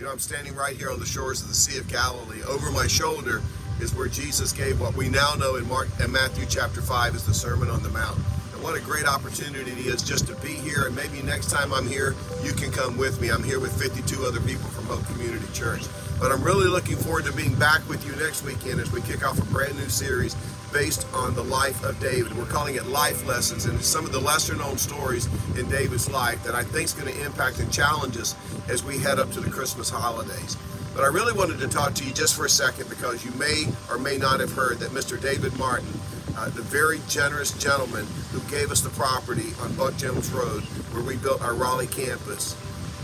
You 0.00 0.06
know, 0.06 0.12
I'm 0.12 0.18
standing 0.18 0.54
right 0.54 0.74
here 0.74 0.90
on 0.90 0.98
the 0.98 1.04
shores 1.04 1.42
of 1.42 1.48
the 1.48 1.54
Sea 1.54 1.78
of 1.78 1.86
Galilee. 1.86 2.40
Over 2.48 2.70
my 2.70 2.86
shoulder 2.86 3.42
is 3.82 3.94
where 3.94 4.08
Jesus 4.08 4.50
gave 4.50 4.80
what 4.80 4.96
we 4.96 5.10
now 5.10 5.34
know 5.34 5.56
in 5.56 5.68
Mark 5.68 5.88
and 6.00 6.10
Matthew 6.10 6.46
chapter 6.48 6.80
5 6.80 7.16
is 7.16 7.26
the 7.26 7.34
Sermon 7.34 7.68
on 7.68 7.82
the 7.82 7.90
Mount. 7.90 8.16
And 8.54 8.62
what 8.62 8.74
a 8.78 8.80
great 8.80 9.04
opportunity 9.04 9.72
it 9.72 9.84
is 9.84 10.02
just 10.02 10.26
to 10.28 10.34
be 10.36 10.54
here. 10.54 10.86
And 10.86 10.96
maybe 10.96 11.20
next 11.20 11.50
time 11.50 11.74
I'm 11.74 11.86
here, 11.86 12.14
you 12.42 12.54
can 12.54 12.72
come 12.72 12.96
with 12.96 13.20
me. 13.20 13.28
I'm 13.28 13.42
here 13.42 13.60
with 13.60 13.78
52 13.78 14.24
other 14.24 14.40
people 14.40 14.70
from 14.70 14.86
Hope 14.86 15.04
Community 15.04 15.44
Church. 15.52 15.82
But 16.18 16.32
I'm 16.32 16.42
really 16.42 16.68
looking 16.68 16.96
forward 16.96 17.26
to 17.26 17.32
being 17.34 17.54
back 17.56 17.86
with 17.86 18.02
you 18.06 18.16
next 18.24 18.42
weekend 18.42 18.80
as 18.80 18.90
we 18.90 19.02
kick 19.02 19.22
off 19.22 19.38
a 19.38 19.52
brand 19.52 19.76
new 19.76 19.90
series 19.90 20.34
based 20.72 21.06
on 21.12 21.34
the 21.34 21.42
life 21.44 21.82
of 21.84 21.98
David. 22.00 22.36
We're 22.36 22.46
calling 22.46 22.76
it 22.76 22.86
Life 22.86 23.26
Lessons, 23.26 23.66
and 23.66 23.80
some 23.82 24.04
of 24.04 24.12
the 24.12 24.20
lesser 24.20 24.54
known 24.54 24.78
stories 24.78 25.28
in 25.58 25.68
David's 25.68 26.10
life 26.10 26.42
that 26.44 26.54
I 26.54 26.62
think 26.62 26.84
is 26.86 26.94
going 26.94 27.12
to 27.12 27.24
impact 27.24 27.58
and 27.58 27.72
challenge 27.72 28.16
us 28.16 28.34
as 28.68 28.84
we 28.84 28.98
head 28.98 29.18
up 29.18 29.30
to 29.32 29.40
the 29.40 29.50
Christmas 29.50 29.90
holidays. 29.90 30.56
But 30.94 31.04
I 31.04 31.08
really 31.08 31.32
wanted 31.32 31.58
to 31.60 31.68
talk 31.68 31.94
to 31.94 32.04
you 32.04 32.12
just 32.12 32.36
for 32.36 32.44
a 32.44 32.50
second 32.50 32.88
because 32.88 33.24
you 33.24 33.30
may 33.32 33.66
or 33.90 33.98
may 33.98 34.16
not 34.16 34.40
have 34.40 34.52
heard 34.52 34.78
that 34.80 34.90
Mr. 34.90 35.20
David 35.20 35.56
Martin, 35.58 35.88
uh, 36.36 36.48
the 36.50 36.62
very 36.62 37.00
generous 37.08 37.56
gentleman 37.58 38.06
who 38.32 38.40
gave 38.50 38.70
us 38.70 38.80
the 38.80 38.90
property 38.90 39.50
on 39.62 39.74
Buck 39.74 39.96
Jones 39.96 40.30
Road 40.30 40.62
where 40.92 41.04
we 41.04 41.16
built 41.16 41.42
our 41.42 41.54
Raleigh 41.54 41.86
campus, 41.86 42.56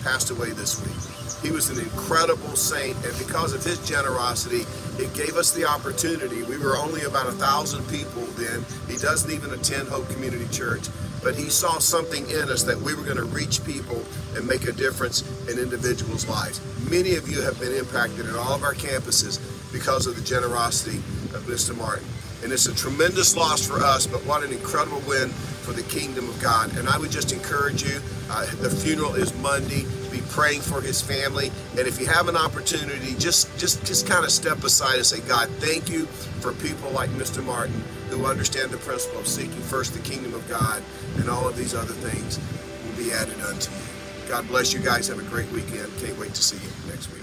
passed 0.03 0.31
away 0.31 0.51
this 0.51 0.83
week. 0.85 1.26
He 1.43 1.51
was 1.51 1.71
an 1.71 1.79
incredible 1.79 2.57
saint, 2.57 2.97
and 3.05 3.17
because 3.19 3.53
of 3.53 3.63
his 3.63 3.79
generosity, 3.87 4.65
it 4.99 5.13
gave 5.15 5.37
us 5.37 5.53
the 5.53 5.67
opportunity. 5.67 6.43
We 6.43 6.59
were 6.59 6.77
only 6.77 7.03
about 7.03 7.29
a 7.29 7.33
thousand 7.33 7.87
people 7.89 8.23
then. 8.37 8.65
He 8.89 8.97
doesn't 8.97 9.31
even 9.31 9.51
attend 9.53 9.89
Hope 9.89 10.09
Community 10.09 10.49
Church, 10.49 10.89
but 11.23 11.35
he 11.35 11.51
saw 11.51 11.79
something 11.79 12.29
in 12.31 12.49
us 12.49 12.63
that 12.65 12.79
we 12.79 12.95
were 12.95 13.03
going 13.03 13.19
to 13.19 13.25
reach 13.25 13.65
people 13.65 14.03
and 14.35 14.47
make 14.47 14.65
a 14.65 14.73
difference 14.73 15.23
in 15.49 15.59
individuals' 15.59 16.29
lives. 16.29 16.61
Many 16.91 17.15
of 17.15 17.29
you 17.29 17.43
have 17.43 17.61
been 17.61 17.75
impacted 17.75 18.27
at 18.27 18.37
all 18.37 18.55
of 18.55 18.63
our 18.63 18.75
campuses 18.75 19.41
because 19.73 20.07
of 20.07 20.17
the 20.17 20.23
generosity 20.23 20.99
of 21.35 21.43
Mr. 21.47 21.77
Martin. 21.77 22.07
And 22.43 22.53
it's 22.53 22.67
a 22.67 22.75
tremendous 22.75 23.37
loss 23.37 23.67
for 23.67 23.83
us, 23.83 24.07
but 24.07 24.25
what 24.27 24.45
an 24.45 24.53
incredible 24.53 25.03
win 25.07 25.31
for 25.31 25.73
the 25.73 25.83
kingdom 25.85 26.29
of 26.29 26.41
God. 26.41 26.77
And 26.77 26.89
I 26.89 26.99
would 26.99 27.11
just 27.11 27.33
encourage 27.33 27.83
you, 27.83 28.01
uh, 28.31 28.47
the 28.57 28.71
funeral 28.71 29.15
is 29.15 29.35
Monday 29.41 29.85
be 30.17 30.23
praying 30.31 30.61
for 30.61 30.81
his 30.81 31.01
family. 31.01 31.51
And 31.73 31.87
if 31.87 32.01
you 32.01 32.07
have 32.07 32.29
an 32.29 32.37
opportunity, 32.37 33.15
just 33.19 33.57
just 33.59 33.85
just 33.85 34.07
kind 34.07 34.25
of 34.25 34.31
step 34.31 34.63
aside 34.65 34.97
and 34.97 35.07
say, 35.07 35.21
God, 35.21 35.49
thank 35.59 35.89
you 35.91 36.07
for 36.41 36.53
people 36.55 36.91
like 36.91 37.11
Mr. 37.11 37.45
Martin 37.45 37.83
who 38.11 38.27
understand 38.27 38.71
the 38.71 38.79
principle 38.79 39.21
of 39.21 39.27
seeking 39.27 39.61
first 39.63 39.93
the 39.93 40.01
kingdom 40.01 40.33
of 40.35 40.49
God, 40.49 40.83
and 41.17 41.29
all 41.29 41.49
of 41.49 41.57
these 41.57 41.75
other 41.75 41.93
things 41.93 42.39
will 42.85 43.05
be 43.05 43.13
added 43.13 43.41
unto 43.43 43.71
you. 43.71 43.79
God 44.29 44.47
bless 44.49 44.73
you 44.73 44.81
guys. 44.81 45.09
Have 45.09 45.19
a 45.19 45.23
great 45.23 45.51
weekend. 45.51 45.91
Can't 45.99 46.19
wait 46.19 46.35
to 46.35 46.43
see 46.43 46.57
you 46.57 46.91
next 46.91 47.13
week. 47.13 47.23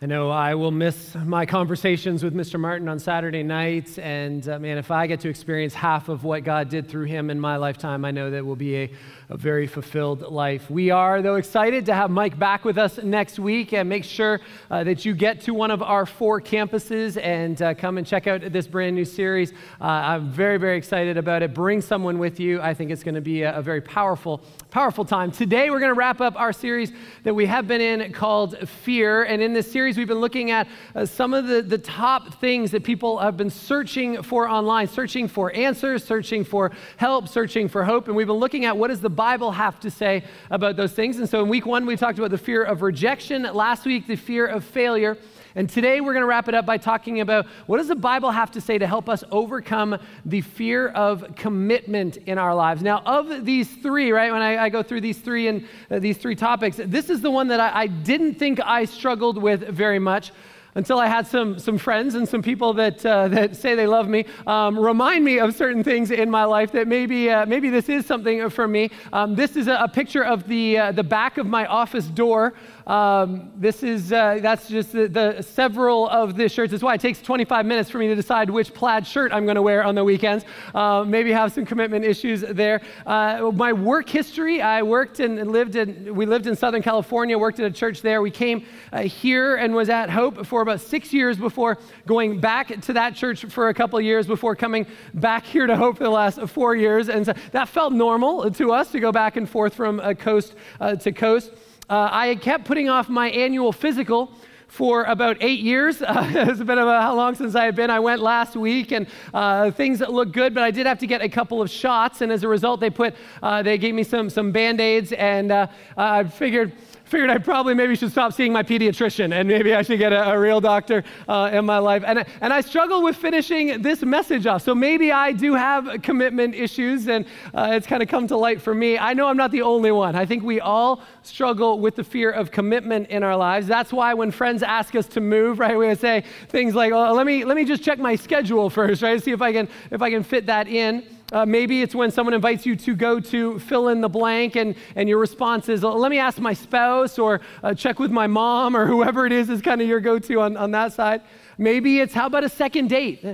I 0.00 0.06
know 0.06 0.30
I 0.30 0.54
will 0.54 0.70
miss 0.70 1.16
my 1.16 1.44
conversations 1.44 2.22
with 2.22 2.32
Mr. 2.32 2.60
Martin 2.60 2.88
on 2.88 3.00
Saturday 3.00 3.42
nights. 3.42 3.98
And 3.98 4.48
uh, 4.48 4.60
man, 4.60 4.78
if 4.78 4.92
I 4.92 5.08
get 5.08 5.18
to 5.20 5.28
experience 5.28 5.74
half 5.74 6.08
of 6.08 6.22
what 6.22 6.44
God 6.44 6.68
did 6.68 6.88
through 6.88 7.06
him 7.06 7.30
in 7.30 7.40
my 7.40 7.56
lifetime, 7.56 8.04
I 8.04 8.12
know 8.12 8.30
that 8.30 8.46
will 8.46 8.54
be 8.54 8.76
a, 8.76 8.90
a 9.30 9.36
very 9.36 9.66
fulfilled 9.66 10.22
life. 10.22 10.70
We 10.70 10.88
are, 10.90 11.20
though, 11.20 11.34
excited 11.34 11.84
to 11.86 11.94
have 11.94 12.10
Mike 12.10 12.38
back 12.38 12.64
with 12.64 12.78
us 12.78 12.98
next 13.02 13.38
week 13.38 13.74
and 13.74 13.86
make 13.86 14.04
sure 14.04 14.40
uh, 14.70 14.84
that 14.84 15.04
you 15.04 15.14
get 15.14 15.42
to 15.42 15.52
one 15.52 15.70
of 15.70 15.82
our 15.82 16.06
four 16.06 16.40
campuses 16.40 17.22
and 17.22 17.60
uh, 17.60 17.74
come 17.74 17.98
and 17.98 18.06
check 18.06 18.26
out 18.26 18.40
this 18.50 18.66
brand 18.66 18.96
new 18.96 19.04
series. 19.04 19.52
Uh, 19.82 19.84
I'm 19.84 20.30
very, 20.30 20.56
very 20.56 20.78
excited 20.78 21.18
about 21.18 21.42
it. 21.42 21.52
Bring 21.52 21.82
someone 21.82 22.18
with 22.18 22.40
you. 22.40 22.62
I 22.62 22.72
think 22.72 22.90
it's 22.90 23.02
going 23.02 23.16
to 23.16 23.20
be 23.20 23.42
a, 23.42 23.58
a 23.58 23.60
very 23.60 23.82
powerful, 23.82 24.40
powerful 24.70 25.04
time. 25.04 25.30
Today, 25.30 25.68
we're 25.68 25.80
going 25.80 25.92
to 25.92 25.98
wrap 25.98 26.22
up 26.22 26.34
our 26.40 26.52
series 26.54 26.92
that 27.24 27.34
we 27.34 27.44
have 27.44 27.68
been 27.68 27.82
in 27.82 28.10
called 28.14 28.56
Fear. 28.66 29.24
And 29.24 29.42
in 29.42 29.52
this 29.52 29.70
series, 29.70 29.98
we've 29.98 30.08
been 30.08 30.20
looking 30.20 30.52
at 30.52 30.68
uh, 30.94 31.04
some 31.04 31.34
of 31.34 31.48
the, 31.48 31.60
the 31.60 31.76
top 31.76 32.40
things 32.40 32.70
that 32.70 32.82
people 32.82 33.18
have 33.18 33.36
been 33.36 33.50
searching 33.50 34.22
for 34.22 34.48
online, 34.48 34.88
searching 34.88 35.28
for 35.28 35.54
answers, 35.54 36.02
searching 36.02 36.44
for 36.44 36.72
help, 36.96 37.28
searching 37.28 37.68
for 37.68 37.84
hope. 37.84 38.08
And 38.08 38.16
we've 38.16 38.26
been 38.26 38.36
looking 38.36 38.64
at 38.64 38.74
what 38.74 38.88
does 38.88 39.02
the 39.02 39.17
Bible 39.18 39.50
have 39.50 39.80
to 39.80 39.90
say 39.90 40.22
about 40.48 40.76
those 40.76 40.92
things. 40.92 41.18
And 41.18 41.28
so 41.28 41.42
in 41.42 41.48
week 41.48 41.66
one, 41.66 41.86
we 41.86 41.96
talked 41.96 42.18
about 42.20 42.30
the 42.30 42.38
fear 42.38 42.62
of 42.62 42.82
rejection. 42.82 43.42
Last 43.42 43.84
week, 43.84 44.06
the 44.06 44.14
fear 44.14 44.46
of 44.46 44.62
failure. 44.62 45.18
And 45.56 45.68
today 45.68 46.00
we're 46.00 46.12
going 46.12 46.22
to 46.22 46.28
wrap 46.28 46.48
it 46.48 46.54
up 46.54 46.64
by 46.64 46.76
talking 46.76 47.20
about 47.20 47.46
what 47.66 47.78
does 47.78 47.88
the 47.88 47.96
Bible 47.96 48.30
have 48.30 48.52
to 48.52 48.60
say 48.60 48.78
to 48.78 48.86
help 48.86 49.08
us 49.08 49.24
overcome 49.32 49.98
the 50.24 50.40
fear 50.40 50.90
of 50.90 51.34
commitment 51.34 52.18
in 52.26 52.38
our 52.38 52.54
lives. 52.54 52.80
Now, 52.80 53.02
of 53.04 53.44
these 53.44 53.68
three, 53.68 54.12
right, 54.12 54.30
when 54.30 54.40
I, 54.40 54.66
I 54.66 54.68
go 54.68 54.84
through 54.84 55.00
these 55.00 55.18
three 55.18 55.48
and 55.48 55.66
uh, 55.90 55.98
these 55.98 56.16
three 56.16 56.36
topics, 56.36 56.76
this 56.76 57.10
is 57.10 57.20
the 57.20 57.30
one 57.32 57.48
that 57.48 57.58
I, 57.58 57.70
I 57.74 57.86
didn't 57.88 58.34
think 58.34 58.60
I 58.60 58.84
struggled 58.84 59.42
with 59.42 59.66
very 59.66 59.98
much 59.98 60.30
until 60.78 61.00
I 61.00 61.08
had 61.08 61.26
some, 61.26 61.58
some 61.58 61.76
friends 61.76 62.14
and 62.14 62.26
some 62.26 62.40
people 62.40 62.72
that, 62.74 63.04
uh, 63.04 63.26
that 63.28 63.56
say 63.56 63.74
they 63.74 63.88
love 63.88 64.08
me 64.08 64.26
um, 64.46 64.78
remind 64.78 65.24
me 65.24 65.40
of 65.40 65.56
certain 65.56 65.82
things 65.82 66.12
in 66.12 66.30
my 66.30 66.44
life 66.44 66.70
that 66.70 66.86
maybe, 66.86 67.28
uh, 67.28 67.46
maybe 67.46 67.68
this 67.68 67.88
is 67.88 68.06
something 68.06 68.48
for 68.48 68.68
me. 68.68 68.92
Um, 69.12 69.34
this 69.34 69.56
is 69.56 69.66
a, 69.66 69.74
a, 69.74 69.88
picture 69.88 70.24
of 70.24 70.46
the, 70.46 70.78
uh, 70.78 70.92
the 70.92 71.02
back 71.02 71.36
of 71.36 71.48
my 71.48 71.66
office 71.66 72.06
door. 72.06 72.54
Um, 72.88 73.52
this 73.54 73.82
is, 73.82 74.14
uh, 74.14 74.38
that's 74.40 74.66
just 74.66 74.92
the, 74.92 75.08
the, 75.08 75.42
several 75.42 76.08
of 76.08 76.36
the 76.36 76.48
shirts. 76.48 76.70
That's 76.70 76.82
why 76.82 76.94
it 76.94 77.02
takes 77.02 77.20
25 77.20 77.66
minutes 77.66 77.90
for 77.90 77.98
me 77.98 78.08
to 78.08 78.14
decide 78.14 78.48
which 78.48 78.72
plaid 78.72 79.06
shirt 79.06 79.30
I'm 79.30 79.44
going 79.44 79.56
to 79.56 79.62
wear 79.62 79.84
on 79.84 79.94
the 79.94 80.02
weekends. 80.02 80.46
Uh, 80.74 81.04
maybe 81.06 81.30
have 81.30 81.52
some 81.52 81.66
commitment 81.66 82.06
issues 82.06 82.40
there. 82.40 82.80
Uh, 83.04 83.52
my 83.54 83.74
work 83.74 84.08
history, 84.08 84.62
I 84.62 84.82
worked 84.82 85.20
and 85.20 85.52
lived 85.52 85.76
in, 85.76 86.14
we 86.14 86.24
lived 86.24 86.46
in 86.46 86.56
Southern 86.56 86.80
California, 86.80 87.36
worked 87.36 87.60
at 87.60 87.66
a 87.66 87.74
church 87.74 88.00
there. 88.00 88.22
We 88.22 88.30
came 88.30 88.64
uh, 88.90 89.02
here 89.02 89.56
and 89.56 89.74
was 89.74 89.90
at 89.90 90.08
Hope 90.08 90.46
for 90.46 90.62
about 90.62 90.80
six 90.80 91.12
years 91.12 91.36
before 91.36 91.76
going 92.06 92.40
back 92.40 92.80
to 92.80 92.94
that 92.94 93.14
church 93.14 93.44
for 93.44 93.68
a 93.68 93.74
couple 93.74 94.00
years 94.00 94.26
before 94.26 94.56
coming 94.56 94.86
back 95.12 95.44
here 95.44 95.66
to 95.66 95.76
Hope 95.76 95.98
for 95.98 96.04
the 96.04 96.10
last 96.10 96.40
four 96.48 96.74
years. 96.74 97.10
And 97.10 97.26
so 97.26 97.34
that 97.52 97.68
felt 97.68 97.92
normal 97.92 98.50
to 98.52 98.72
us 98.72 98.90
to 98.92 99.00
go 99.00 99.12
back 99.12 99.36
and 99.36 99.46
forth 99.46 99.74
from 99.74 100.00
uh, 100.00 100.14
coast 100.14 100.54
uh, 100.80 100.96
to 100.96 101.12
coast. 101.12 101.52
Uh, 101.88 102.08
I 102.12 102.34
kept 102.34 102.66
putting 102.66 102.90
off 102.90 103.08
my 103.08 103.30
annual 103.30 103.72
physical 103.72 104.30
for 104.66 105.04
about 105.04 105.38
eight 105.40 105.60
years. 105.60 106.02
Uh, 106.02 106.30
it's 106.34 106.58
been 106.58 106.78
about 106.78 107.02
how 107.02 107.14
long 107.14 107.34
since 107.34 107.54
I 107.54 107.64
had 107.64 107.74
been. 107.74 107.88
I 107.88 107.98
went 107.98 108.20
last 108.20 108.56
week, 108.56 108.92
and 108.92 109.06
uh, 109.32 109.70
things 109.70 110.00
looked 110.00 110.32
good, 110.32 110.52
but 110.52 110.62
I 110.62 110.70
did 110.70 110.86
have 110.86 110.98
to 110.98 111.06
get 111.06 111.22
a 111.22 111.28
couple 111.30 111.62
of 111.62 111.70
shots, 111.70 112.20
and 112.20 112.30
as 112.30 112.42
a 112.42 112.48
result, 112.48 112.80
they 112.80 112.90
put 112.90 113.14
uh, 113.42 113.62
they 113.62 113.78
gave 113.78 113.94
me 113.94 114.02
some 114.02 114.28
some 114.28 114.52
band 114.52 114.82
aids, 114.82 115.12
and 115.12 115.50
uh, 115.50 115.66
I 115.96 116.24
figured 116.24 116.72
figured 117.08 117.30
I 117.30 117.38
probably 117.38 117.74
maybe 117.74 117.96
should 117.96 118.10
stop 118.10 118.32
seeing 118.32 118.52
my 118.52 118.62
pediatrician 118.62 119.32
and 119.32 119.48
maybe 119.48 119.74
I 119.74 119.82
should 119.82 119.98
get 119.98 120.12
a, 120.12 120.32
a 120.32 120.38
real 120.38 120.60
doctor 120.60 121.04
uh, 121.26 121.50
in 121.52 121.64
my 121.64 121.78
life. 121.78 122.04
And, 122.06 122.24
and 122.40 122.52
I 122.52 122.60
struggle 122.60 123.02
with 123.02 123.16
finishing 123.16 123.82
this 123.82 124.02
message 124.02 124.46
off. 124.46 124.62
So 124.62 124.74
maybe 124.74 125.10
I 125.10 125.32
do 125.32 125.54
have 125.54 126.02
commitment 126.02 126.54
issues 126.54 127.08
and 127.08 127.24
uh, 127.54 127.70
it's 127.72 127.86
kind 127.86 128.02
of 128.02 128.08
come 128.08 128.26
to 128.28 128.36
light 128.36 128.60
for 128.60 128.74
me. 128.74 128.98
I 128.98 129.14
know 129.14 129.26
I'm 129.26 129.36
not 129.36 129.50
the 129.50 129.62
only 129.62 129.90
one. 129.90 130.14
I 130.14 130.26
think 130.26 130.42
we 130.42 130.60
all 130.60 131.02
struggle 131.22 131.78
with 131.80 131.96
the 131.96 132.04
fear 132.04 132.30
of 132.30 132.50
commitment 132.50 133.08
in 133.08 133.22
our 133.22 133.36
lives. 133.36 133.66
That's 133.66 133.92
why 133.92 134.14
when 134.14 134.30
friends 134.30 134.62
ask 134.62 134.94
us 134.94 135.06
to 135.08 135.20
move, 135.20 135.58
right, 135.58 135.78
we 135.78 135.86
would 135.86 136.00
say 136.00 136.24
things 136.48 136.74
like, 136.74 136.92
oh, 136.92 137.12
let, 137.14 137.26
me, 137.26 137.44
let 137.44 137.56
me 137.56 137.64
just 137.64 137.82
check 137.82 137.98
my 137.98 138.16
schedule 138.16 138.68
first, 138.70 139.02
right, 139.02 139.22
see 139.22 139.32
if 139.32 139.42
I 139.42 139.52
can, 139.52 139.68
if 139.90 140.02
I 140.02 140.10
can 140.10 140.22
fit 140.22 140.46
that 140.46 140.68
in. 140.68 141.17
Uh, 141.30 141.44
maybe 141.44 141.82
it's 141.82 141.94
when 141.94 142.10
someone 142.10 142.32
invites 142.32 142.64
you 142.64 142.74
to 142.74 142.96
go 142.96 143.20
to 143.20 143.58
fill 143.58 143.88
in 143.88 144.00
the 144.00 144.08
blank 144.08 144.56
and, 144.56 144.74
and 144.96 145.10
your 145.10 145.18
response 145.18 145.68
is, 145.68 145.82
let 145.82 146.10
me 146.10 146.18
ask 146.18 146.38
my 146.38 146.54
spouse 146.54 147.18
or 147.18 147.42
uh, 147.62 147.74
check 147.74 147.98
with 147.98 148.10
my 148.10 148.26
mom 148.26 148.74
or 148.74 148.86
whoever 148.92 149.26
it 149.26 149.32
is 149.32 149.50
is 149.50 149.60
kind 149.60 149.82
of 149.82 149.88
your 149.88 150.00
go 150.00 150.18
to 150.18 150.40
on, 150.40 150.56
on 150.56 150.70
that 150.70 150.94
side. 150.94 151.20
Maybe 151.58 152.00
it's, 152.00 152.14
how 152.14 152.26
about 152.26 152.44
a 152.44 152.48
second 152.48 152.88
date? 152.88 153.24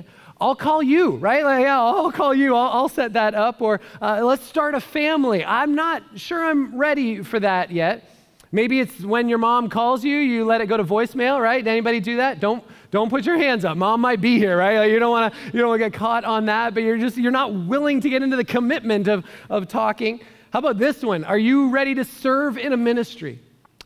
I'll 0.40 0.56
call 0.56 0.82
you, 0.82 1.12
right? 1.12 1.44
Like, 1.44 1.62
yeah, 1.62 1.80
I'll 1.80 2.10
call 2.10 2.34
you. 2.34 2.56
I'll, 2.56 2.68
I'll 2.68 2.88
set 2.88 3.12
that 3.12 3.34
up. 3.34 3.62
Or 3.62 3.80
uh, 4.02 4.24
let's 4.24 4.44
start 4.44 4.74
a 4.74 4.80
family. 4.80 5.44
I'm 5.44 5.76
not 5.76 6.02
sure 6.16 6.44
I'm 6.44 6.76
ready 6.76 7.22
for 7.22 7.38
that 7.38 7.70
yet. 7.70 8.10
Maybe 8.50 8.78
it's 8.80 9.00
when 9.00 9.28
your 9.28 9.38
mom 9.38 9.68
calls 9.68 10.04
you, 10.04 10.16
you 10.16 10.44
let 10.44 10.60
it 10.60 10.66
go 10.66 10.76
to 10.76 10.84
voicemail, 10.84 11.40
right? 11.40 11.66
Anybody 11.66 11.98
do 12.00 12.18
that? 12.18 12.40
Don't 12.40 12.62
don't 12.94 13.10
put 13.10 13.26
your 13.26 13.36
hands 13.36 13.64
up. 13.64 13.76
Mom 13.76 14.00
might 14.00 14.20
be 14.20 14.38
here, 14.38 14.56
right? 14.56 14.86
You 14.86 15.00
don't 15.00 15.10
want 15.10 15.34
to 15.34 15.40
you 15.52 15.58
don't 15.58 15.68
want 15.68 15.82
to 15.82 15.90
get 15.90 15.98
caught 15.98 16.24
on 16.24 16.46
that, 16.46 16.74
but 16.74 16.84
you're 16.84 16.96
just 16.96 17.16
you're 17.16 17.32
not 17.32 17.52
willing 17.52 18.00
to 18.00 18.08
get 18.08 18.22
into 18.22 18.36
the 18.36 18.44
commitment 18.44 19.08
of 19.08 19.24
of 19.50 19.66
talking. 19.66 20.20
How 20.52 20.60
about 20.60 20.78
this 20.78 21.02
one? 21.02 21.24
Are 21.24 21.36
you 21.36 21.70
ready 21.70 21.96
to 21.96 22.04
serve 22.04 22.56
in 22.56 22.72
a 22.72 22.76
ministry? 22.76 23.40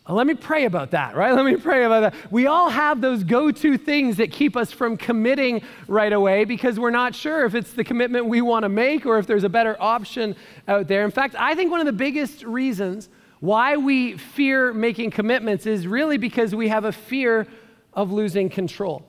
Let 0.07 0.27
me 0.27 0.35
pray 0.35 0.67
about 0.67 0.91
that, 0.91 1.17
right? 1.17 1.33
Let 1.35 1.47
me 1.47 1.57
pray 1.57 1.85
about 1.85 2.01
that. 2.01 2.31
We 2.31 2.47
all 2.47 2.69
have 2.69 3.01
those 3.01 3.25
go 3.25 3.51
to 3.51 3.79
things 3.79 4.19
that 4.19 4.31
keep 4.31 4.59
us 4.59 4.73
from 4.73 4.99
committing 4.99 5.63
right 5.87 6.13
away 6.13 6.45
because 6.45 6.79
we're 6.79 6.91
not 6.91 7.15
sure 7.15 7.47
if 7.47 7.55
it's 7.55 7.73
the 7.73 7.85
commitment 7.85 8.27
we 8.27 8.43
want 8.43 8.65
to 8.65 8.69
make 8.69 9.07
or 9.07 9.19
if 9.19 9.27
there's 9.27 9.45
a 9.45 9.49
better 9.49 9.75
option 9.81 10.37
out 10.67 10.87
there. 10.87 11.07
In 11.07 11.11
fact, 11.11 11.35
I 11.39 11.55
think 11.55 11.71
one 11.71 11.81
of 11.81 11.87
the 11.87 11.93
biggest 11.93 12.43
reasons 12.43 13.09
why 13.41 13.79
we 13.79 14.19
fear 14.19 14.75
making 14.75 15.13
commitments 15.13 15.65
is 15.65 15.87
really 15.87 16.19
because 16.19 16.55
we 16.55 16.69
have 16.69 16.85
a 16.85 16.93
fear 16.93 17.47
of 17.99 18.13
losing 18.13 18.49
control. 18.49 19.03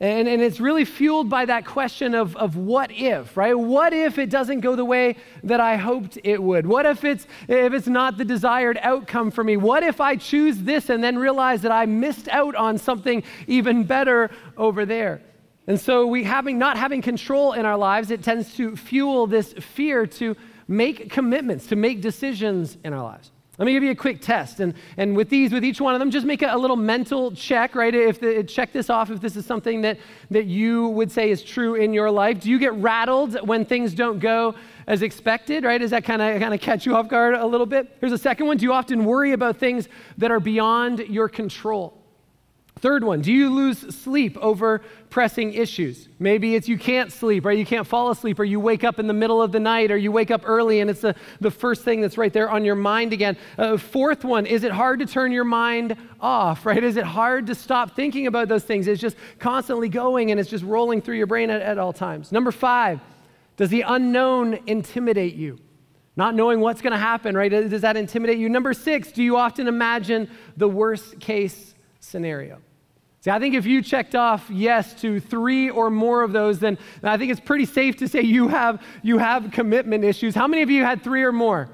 And, 0.00 0.26
and 0.26 0.42
it's 0.42 0.58
really 0.58 0.84
fueled 0.84 1.30
by 1.30 1.44
that 1.44 1.64
question 1.64 2.12
of, 2.12 2.34
of 2.34 2.56
what 2.56 2.90
if, 2.90 3.36
right? 3.36 3.56
What 3.56 3.92
if 3.92 4.18
it 4.18 4.30
doesn't 4.30 4.60
go 4.60 4.74
the 4.74 4.84
way 4.84 5.14
that 5.44 5.60
I 5.60 5.76
hoped 5.76 6.18
it 6.24 6.42
would? 6.42 6.66
What 6.66 6.84
if 6.84 7.04
it's, 7.04 7.24
if 7.46 7.72
it's 7.72 7.86
not 7.86 8.18
the 8.18 8.24
desired 8.24 8.80
outcome 8.82 9.30
for 9.30 9.44
me? 9.44 9.56
What 9.56 9.84
if 9.84 10.00
I 10.00 10.16
choose 10.16 10.58
this 10.58 10.90
and 10.90 11.04
then 11.04 11.16
realize 11.16 11.62
that 11.62 11.70
I 11.70 11.86
missed 11.86 12.28
out 12.30 12.56
on 12.56 12.78
something 12.78 13.22
even 13.46 13.84
better 13.84 14.32
over 14.56 14.84
there? 14.84 15.22
And 15.68 15.80
so 15.80 16.08
we 16.08 16.24
having 16.24 16.58
not 16.58 16.76
having 16.76 17.00
control 17.00 17.52
in 17.52 17.64
our 17.64 17.78
lives, 17.78 18.10
it 18.10 18.24
tends 18.24 18.56
to 18.56 18.74
fuel 18.74 19.28
this 19.28 19.52
fear 19.52 20.04
to 20.18 20.36
make 20.66 21.12
commitments, 21.12 21.68
to 21.68 21.76
make 21.76 22.00
decisions 22.00 22.76
in 22.82 22.92
our 22.92 23.04
lives. 23.04 23.30
Let 23.58 23.66
me 23.66 23.72
give 23.72 23.82
you 23.82 23.90
a 23.90 23.94
quick 23.94 24.22
test. 24.22 24.60
And, 24.60 24.72
and 24.96 25.14
with 25.14 25.28
these, 25.28 25.52
with 25.52 25.62
each 25.62 25.78
one 25.78 25.94
of 25.94 26.00
them, 26.00 26.10
just 26.10 26.26
make 26.26 26.40
a, 26.40 26.54
a 26.54 26.56
little 26.56 26.76
mental 26.76 27.32
check, 27.32 27.74
right? 27.74 27.94
If 27.94 28.18
the, 28.18 28.42
check 28.44 28.72
this 28.72 28.88
off 28.88 29.10
if 29.10 29.20
this 29.20 29.36
is 29.36 29.44
something 29.44 29.82
that, 29.82 29.98
that 30.30 30.46
you 30.46 30.88
would 30.88 31.12
say 31.12 31.30
is 31.30 31.42
true 31.42 31.74
in 31.74 31.92
your 31.92 32.10
life. 32.10 32.40
Do 32.40 32.50
you 32.50 32.58
get 32.58 32.72
rattled 32.74 33.46
when 33.46 33.66
things 33.66 33.92
don't 33.92 34.18
go 34.18 34.54
as 34.86 35.02
expected, 35.02 35.64
right? 35.64 35.78
Does 35.78 35.90
that 35.90 36.04
kind 36.04 36.22
of 36.22 36.40
kind 36.40 36.54
of 36.54 36.60
catch 36.60 36.86
you 36.86 36.96
off 36.96 37.08
guard 37.08 37.34
a 37.34 37.46
little 37.46 37.66
bit? 37.66 37.94
Here's 38.00 38.12
a 38.12 38.18
second 38.18 38.46
one. 38.46 38.56
Do 38.56 38.64
you 38.64 38.72
often 38.72 39.04
worry 39.04 39.32
about 39.32 39.58
things 39.58 39.86
that 40.16 40.30
are 40.30 40.40
beyond 40.40 41.00
your 41.00 41.28
control? 41.28 42.01
Third 42.82 43.04
one, 43.04 43.20
do 43.20 43.32
you 43.32 43.48
lose 43.48 43.78
sleep 43.94 44.36
over 44.38 44.82
pressing 45.08 45.54
issues? 45.54 46.08
Maybe 46.18 46.56
it's 46.56 46.68
you 46.68 46.76
can't 46.76 47.12
sleep, 47.12 47.44
right? 47.44 47.56
You 47.56 47.64
can't 47.64 47.86
fall 47.86 48.10
asleep, 48.10 48.40
or 48.40 48.44
you 48.44 48.58
wake 48.58 48.82
up 48.82 48.98
in 48.98 49.06
the 49.06 49.12
middle 49.12 49.40
of 49.40 49.52
the 49.52 49.60
night, 49.60 49.92
or 49.92 49.96
you 49.96 50.10
wake 50.10 50.32
up 50.32 50.42
early 50.44 50.80
and 50.80 50.90
it's 50.90 51.02
the, 51.02 51.14
the 51.40 51.52
first 51.52 51.84
thing 51.84 52.00
that's 52.00 52.18
right 52.18 52.32
there 52.32 52.50
on 52.50 52.64
your 52.64 52.74
mind 52.74 53.12
again. 53.12 53.36
Uh, 53.56 53.76
fourth 53.76 54.24
one, 54.24 54.46
is 54.46 54.64
it 54.64 54.72
hard 54.72 54.98
to 54.98 55.06
turn 55.06 55.30
your 55.30 55.44
mind 55.44 55.96
off, 56.20 56.66
right? 56.66 56.82
Is 56.82 56.96
it 56.96 57.04
hard 57.04 57.46
to 57.46 57.54
stop 57.54 57.94
thinking 57.94 58.26
about 58.26 58.48
those 58.48 58.64
things? 58.64 58.88
It's 58.88 59.00
just 59.00 59.16
constantly 59.38 59.88
going 59.88 60.32
and 60.32 60.40
it's 60.40 60.50
just 60.50 60.64
rolling 60.64 61.00
through 61.00 61.18
your 61.18 61.28
brain 61.28 61.50
at, 61.50 61.62
at 61.62 61.78
all 61.78 61.92
times. 61.92 62.32
Number 62.32 62.50
five, 62.50 62.98
does 63.56 63.68
the 63.68 63.82
unknown 63.82 64.58
intimidate 64.66 65.36
you? 65.36 65.60
Not 66.16 66.34
knowing 66.34 66.58
what's 66.58 66.82
going 66.82 66.94
to 66.94 66.98
happen, 66.98 67.36
right? 67.36 67.48
Does 67.48 67.82
that 67.82 67.96
intimidate 67.96 68.38
you? 68.38 68.48
Number 68.48 68.74
six, 68.74 69.12
do 69.12 69.22
you 69.22 69.36
often 69.36 69.68
imagine 69.68 70.28
the 70.56 70.68
worst 70.68 71.20
case 71.20 71.76
scenario? 72.00 72.58
See, 73.22 73.30
I 73.30 73.38
think 73.38 73.54
if 73.54 73.66
you 73.66 73.82
checked 73.82 74.16
off 74.16 74.50
yes 74.50 75.00
to 75.00 75.20
three 75.20 75.70
or 75.70 75.90
more 75.90 76.22
of 76.22 76.32
those, 76.32 76.58
then 76.58 76.76
I 77.04 77.16
think 77.16 77.30
it's 77.30 77.40
pretty 77.40 77.66
safe 77.66 77.96
to 77.98 78.08
say 78.08 78.22
you 78.22 78.48
have, 78.48 78.82
you 79.04 79.18
have 79.18 79.52
commitment 79.52 80.02
issues. 80.02 80.34
How 80.34 80.48
many 80.48 80.62
of 80.62 80.70
you 80.70 80.82
had 80.82 81.04
three 81.04 81.22
or 81.22 81.30
more? 81.30 81.68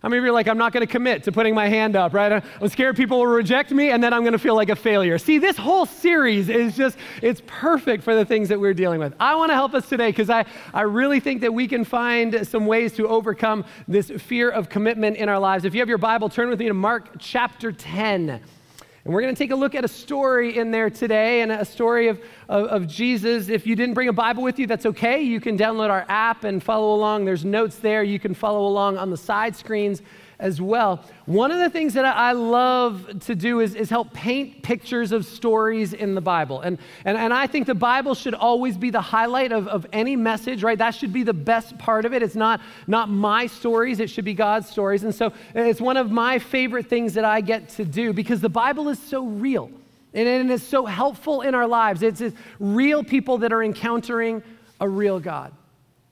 How 0.00 0.08
many 0.08 0.18
of 0.18 0.24
you 0.24 0.30
are 0.30 0.32
like, 0.32 0.46
I'm 0.46 0.58
not 0.58 0.72
going 0.72 0.86
to 0.86 0.92
commit 0.92 1.24
to 1.24 1.32
putting 1.32 1.56
my 1.56 1.66
hand 1.66 1.96
up, 1.96 2.14
right? 2.14 2.40
I'm 2.60 2.68
scared 2.68 2.94
people 2.94 3.18
will 3.18 3.26
reject 3.26 3.72
me 3.72 3.90
and 3.90 4.00
then 4.00 4.14
I'm 4.14 4.22
going 4.22 4.34
to 4.34 4.38
feel 4.38 4.54
like 4.54 4.68
a 4.68 4.76
failure. 4.76 5.18
See, 5.18 5.38
this 5.38 5.56
whole 5.56 5.86
series 5.86 6.48
is 6.48 6.76
just, 6.76 6.96
it's 7.20 7.42
perfect 7.48 8.04
for 8.04 8.14
the 8.14 8.24
things 8.24 8.48
that 8.50 8.60
we're 8.60 8.74
dealing 8.74 9.00
with. 9.00 9.12
I 9.18 9.34
want 9.34 9.50
to 9.50 9.54
help 9.54 9.74
us 9.74 9.88
today 9.88 10.10
because 10.10 10.30
I, 10.30 10.44
I 10.72 10.82
really 10.82 11.18
think 11.18 11.40
that 11.40 11.52
we 11.52 11.66
can 11.66 11.84
find 11.84 12.46
some 12.46 12.64
ways 12.64 12.92
to 12.92 13.08
overcome 13.08 13.64
this 13.88 14.08
fear 14.08 14.50
of 14.50 14.68
commitment 14.68 15.16
in 15.16 15.28
our 15.28 15.40
lives. 15.40 15.64
If 15.64 15.74
you 15.74 15.80
have 15.80 15.88
your 15.88 15.98
Bible, 15.98 16.28
turn 16.28 16.48
with 16.48 16.60
me 16.60 16.68
to 16.68 16.74
Mark 16.74 17.16
chapter 17.18 17.72
10. 17.72 18.40
And 19.06 19.14
we're 19.14 19.20
going 19.20 19.32
to 19.32 19.38
take 19.38 19.52
a 19.52 19.54
look 19.54 19.76
at 19.76 19.84
a 19.84 19.88
story 19.88 20.58
in 20.58 20.72
there 20.72 20.90
today 20.90 21.42
and 21.42 21.52
a 21.52 21.64
story 21.64 22.08
of, 22.08 22.20
of, 22.48 22.66
of, 22.66 22.86
Jesus. 22.88 23.48
If 23.48 23.64
you 23.64 23.76
didn't 23.76 23.94
bring 23.94 24.08
a 24.08 24.12
Bible 24.12 24.42
with 24.42 24.58
you, 24.58 24.66
that's 24.66 24.84
okay. 24.84 25.22
You 25.22 25.40
can 25.40 25.56
download 25.56 25.90
our 25.90 26.04
app 26.08 26.42
and 26.42 26.60
follow 26.60 26.92
along. 26.92 27.24
There's 27.24 27.44
notes 27.44 27.76
there. 27.76 28.02
You 28.02 28.18
can 28.18 28.34
follow 28.34 28.66
along 28.66 28.98
on 28.98 29.10
the 29.10 29.16
side 29.16 29.54
screens 29.54 30.02
as 30.38 30.60
well. 30.60 31.02
One 31.24 31.50
of 31.50 31.58
the 31.58 31.70
things 31.70 31.94
that 31.94 32.04
I 32.04 32.32
love 32.32 33.20
to 33.20 33.34
do 33.34 33.60
is, 33.60 33.74
is 33.74 33.88
help 33.88 34.12
paint 34.12 34.62
pictures 34.62 35.12
of 35.12 35.24
stories 35.24 35.92
in 35.92 36.14
the 36.14 36.20
Bible. 36.20 36.60
And, 36.60 36.78
and, 37.04 37.16
and 37.16 37.32
I 37.32 37.46
think 37.46 37.66
the 37.66 37.74
Bible 37.74 38.14
should 38.14 38.34
always 38.34 38.76
be 38.76 38.90
the 38.90 39.00
highlight 39.00 39.52
of, 39.52 39.66
of 39.68 39.86
any 39.92 40.14
message, 40.14 40.62
right? 40.62 40.76
That 40.76 40.94
should 40.94 41.12
be 41.12 41.22
the 41.22 41.32
best 41.32 41.78
part 41.78 42.04
of 42.04 42.12
it. 42.12 42.22
It's 42.22 42.36
not, 42.36 42.60
not 42.86 43.08
my 43.08 43.46
stories, 43.46 44.00
it 44.00 44.10
should 44.10 44.24
be 44.24 44.34
God's 44.34 44.68
stories. 44.68 45.04
And 45.04 45.14
so 45.14 45.32
it's 45.54 45.80
one 45.80 45.96
of 45.96 46.10
my 46.10 46.38
favorite 46.38 46.86
things 46.86 47.14
that 47.14 47.24
I 47.24 47.40
get 47.40 47.70
to 47.70 47.84
do 47.84 48.12
because 48.12 48.40
the 48.40 48.48
Bible 48.48 48.88
is 48.88 48.98
so 48.98 49.24
real 49.24 49.70
and, 50.12 50.28
and 50.28 50.50
it's 50.50 50.64
so 50.64 50.84
helpful 50.84 51.42
in 51.42 51.54
our 51.54 51.66
lives. 51.66 52.02
It's, 52.02 52.20
it's 52.20 52.36
real 52.58 53.02
people 53.02 53.38
that 53.38 53.52
are 53.52 53.62
encountering 53.62 54.42
a 54.80 54.88
real 54.88 55.18
God. 55.18 55.52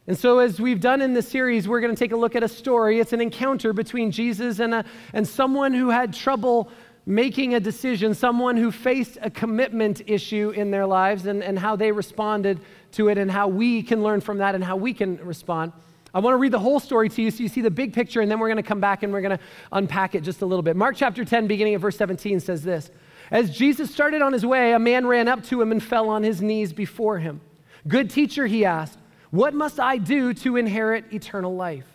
And 0.07 0.19
so, 0.19 0.39
as 0.39 0.61
we've 0.61 0.81
done 0.81 1.01
in 1.01 1.15
this 1.15 1.27
series, 1.27 1.67
we're 1.67 1.81
going 1.81 1.95
to 1.95 1.99
take 1.99 2.13
a 2.13 2.17
look 2.17 2.37
at 2.37 2.43
a 2.43 2.49
story. 2.49 3.01
It's 3.01 3.15
an 3.15 3.23
encounter 3.23 3.73
between 3.73 4.11
Jesus 4.11 4.59
and, 4.59 4.75
a, 4.75 4.85
and 5.15 5.27
someone 5.27 5.73
who 5.73 5.89
had 5.89 6.13
trouble 6.13 6.71
making 7.07 7.55
a 7.55 7.61
decision, 7.61 8.15
someone 8.15 8.57
who 8.57 8.71
faced 8.71 9.17
a 9.23 9.31
commitment 9.31 10.03
issue 10.07 10.51
in 10.51 10.71
their 10.71 10.87
lives, 10.87 11.25
and, 11.25 11.43
and 11.43 11.59
how 11.59 11.75
they 11.75 11.91
responded 11.91 12.61
to 12.93 13.09
it, 13.09 13.17
and 13.17 13.31
how 13.31 13.49
we 13.49 13.83
can 13.83 14.03
learn 14.03 14.21
from 14.21 14.39
that, 14.39 14.55
and 14.55 14.63
how 14.63 14.77
we 14.77 14.93
can 14.93 15.17
respond. 15.25 15.73
I 16.13 16.21
want 16.21 16.35
to 16.35 16.39
read 16.39 16.53
the 16.53 16.61
whole 16.61 16.81
story 16.81 17.09
to 17.09 17.23
you 17.23 17.31
so 17.31 17.43
you 17.43 17.49
see 17.49 17.63
the 17.63 17.71
big 17.71 17.95
picture, 17.95 18.21
and 18.21 18.31
then 18.31 18.39
we're 18.39 18.49
going 18.49 18.57
to 18.57 18.63
come 18.63 18.81
back 18.81 19.03
and 19.03 19.13
we're 19.13 19.23
going 19.23 19.37
to 19.37 19.43
unpack 19.73 20.15
it 20.15 20.23
just 20.23 20.43
a 20.43 20.47
little 20.47 20.63
bit. 20.63 20.77
Mark 20.77 20.97
chapter 20.97 21.25
10, 21.25 21.47
beginning 21.47 21.75
at 21.75 21.81
verse 21.81 21.97
17, 21.97 22.41
says 22.41 22.63
this 22.63 22.91
As 23.31 23.57
Jesus 23.57 23.91
started 23.91 24.21
on 24.21 24.33
his 24.33 24.45
way, 24.45 24.75
a 24.75 24.79
man 24.79 25.07
ran 25.07 25.29
up 25.29 25.43
to 25.45 25.61
him 25.61 25.73
and 25.73 25.83
fell 25.83 26.11
on 26.11 26.23
his 26.23 26.41
knees 26.41 26.73
before 26.73 27.19
him. 27.19 27.41
Good 27.89 28.11
teacher, 28.11 28.47
he 28.47 28.65
asked. 28.65 28.99
What 29.35 29.53
must 29.53 29.81
I 29.81 29.97
do 29.97 30.33
to 30.33 30.57
inherit 30.57 31.13
eternal 31.13 31.57
life? 31.57 31.89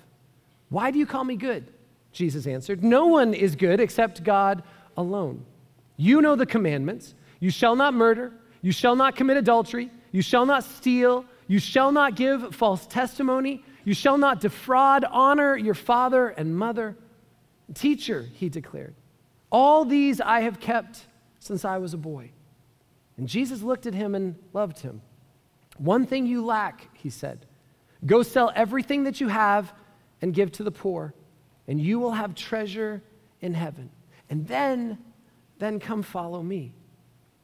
Why 0.67 0.91
do 0.91 0.99
you 0.99 1.05
call 1.05 1.23
me 1.23 1.37
good? 1.37 1.71
Jesus 2.11 2.45
answered, 2.45 2.83
No 2.83 3.05
one 3.05 3.33
is 3.33 3.55
good 3.55 3.79
except 3.79 4.25
God 4.25 4.61
alone. 4.97 5.45
You 5.95 6.21
know 6.21 6.35
the 6.35 6.45
commandments 6.45 7.13
you 7.39 7.49
shall 7.49 7.77
not 7.77 7.93
murder, 7.93 8.33
you 8.61 8.73
shall 8.73 8.97
not 8.97 9.15
commit 9.15 9.37
adultery, 9.37 9.89
you 10.11 10.21
shall 10.21 10.45
not 10.45 10.65
steal, 10.65 11.23
you 11.47 11.59
shall 11.59 11.93
not 11.93 12.17
give 12.17 12.53
false 12.53 12.85
testimony, 12.85 13.63
you 13.85 13.93
shall 13.93 14.17
not 14.17 14.41
defraud, 14.41 15.05
honor 15.05 15.55
your 15.55 15.75
father 15.75 16.27
and 16.27 16.53
mother. 16.53 16.97
Teacher, 17.73 18.27
he 18.33 18.49
declared, 18.49 18.95
all 19.49 19.85
these 19.85 20.19
I 20.19 20.41
have 20.41 20.59
kept 20.59 21.07
since 21.39 21.63
I 21.63 21.77
was 21.77 21.93
a 21.93 21.97
boy. 21.97 22.31
And 23.15 23.29
Jesus 23.29 23.61
looked 23.61 23.85
at 23.85 23.93
him 23.93 24.13
and 24.13 24.35
loved 24.51 24.79
him. 24.79 25.01
One 25.79 26.05
thing 26.05 26.27
you 26.27 26.45
lack, 26.45 26.89
he 26.93 27.09
said. 27.09 27.45
Go 28.05 28.21
sell 28.21 28.51
everything 28.55 29.03
that 29.05 29.19
you 29.19 29.27
have 29.27 29.73
and 30.21 30.33
give 30.33 30.51
to 30.53 30.63
the 30.63 30.71
poor, 30.71 31.13
and 31.67 31.79
you 31.79 31.99
will 31.99 32.11
have 32.11 32.35
treasure 32.35 33.01
in 33.41 33.53
heaven. 33.53 33.89
And 34.29 34.47
then, 34.47 34.97
then 35.57 35.79
come 35.79 36.03
follow 36.03 36.43
me. 36.43 36.73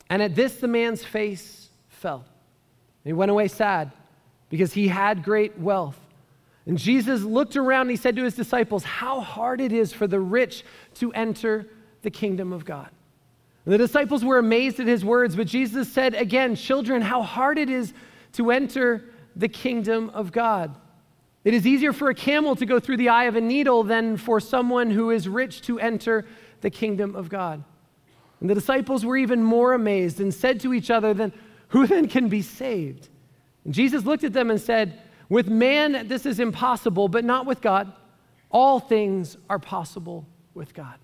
And 0.10 0.22
at 0.22 0.36
this, 0.36 0.58
the 0.58 0.68
man's 0.68 1.04
face 1.04 1.70
fell. 1.88 2.26
he 3.04 3.14
went 3.14 3.32
away 3.32 3.48
sad 3.48 3.92
because 4.50 4.74
he 4.74 4.88
had 4.88 5.24
great 5.24 5.58
wealth. 5.58 6.00
And 6.68 6.78
Jesus 6.78 7.22
looked 7.22 7.56
around 7.56 7.82
and 7.82 7.92
he 7.92 7.96
said 7.96 8.16
to 8.16 8.24
his 8.24 8.36
disciples, 8.36 8.84
How 8.84 9.22
hard 9.22 9.62
it 9.62 9.72
is 9.72 9.94
for 9.94 10.08
the 10.08 10.20
rich 10.20 10.64
to 10.96 11.12
enter 11.14 11.68
the 12.02 12.12
kingdom 12.12 12.52
of 12.54 12.66
God. 12.66 12.90
And 13.66 13.74
the 13.74 13.78
disciples 13.78 14.24
were 14.24 14.38
amazed 14.38 14.80
at 14.80 14.88
his 14.88 15.04
words, 15.04 15.36
but 15.36 15.48
Jesus 15.48 15.92
said 15.92 16.14
again, 16.14 16.56
Children, 16.56 17.02
how 17.02 17.22
hard 17.22 17.58
it 17.58 17.70
is 17.70 17.94
to 18.36 18.52
enter 18.52 19.10
the 19.36 19.48
kingdom 19.48 20.10
of 20.12 20.32
God. 20.32 20.76
It 21.44 21.54
is 21.54 21.68
easier 21.68 21.94
for 21.94 22.10
a 22.10 22.16
camel 22.16 22.56
to 22.56 22.66
go 22.66 22.80
through 22.80 22.98
the 22.98 23.10
eye 23.10 23.26
of 23.26 23.36
a 23.36 23.42
needle 23.42 23.84
than 23.84 24.18
for 24.18 24.40
someone 24.40 24.90
who 24.90 25.12
is 25.12 25.30
rich 25.30 25.62
to 25.64 25.80
enter 25.80 26.26
the 26.62 26.70
kingdom 26.70 27.16
of 27.16 27.30
God. 27.30 27.64
And 28.40 28.50
the 28.50 28.56
disciples 28.56 29.06
were 29.06 29.18
even 29.18 29.44
more 29.44 29.74
amazed 29.74 30.20
and 30.20 30.34
said 30.34 30.60
to 30.62 30.74
each 30.74 30.90
other, 30.90 31.14
then, 31.14 31.34
Who 31.70 31.86
then 31.86 32.08
can 32.08 32.30
be 32.30 32.42
saved? 32.42 33.10
And 33.64 33.74
Jesus 33.74 34.06
looked 34.06 34.24
at 34.24 34.34
them 34.34 34.50
and 34.50 34.60
said, 34.60 35.02
With 35.30 35.48
man, 35.48 36.08
this 36.08 36.26
is 36.26 36.40
impossible, 36.40 37.08
but 37.08 37.24
not 37.24 37.46
with 37.46 37.62
God. 37.62 37.94
All 38.50 38.80
things 38.80 39.38
are 39.50 39.60
possible 39.60 40.28
with 40.54 40.74
God. 40.74 40.96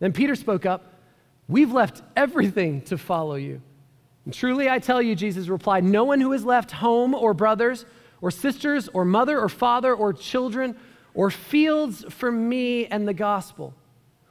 Then 0.00 0.12
Peter 0.12 0.34
spoke 0.34 0.66
up, 0.66 0.94
We've 1.48 1.72
left 1.72 2.02
everything 2.16 2.82
to 2.82 2.98
follow 2.98 3.34
you. 3.34 3.60
Truly 4.30 4.68
I 4.68 4.78
tell 4.78 5.00
you, 5.02 5.14
Jesus 5.14 5.48
replied, 5.48 5.84
no 5.84 6.04
one 6.04 6.20
who 6.20 6.32
has 6.32 6.44
left 6.44 6.70
home 6.70 7.14
or 7.14 7.34
brothers 7.34 7.84
or 8.20 8.30
sisters 8.30 8.88
or 8.92 9.04
mother 9.04 9.38
or 9.38 9.48
father 9.48 9.94
or 9.94 10.12
children 10.12 10.76
or 11.14 11.30
fields 11.30 12.04
for 12.08 12.30
me 12.30 12.86
and 12.86 13.06
the 13.06 13.14
gospel 13.14 13.74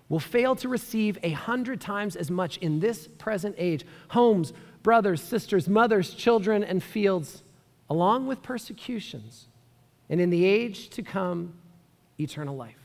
will 0.10 0.20
fail 0.20 0.56
to 0.56 0.68
receive 0.68 1.18
a 1.22 1.32
hundred 1.32 1.80
times 1.80 2.16
as 2.16 2.32
much 2.32 2.58
in 2.58 2.80
this 2.80 3.08
present 3.08 3.56
age 3.58 3.86
homes, 4.10 4.54
brothers, 4.82 5.22
sisters, 5.22 5.70
mothers, 5.70 6.14
children, 6.14 6.64
and 6.64 6.84
fields, 6.84 7.44
along 7.90 8.26
with 8.26 8.42
persecutions, 8.42 9.48
and 10.10 10.20
in 10.20 10.32
the 10.32 10.46
age 10.46 10.90
to 10.90 11.04
come, 11.04 11.54
eternal 12.20 12.56
life. 12.56 12.79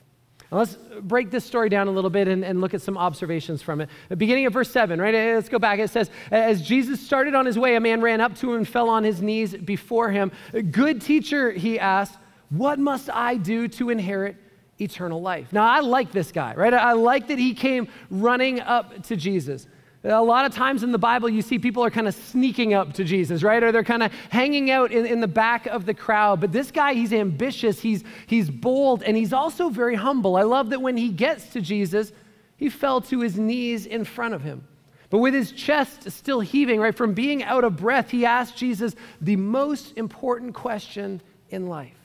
Now 0.50 0.58
let's 0.58 0.76
break 1.00 1.30
this 1.30 1.44
story 1.44 1.68
down 1.68 1.88
a 1.88 1.90
little 1.90 2.10
bit 2.10 2.28
and, 2.28 2.44
and, 2.44 2.60
look 2.60 2.74
at 2.74 2.82
some 2.82 2.96
observations 2.96 3.62
from 3.62 3.80
it. 3.80 3.88
Beginning 4.16 4.46
of 4.46 4.52
verse 4.52 4.70
7, 4.70 5.00
right? 5.00 5.14
Uh, 5.14 5.34
let's 5.34 5.48
go 5.48 5.58
back. 5.58 5.78
It 5.78 5.90
says, 5.90 6.10
As 6.30 6.62
Jesus 6.62 7.00
started 7.00 7.34
on 7.34 7.46
his 7.46 7.58
way, 7.58 7.76
a 7.76 7.80
man 7.80 8.00
ran 8.00 8.20
up 8.20 8.36
to 8.36 8.50
him 8.50 8.58
and 8.58 8.68
fell 8.68 8.88
on 8.88 9.04
his 9.04 9.20
knees 9.20 9.54
before 9.56 10.10
him. 10.10 10.32
Good 10.70 11.00
teacher, 11.00 11.50
he 11.50 11.78
asked, 11.78 12.18
What 12.50 12.78
must 12.78 13.10
I 13.10 13.36
do 13.36 13.68
to 13.68 13.90
inherit 13.90 14.36
eternal 14.80 15.20
life? 15.20 15.52
Now, 15.52 15.66
I 15.66 15.80
like 15.80 16.12
this 16.12 16.30
guy, 16.30 16.54
right? 16.54 16.74
I 16.74 16.92
like 16.92 17.28
that 17.28 17.38
he 17.38 17.54
came 17.54 17.88
running 18.10 18.60
up 18.60 19.02
to 19.04 19.16
Jesus. 19.16 19.66
A 20.04 20.22
lot 20.22 20.44
of 20.44 20.54
times 20.54 20.82
in 20.82 20.92
the 20.92 20.98
Bible, 20.98 21.30
you 21.30 21.40
see 21.40 21.58
people 21.58 21.82
are 21.82 21.90
kind 21.90 22.06
of 22.06 22.14
sneaking 22.14 22.74
up 22.74 22.92
to 22.94 23.04
Jesus, 23.04 23.42
right? 23.42 23.62
Or 23.62 23.72
they're 23.72 23.82
kind 23.82 24.02
of 24.02 24.12
hanging 24.28 24.70
out 24.70 24.92
in, 24.92 25.06
in 25.06 25.20
the 25.20 25.28
back 25.28 25.64
of 25.64 25.86
the 25.86 25.94
crowd. 25.94 26.42
But 26.42 26.52
this 26.52 26.70
guy, 26.70 26.92
he's 26.92 27.12
ambitious, 27.12 27.80
he's, 27.80 28.04
he's 28.26 28.50
bold, 28.50 29.02
and 29.02 29.16
he's 29.16 29.32
also 29.32 29.70
very 29.70 29.94
humble. 29.94 30.36
I 30.36 30.42
love 30.42 30.70
that 30.70 30.82
when 30.82 30.98
he 30.98 31.08
gets 31.08 31.46
to 31.54 31.60
Jesus, 31.62 32.12
he 32.58 32.68
fell 32.68 33.00
to 33.02 33.20
his 33.20 33.38
knees 33.38 33.86
in 33.86 34.04
front 34.04 34.34
of 34.34 34.42
him. 34.42 34.68
But 35.08 35.18
with 35.18 35.32
his 35.32 35.52
chest 35.52 36.10
still 36.10 36.40
heaving, 36.40 36.80
right, 36.80 36.94
from 36.94 37.14
being 37.14 37.42
out 37.42 37.64
of 37.64 37.76
breath, 37.76 38.10
he 38.10 38.26
asked 38.26 38.58
Jesus 38.58 38.94
the 39.22 39.36
most 39.36 39.96
important 39.96 40.54
question 40.54 41.22
in 41.48 41.66
life. 41.68 41.96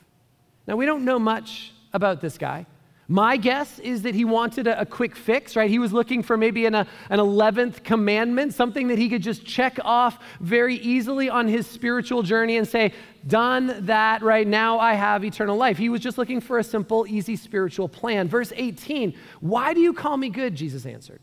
Now, 0.68 0.77
we 0.77 0.86
don't 0.86 1.03
know 1.03 1.20
much 1.20 1.74
about 1.91 2.22
this 2.22 2.38
guy. 2.38 2.65
My 3.12 3.38
guess 3.38 3.80
is 3.80 4.04
that 4.04 4.13
he 4.13 4.24
wanted 4.24 4.68
a, 4.68 4.82
a, 4.82 4.86
quick 4.86 5.16
fix, 5.16 5.56
right? 5.56 5.68
He 5.68 5.80
was 5.80 5.92
looking 5.92 6.22
for 6.22 6.38
maybe 6.38 6.68
an, 6.68 6.75
a, 6.75 6.86
an 7.10 7.18
11th 7.18 7.84
commandment, 7.84 8.54
something 8.54 8.88
that 8.89 9.00
he 9.00 9.10
could 9.10 9.24
just 9.24 9.44
check 9.44 9.80
off 9.84 10.20
very 10.39 10.75
easily 10.75 11.28
on 11.28 11.48
his 11.48 11.66
spiritual 11.66 12.22
journey 12.22 12.58
and 12.58 12.68
say, 12.68 12.94
Done 13.25 13.84
that, 13.88 14.22
right? 14.22 14.48
Now 14.48 14.80
I 14.80 14.94
have 14.94 15.25
eternal 15.25 15.58
life. 15.58 15.78
He 15.78 15.89
was 15.89 16.01
just 16.01 16.20
looking 16.20 16.39
for 16.39 16.60
a 16.60 16.63
simple, 16.63 17.08
easy 17.08 17.36
spiritual 17.36 17.89
plan. 17.89 18.28
Verse 18.28 18.54
18 18.56 19.16
Why 19.39 19.74
do 19.74 19.82
you 19.82 19.92
call 19.92 20.16
me 20.16 20.30
good? 20.30 20.54
Jesus 20.54 20.86
answered. 20.86 21.20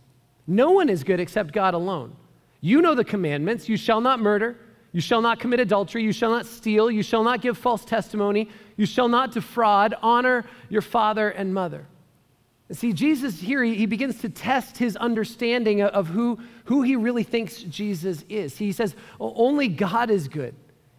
No 0.49 0.73
one 0.73 0.89
is 0.89 1.05
good 1.05 1.21
except 1.21 1.53
God 1.53 1.73
alone. 1.73 2.17
You 2.61 2.83
know 2.83 2.97
the 2.97 3.05
commandments 3.05 3.69
you 3.69 3.77
shall 3.77 4.01
not 4.01 4.19
murder. 4.19 4.59
You 4.91 5.01
shall 5.01 5.23
not 5.23 5.39
commit 5.39 5.61
adultery. 5.61 6.03
You 6.03 6.13
shall 6.13 6.31
not 6.31 6.47
steal. 6.47 6.91
You 6.91 7.05
shall 7.05 7.23
not 7.23 7.43
give 7.43 7.57
false 7.57 7.85
testimony. 7.85 8.51
You 8.77 8.87
shall 8.87 9.09
not 9.09 9.33
defraud. 9.33 9.95
Honor 10.03 10.45
your 10.69 10.83
father 10.83 11.31
and 11.31 11.55
mother. 11.55 11.87
See, 12.73 12.93
Jesus 12.93 13.41
here, 13.41 13.63
he, 13.63 13.87
begins 13.87 14.21
to 14.21 14.29
test 14.29 14.77
his 14.77 14.97
understanding 14.97 15.83
of 15.83 16.09
who, 16.09 16.39
who 16.65 16.83
he 16.83 16.97
really 16.97 17.23
thinks 17.23 17.59
Jesus 17.59 18.25
is. 18.29 18.59
He 18.59 18.73
says, 18.73 18.97
Only 19.21 19.69
God 19.69 20.11
is 20.11 20.27
good. 20.27 20.55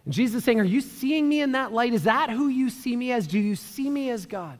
And 0.06 0.14
Jesus 0.14 0.36
is 0.36 0.44
saying, 0.44 0.60
Are 0.60 0.64
you 0.64 0.80
seeing 0.80 1.28
me 1.28 1.42
in 1.42 1.52
that 1.52 1.72
light? 1.72 1.92
Is 1.92 2.04
that 2.04 2.30
who 2.30 2.48
you 2.48 2.70
see 2.70 2.96
me 2.96 3.12
as? 3.12 3.26
Do 3.26 3.38
you 3.38 3.54
see 3.54 3.90
me 3.90 4.08
as 4.08 4.24
God? 4.24 4.58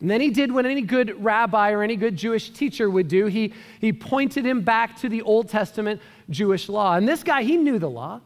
And 0.00 0.10
then 0.10 0.20
he 0.20 0.30
did 0.30 0.50
what 0.50 0.66
any 0.66 0.80
good 0.80 1.22
rabbi 1.22 1.70
or 1.70 1.82
any 1.82 1.94
good 1.94 2.16
Jewish 2.16 2.50
teacher 2.50 2.90
would 2.90 3.06
do. 3.06 3.26
He, 3.26 3.52
he 3.80 3.92
pointed 3.92 4.44
him 4.44 4.62
back 4.62 4.96
to 5.00 5.08
the 5.08 5.22
Old 5.22 5.48
Testament 5.48 6.00
Jewish 6.28 6.68
law. 6.68 6.96
And 6.96 7.06
this 7.06 7.22
guy, 7.22 7.42
he 7.42 7.56
knew 7.56 7.78
the 7.78 7.90
law. 7.90 8.20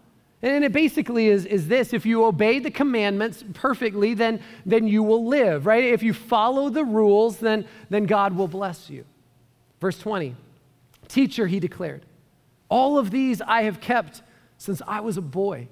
And 0.44 0.62
it 0.62 0.72
basically 0.72 1.28
is, 1.28 1.46
is 1.46 1.68
this 1.68 1.94
if 1.94 2.04
you 2.04 2.26
obey 2.26 2.58
the 2.58 2.70
commandments 2.70 3.42
perfectly, 3.54 4.12
then, 4.12 4.40
then 4.66 4.86
you 4.86 5.02
will 5.02 5.26
live, 5.26 5.64
right? 5.64 5.82
If 5.82 6.02
you 6.02 6.12
follow 6.12 6.68
the 6.68 6.84
rules, 6.84 7.38
then, 7.38 7.66
then 7.88 8.04
God 8.04 8.36
will 8.36 8.46
bless 8.46 8.90
you. 8.90 9.06
Verse 9.80 9.98
20 9.98 10.36
Teacher, 11.08 11.46
he 11.46 11.60
declared, 11.60 12.04
all 12.68 12.98
of 12.98 13.10
these 13.10 13.40
I 13.40 13.62
have 13.62 13.80
kept 13.80 14.20
since 14.58 14.82
I 14.86 15.00
was 15.00 15.16
a 15.16 15.22
boy. 15.22 15.66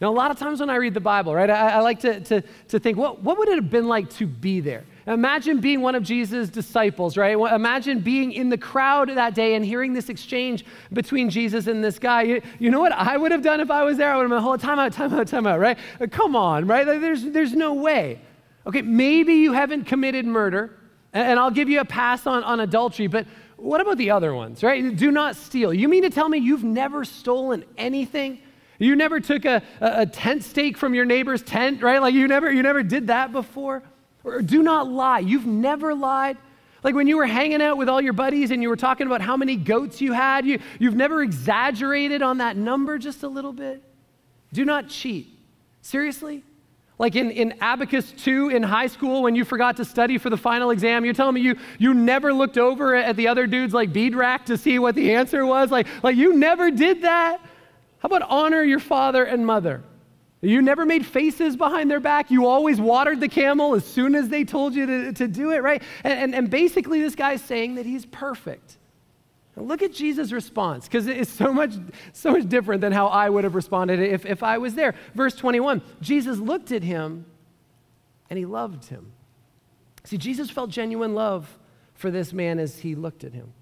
Now, 0.00 0.10
a 0.10 0.16
lot 0.16 0.32
of 0.32 0.40
times 0.40 0.58
when 0.58 0.70
I 0.70 0.76
read 0.76 0.94
the 0.94 1.00
Bible, 1.00 1.32
right, 1.32 1.48
I, 1.48 1.74
I 1.74 1.78
like 1.78 2.00
to, 2.00 2.18
to, 2.18 2.42
to 2.68 2.80
think, 2.80 2.98
what, 2.98 3.22
what 3.22 3.38
would 3.38 3.48
it 3.48 3.54
have 3.54 3.70
been 3.70 3.86
like 3.86 4.10
to 4.14 4.26
be 4.26 4.58
there? 4.58 4.82
Imagine 5.06 5.60
being 5.60 5.82
one 5.82 5.94
of 5.94 6.02
Jesus' 6.02 6.48
disciples, 6.48 7.16
right? 7.16 7.36
Imagine 7.36 8.00
being 8.00 8.32
in 8.32 8.48
the 8.48 8.56
crowd 8.56 9.10
that 9.10 9.34
day 9.34 9.54
and 9.54 9.64
hearing 9.64 9.92
this 9.92 10.08
exchange 10.08 10.64
between 10.92 11.28
Jesus 11.28 11.66
and 11.66 11.84
this 11.84 11.98
guy. 11.98 12.22
You, 12.22 12.42
you 12.58 12.70
know 12.70 12.80
what 12.80 12.92
I 12.92 13.16
would 13.16 13.30
have 13.30 13.42
done 13.42 13.60
if 13.60 13.70
I 13.70 13.82
was 13.82 13.98
there? 13.98 14.10
I 14.10 14.16
would 14.16 14.22
have 14.22 14.30
been, 14.30 14.42
hold 14.42 14.60
time 14.60 14.78
out, 14.78 14.92
time 14.92 15.12
out, 15.12 15.28
time 15.28 15.46
out, 15.46 15.60
right? 15.60 15.78
Uh, 16.00 16.06
come 16.10 16.34
on, 16.34 16.66
right? 16.66 16.86
There's, 16.86 17.22
there's 17.22 17.52
no 17.52 17.74
way. 17.74 18.20
Okay, 18.66 18.80
maybe 18.80 19.34
you 19.34 19.52
haven't 19.52 19.84
committed 19.84 20.24
murder, 20.24 20.78
and 21.12 21.38
I'll 21.38 21.50
give 21.50 21.68
you 21.68 21.80
a 21.80 21.84
pass 21.84 22.26
on, 22.26 22.42
on 22.42 22.60
adultery, 22.60 23.06
but 23.06 23.26
what 23.56 23.82
about 23.82 23.98
the 23.98 24.10
other 24.10 24.34
ones, 24.34 24.62
right? 24.62 24.96
Do 24.96 25.10
not 25.10 25.36
steal. 25.36 25.72
You 25.72 25.88
mean 25.88 26.02
to 26.02 26.10
tell 26.10 26.28
me 26.28 26.38
you've 26.38 26.64
never 26.64 27.04
stolen 27.04 27.64
anything? 27.76 28.38
You 28.78 28.96
never 28.96 29.20
took 29.20 29.44
a, 29.44 29.62
a, 29.80 30.06
tent 30.06 30.44
stake 30.44 30.76
from 30.76 30.94
your 30.94 31.04
neighbor's 31.04 31.42
tent, 31.42 31.82
right? 31.82 32.00
Like 32.00 32.14
you 32.14 32.26
never, 32.26 32.50
you 32.50 32.62
never 32.62 32.82
did 32.82 33.06
that 33.06 33.32
before? 33.32 33.82
Or 34.24 34.40
do 34.40 34.62
not 34.62 34.88
lie. 34.88 35.20
You've 35.20 35.46
never 35.46 35.94
lied. 35.94 36.38
Like 36.82 36.94
when 36.94 37.06
you 37.06 37.16
were 37.16 37.26
hanging 37.26 37.62
out 37.62 37.78
with 37.78 37.88
all 37.88 38.00
your 38.00 38.12
buddies 38.12 38.50
and 38.50 38.62
you 38.62 38.68
were 38.68 38.76
talking 38.76 39.06
about 39.06 39.20
how 39.20 39.36
many 39.36 39.56
goats 39.56 40.00
you 40.00 40.12
had, 40.12 40.44
you, 40.44 40.58
you've 40.78 40.96
never 40.96 41.22
exaggerated 41.22 42.22
on 42.22 42.38
that 42.38 42.56
number 42.56 42.98
just 42.98 43.22
a 43.22 43.28
little 43.28 43.52
bit. 43.52 43.82
Do 44.52 44.64
not 44.64 44.88
cheat. 44.88 45.28
Seriously? 45.80 46.42
Like 46.98 47.16
in, 47.16 47.30
in 47.30 47.54
Abacus 47.60 48.12
2 48.12 48.50
in 48.50 48.62
high 48.62 48.86
school 48.86 49.22
when 49.22 49.34
you 49.34 49.44
forgot 49.44 49.78
to 49.78 49.84
study 49.84 50.18
for 50.18 50.30
the 50.30 50.36
final 50.36 50.70
exam, 50.70 51.04
you're 51.04 51.14
telling 51.14 51.34
me 51.34 51.40
you, 51.40 51.56
you 51.78 51.92
never 51.92 52.32
looked 52.32 52.58
over 52.58 52.94
at 52.94 53.16
the 53.16 53.28
other 53.28 53.46
dude's 53.46 53.74
like 53.74 53.92
bead 53.92 54.14
rack 54.14 54.46
to 54.46 54.56
see 54.56 54.78
what 54.78 54.94
the 54.94 55.14
answer 55.14 55.44
was? 55.44 55.70
Like, 55.70 55.86
like 56.02 56.16
you 56.16 56.34
never 56.34 56.70
did 56.70 57.02
that? 57.02 57.40
How 57.98 58.06
about 58.06 58.22
honor 58.22 58.62
your 58.62 58.78
father 58.78 59.24
and 59.24 59.44
mother? 59.44 59.82
You 60.44 60.60
never 60.62 60.84
made 60.84 61.06
faces 61.06 61.56
behind 61.56 61.90
their 61.90 62.00
back. 62.00 62.30
You 62.30 62.46
always 62.46 62.80
watered 62.80 63.20
the 63.20 63.28
camel 63.28 63.74
as 63.74 63.84
soon 63.84 64.14
as 64.14 64.28
they 64.28 64.44
told 64.44 64.74
you 64.74 64.86
to, 64.86 65.12
to 65.14 65.28
do 65.28 65.50
it, 65.52 65.62
right? 65.62 65.82
And, 66.02 66.18
and, 66.18 66.34
and 66.34 66.50
basically, 66.50 67.00
this 67.00 67.14
guy's 67.14 67.42
saying 67.42 67.76
that 67.76 67.86
he's 67.86 68.04
perfect. 68.06 68.76
Now 69.56 69.62
look 69.62 69.82
at 69.82 69.92
Jesus' 69.92 70.32
response, 70.32 70.86
because 70.86 71.06
it's 71.06 71.30
so 71.30 71.52
much, 71.52 71.74
so 72.12 72.32
much 72.32 72.48
different 72.48 72.80
than 72.80 72.92
how 72.92 73.06
I 73.06 73.30
would 73.30 73.44
have 73.44 73.54
responded 73.54 74.00
if, 74.00 74.26
if 74.26 74.42
I 74.42 74.58
was 74.58 74.74
there. 74.74 74.94
Verse 75.14 75.34
21 75.34 75.82
Jesus 76.00 76.38
looked 76.38 76.72
at 76.72 76.82
him 76.82 77.26
and 78.28 78.38
he 78.38 78.44
loved 78.44 78.86
him. 78.86 79.12
See, 80.04 80.18
Jesus 80.18 80.50
felt 80.50 80.70
genuine 80.70 81.14
love 81.14 81.58
for 81.94 82.10
this 82.10 82.32
man 82.32 82.58
as 82.58 82.80
he 82.80 82.94
looked 82.94 83.24
at 83.24 83.32
him. 83.32 83.52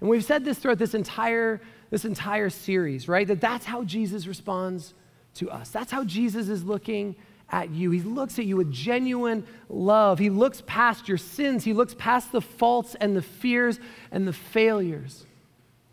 And 0.00 0.10
we've 0.10 0.24
said 0.24 0.44
this 0.44 0.58
throughout 0.58 0.78
this 0.78 0.94
entire, 0.94 1.60
this 1.90 2.04
entire 2.04 2.50
series, 2.50 3.08
right? 3.08 3.26
That 3.26 3.40
that's 3.40 3.64
how 3.64 3.84
Jesus 3.84 4.26
responds 4.26 4.94
to 5.34 5.50
us. 5.50 5.70
That's 5.70 5.90
how 5.90 6.04
Jesus 6.04 6.48
is 6.48 6.64
looking 6.64 7.16
at 7.50 7.70
you. 7.70 7.90
He 7.90 8.00
looks 8.00 8.38
at 8.38 8.46
you 8.46 8.56
with 8.56 8.72
genuine 8.72 9.46
love. 9.68 10.18
He 10.18 10.30
looks 10.30 10.62
past 10.66 11.08
your 11.08 11.18
sins, 11.18 11.64
He 11.64 11.72
looks 11.72 11.94
past 11.98 12.32
the 12.32 12.40
faults 12.40 12.96
and 13.00 13.16
the 13.16 13.22
fears 13.22 13.78
and 14.10 14.26
the 14.26 14.32
failures 14.32 15.26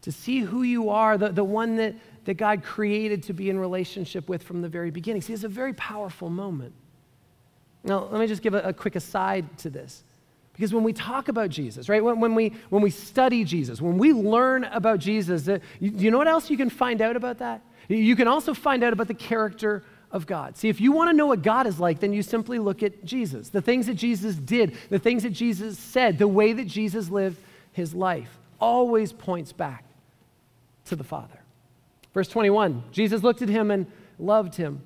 to 0.01 0.11
see 0.11 0.39
who 0.39 0.63
you 0.63 0.89
are, 0.89 1.17
the, 1.17 1.29
the 1.29 1.43
one 1.43 1.75
that, 1.75 1.95
that 2.25 2.35
God 2.35 2.63
created 2.63 3.23
to 3.23 3.33
be 3.33 3.49
in 3.49 3.59
relationship 3.59 4.29
with 4.29 4.43
from 4.43 4.61
the 4.61 4.69
very 4.69 4.91
beginning. 4.91 5.21
See, 5.21 5.33
it's 5.33 5.43
a 5.43 5.49
very 5.49 5.73
powerful 5.73 6.29
moment. 6.29 6.73
Now, 7.83 8.05
let 8.05 8.19
me 8.19 8.27
just 8.27 8.41
give 8.41 8.53
a, 8.53 8.61
a 8.61 8.73
quick 8.73 8.95
aside 8.95 9.57
to 9.59 9.69
this. 9.69 10.03
Because 10.53 10.73
when 10.73 10.83
we 10.83 10.91
talk 10.91 11.29
about 11.29 11.49
Jesus, 11.49 11.87
right, 11.87 12.03
when, 12.03 12.19
when, 12.19 12.35
we, 12.35 12.53
when 12.69 12.81
we 12.81 12.89
study 12.89 13.45
Jesus, 13.45 13.81
when 13.81 13.97
we 13.97 14.11
learn 14.11 14.65
about 14.65 14.99
Jesus, 14.99 15.47
you 15.79 16.11
know 16.11 16.17
what 16.17 16.27
else 16.27 16.49
you 16.49 16.57
can 16.57 16.69
find 16.69 17.01
out 17.01 17.15
about 17.15 17.37
that? 17.39 17.61
You 17.89 18.15
can 18.15 18.27
also 18.27 18.53
find 18.53 18.83
out 18.83 18.93
about 18.93 19.07
the 19.07 19.13
character 19.13 19.83
of 20.11 20.25
God. 20.25 20.57
See, 20.57 20.69
if 20.69 20.79
you 20.79 20.91
want 20.91 21.09
to 21.09 21.17
know 21.17 21.25
what 21.25 21.41
God 21.41 21.67
is 21.67 21.79
like, 21.79 21.99
then 21.99 22.13
you 22.13 22.23
simply 22.23 22.59
look 22.59 22.83
at 22.83 23.03
Jesus. 23.03 23.49
The 23.49 23.61
things 23.61 23.87
that 23.87 23.95
Jesus 23.95 24.35
did, 24.35 24.77
the 24.89 24.99
things 24.99 25.23
that 25.23 25.31
Jesus 25.31 25.77
said, 25.77 26.17
the 26.17 26.27
way 26.27 26.53
that 26.53 26.67
Jesus 26.67 27.09
lived 27.09 27.37
his 27.73 27.93
life 27.93 28.39
always 28.59 29.11
points 29.11 29.51
back 29.51 29.85
to 30.85 30.95
the 30.95 31.03
Father. 31.03 31.39
Verse 32.13 32.27
21 32.27 32.83
Jesus 32.91 33.23
looked 33.23 33.41
at 33.41 33.49
him 33.49 33.71
and 33.71 33.85
loved 34.17 34.55
him. 34.55 34.81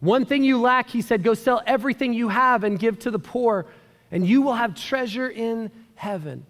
One 0.00 0.26
thing 0.26 0.44
you 0.44 0.60
lack, 0.60 0.90
he 0.90 1.00
said, 1.00 1.22
go 1.22 1.34
sell 1.34 1.62
everything 1.66 2.12
you 2.12 2.28
have 2.28 2.62
and 2.62 2.78
give 2.78 2.98
to 3.00 3.10
the 3.10 3.18
poor, 3.18 3.66
and 4.10 4.26
you 4.26 4.42
will 4.42 4.54
have 4.54 4.74
treasure 4.74 5.28
in 5.28 5.70
heaven. 5.94 6.44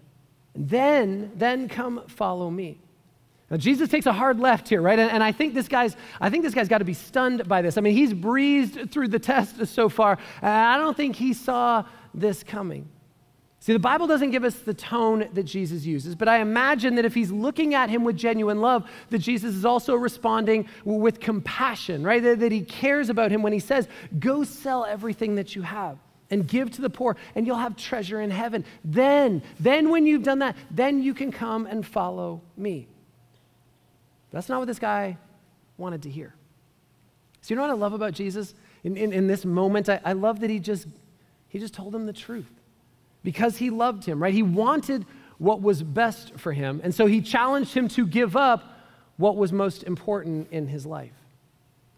And 0.53 0.69
then, 0.69 1.31
then 1.35 1.69
come 1.69 2.03
follow 2.07 2.49
me. 2.49 2.79
Now, 3.49 3.57
Jesus 3.57 3.89
takes 3.89 4.07
a 4.07 4.13
hard 4.13 4.39
left 4.39 4.69
here, 4.69 4.81
right? 4.81 4.97
And, 4.97 5.11
and, 5.11 5.23
I 5.23 5.31
think 5.31 5.53
this 5.53 5.67
guy's, 5.67 5.95
I 6.19 6.31
think 6.31 6.43
this 6.43 6.55
guy's 6.55 6.67
got 6.67 6.79
to 6.79 6.85
be 6.85 6.95
stunned 6.95 7.47
by 7.47 7.61
this. 7.61 7.77
I 7.77 7.81
mean, 7.81 7.93
he's 7.93 8.11
breezed 8.11 8.89
through 8.89 9.09
the 9.09 9.19
test 9.19 9.67
so 9.67 9.87
far, 9.87 10.17
and 10.41 10.51
I 10.51 10.77
don't 10.77 10.97
think 10.97 11.15
he 11.15 11.33
saw 11.33 11.85
this 12.13 12.43
coming. 12.43 12.89
See, 13.59 13.73
the 13.73 13.79
Bible 13.79 14.05
doesn't 14.05 14.31
give 14.31 14.43
us 14.43 14.55
the 14.59 14.73
tone 14.73 15.27
that 15.33 15.43
Jesus 15.43 15.85
uses, 15.85 16.15
but 16.15 16.27
I 16.27 16.39
imagine 16.39 16.95
that 16.95 17.05
if 17.05 17.15
he's 17.15 17.31
looking 17.31 17.73
at 17.73 17.89
him 17.89 18.03
with 18.03 18.15
genuine 18.15 18.61
love, 18.61 18.87
that 19.09 19.19
Jesus 19.19 19.55
is 19.55 19.65
also 19.65 19.95
responding 19.95 20.67
with 20.83 21.19
compassion, 21.19 22.03
right? 22.03 22.21
That, 22.21 22.39
that 22.39 22.51
he 22.51 22.61
cares 22.61 23.09
about 23.09 23.31
him 23.31 23.41
when 23.41 23.53
he 23.53 23.59
says, 23.59 23.87
Go 24.19 24.43
sell 24.43 24.85
everything 24.85 25.35
that 25.35 25.55
you 25.55 25.63
have 25.63 25.97
and 26.29 26.47
give 26.47 26.71
to 26.71 26.81
the 26.81 26.89
poor, 26.89 27.15
and 27.33 27.45
you'll 27.47 27.57
have 27.57 27.75
treasure 27.75 28.21
in 28.21 28.31
heaven. 28.31 28.65
Then, 28.83 29.41
then 29.59 29.89
when 29.89 30.05
you've 30.05 30.23
done 30.23 30.39
that, 30.39 30.55
then 30.69 31.01
you 31.01 31.13
can 31.13 31.31
come 31.31 31.65
and 31.65 31.85
follow 31.85 32.41
me. 32.57 32.87
That's 34.35 34.49
not 34.49 34.59
what 34.59 34.67
this 34.67 34.79
guy 34.79 35.17
wanted 35.77 36.01
to 36.01 36.09
hear. 36.09 36.35
So, 37.39 37.53
you 37.53 37.55
know 37.55 37.61
what 37.61 37.71
I 37.71 37.75
love 37.75 37.93
about 37.93 38.13
Jesus? 38.13 38.53
In, 38.83 38.97
in, 38.97 39.13
in 39.13 39.27
this 39.27 39.45
moment, 39.45 39.87
I, 39.87 40.01
I 40.03 40.11
love 40.11 40.41
that 40.41 40.49
he 40.49 40.59
just, 40.59 40.87
he 41.47 41.57
just 41.57 41.73
told 41.73 41.95
him 41.95 42.05
the 42.05 42.11
truth 42.11 42.51
because 43.23 43.55
he 43.55 43.69
loved 43.69 44.03
him, 44.03 44.21
right? 44.21 44.33
He 44.33 44.43
wanted 44.43 45.05
what 45.37 45.61
was 45.61 45.81
best 45.81 46.33
for 46.35 46.51
him. 46.51 46.81
And 46.83 46.93
so 46.93 47.05
he 47.05 47.21
challenged 47.21 47.73
him 47.73 47.87
to 47.89 48.05
give 48.05 48.35
up 48.35 48.77
what 49.15 49.37
was 49.37 49.53
most 49.53 49.83
important 49.83 50.49
in 50.51 50.67
his 50.67 50.85
life. 50.85 51.13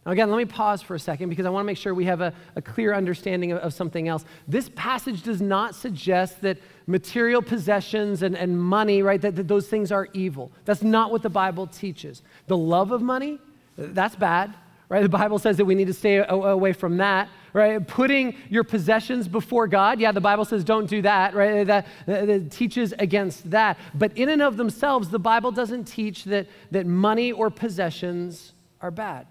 Now, 0.05 0.11
again, 0.11 0.29
let 0.29 0.37
me 0.37 0.45
pause 0.45 0.83
for 0.83 0.93
a 0.93 0.99
second 0.99 1.29
because 1.29 1.47
I 1.47 1.49
want 1.49 1.63
to 1.63 1.65
make 1.67 1.77
sure 1.77 1.95
we 1.95 2.05
have 2.05 2.21
a, 2.21 2.33
a 2.55 2.61
clear 2.61 2.93
understanding 2.93 3.51
of, 3.51 3.57
of, 3.57 3.73
something 3.73 4.07
else. 4.07 4.25
This 4.47 4.69
passage 4.75 5.23
does 5.23 5.41
not 5.41 5.73
suggest 5.73 6.41
that, 6.41 6.59
material 6.87 7.41
possessions 7.41 8.23
and, 8.23 8.35
and 8.35 8.59
money, 8.59 9.03
right, 9.03 9.21
that, 9.21 9.35
that 9.35 9.47
those 9.47 9.67
things 9.67 9.91
are 9.91 10.07
evil. 10.13 10.51
That's 10.65 10.81
not 10.81 11.11
what 11.11 11.21
the 11.21 11.29
Bible 11.29 11.67
teaches. 11.67 12.23
The 12.47 12.57
love 12.57 12.91
of 12.91 13.01
money, 13.01 13.39
that's 13.77 14.15
bad, 14.15 14.55
right? 14.89 15.03
The 15.03 15.09
Bible 15.09 15.37
says 15.37 15.57
that 15.57 15.65
we 15.65 15.75
need 15.75 15.87
to 15.87 15.93
stay 15.93 16.23
away 16.27 16.71
from 16.71 16.97
that, 16.97 17.27
right? 17.51 17.85
Putting 17.85 18.35
your 18.49 18.63
possessions 18.63 19.27
before 19.27 19.67
God, 19.67 19.99
yeah, 19.99 20.13
the 20.13 20.21
Bible 20.21 20.45
says 20.45 20.63
don't 20.63 20.89
do 20.89 21.01
that, 21.01 21.35
right? 21.35 21.67
That, 21.67 21.87
that, 22.05 22.27
that, 22.27 22.51
teaches 22.51 22.93
against 22.97 23.51
that. 23.51 23.77
But 23.93 24.17
in 24.17 24.29
and 24.29 24.41
of 24.41 24.55
themselves, 24.55 25.09
the 25.09 25.19
Bible 25.19 25.51
doesn't 25.51 25.85
teach 25.85 26.23
that, 26.25 26.47
that 26.71 26.85
money 26.85 27.33
or 27.33 27.49
possessions 27.49 28.53
are 28.81 28.91
bad. 28.91 29.27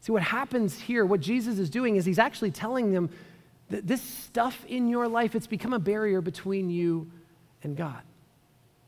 See, 0.00 0.12
what 0.12 0.22
happens 0.22 0.80
here, 0.80 1.04
what 1.04 1.20
Jesus 1.20 1.58
is 1.58 1.68
doing 1.68 1.96
is 1.96 2.06
he's 2.06 2.18
actually 2.18 2.52
telling 2.52 2.90
them 2.90 3.10
that 3.70 3.86
this 3.86 4.02
stuff 4.02 4.64
in 4.66 4.88
your 4.88 5.08
life, 5.08 5.34
it's 5.34 5.46
become 5.46 5.72
a 5.72 5.78
barrier 5.78 6.20
between 6.20 6.70
you 6.70 7.10
and 7.62 7.76
God. 7.76 8.02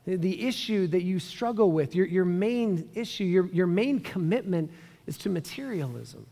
The, 0.04 0.16
the 0.16 0.46
issue 0.46 0.86
that 0.88 1.02
you 1.02 1.18
struggle 1.18 1.70
with, 1.70 1.94
your, 1.94 2.06
your 2.06 2.24
main 2.24 2.88
issue, 2.94 3.24
your, 3.24 3.46
your 3.46 3.66
main 3.66 4.00
commitment 4.00 4.70
is 5.06 5.16
to 5.18 5.30
materialism. 5.30 6.26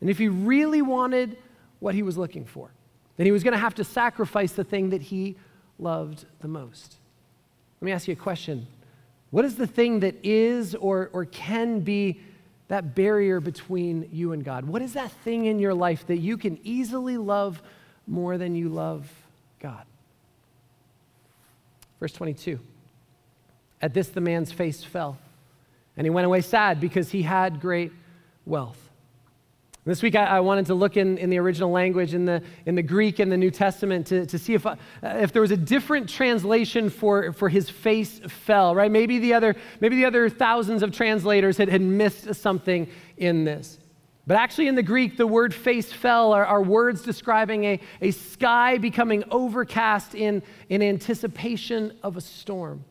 And 0.00 0.10
if 0.10 0.18
he 0.18 0.28
really 0.28 0.82
wanted 0.82 1.38
what 1.78 1.94
he 1.94 2.02
was 2.02 2.16
looking 2.16 2.44
for, 2.44 2.70
then 3.16 3.26
he 3.26 3.32
was 3.32 3.42
going 3.42 3.52
to 3.52 3.58
have 3.58 3.74
to 3.76 3.84
sacrifice 3.84 4.52
the 4.52 4.64
thing 4.64 4.90
that 4.90 5.02
he 5.02 5.36
loved 5.78 6.26
the 6.40 6.48
most. 6.48 6.96
Let 7.80 7.86
me 7.86 7.92
ask 7.92 8.08
you 8.08 8.12
a 8.12 8.16
question. 8.16 8.66
What 9.30 9.44
is 9.44 9.56
the 9.56 9.66
thing 9.66 10.00
that 10.00 10.16
is 10.24 10.74
or, 10.74 11.10
or 11.12 11.24
can 11.24 11.80
be 11.80 12.20
that 12.68 12.94
barrier 12.94 13.40
between 13.40 14.08
you 14.12 14.32
and 14.32 14.44
God? 14.44 14.64
What 14.64 14.82
is 14.82 14.94
that 14.94 15.10
thing 15.10 15.46
in 15.46 15.58
your 15.58 15.74
life 15.74 16.06
that 16.06 16.18
you 16.18 16.36
can 16.36 16.58
easily 16.62 17.16
love 17.16 17.62
more 18.06 18.38
than 18.38 18.54
you 18.54 18.68
love 18.68 19.10
God? 19.60 19.84
Verse 22.00 22.12
22 22.12 22.58
At 23.80 23.94
this, 23.94 24.08
the 24.08 24.20
man's 24.20 24.52
face 24.52 24.84
fell, 24.84 25.18
and 25.96 26.04
he 26.04 26.10
went 26.10 26.26
away 26.26 26.40
sad 26.40 26.80
because 26.80 27.10
he 27.10 27.22
had 27.22 27.60
great 27.60 27.92
wealth. 28.44 28.86
This 29.86 30.02
week, 30.02 30.16
I, 30.16 30.40
wanted 30.40 30.66
to 30.66 30.74
look 30.74 30.96
in, 30.96 31.16
in 31.16 31.30
the 31.30 31.38
original 31.38 31.70
language, 31.70 32.12
in 32.12 32.24
the, 32.24 32.42
in 32.66 32.74
the 32.74 32.82
Greek 32.82 33.20
and 33.20 33.30
the 33.30 33.36
New 33.36 33.52
Testament, 33.52 34.08
to, 34.08 34.26
to 34.26 34.36
see 34.36 34.54
if, 34.54 34.66
uh, 34.66 34.74
if 35.04 35.32
there 35.32 35.40
was 35.40 35.52
a 35.52 35.56
different 35.56 36.08
translation 36.08 36.90
for, 36.90 37.32
for 37.32 37.48
his 37.48 37.70
face 37.70 38.18
fell, 38.26 38.74
right? 38.74 38.90
Maybe 38.90 39.20
the 39.20 39.34
other, 39.34 39.54
maybe 39.80 39.94
the 39.94 40.04
other 40.04 40.28
thousands 40.28 40.82
of 40.82 40.90
translators 40.90 41.56
had, 41.56 41.68
had 41.68 41.82
missed 41.82 42.34
something 42.34 42.88
in 43.16 43.44
this. 43.44 43.78
But 44.26 44.38
actually, 44.38 44.66
in 44.66 44.74
the 44.74 44.82
Greek, 44.82 45.16
the 45.16 45.26
word 45.26 45.54
face 45.54 45.92
fell 45.92 46.32
are, 46.32 46.44
are 46.44 46.60
words 46.60 47.02
describing 47.02 47.64
a, 47.64 47.80
a 48.00 48.10
sky 48.10 48.76
becoming 48.76 49.22
overcast 49.30 50.16
in, 50.16 50.42
in 50.68 50.82
anticipation 50.82 51.96
of 52.02 52.16
a 52.16 52.20
storm. 52.20 52.84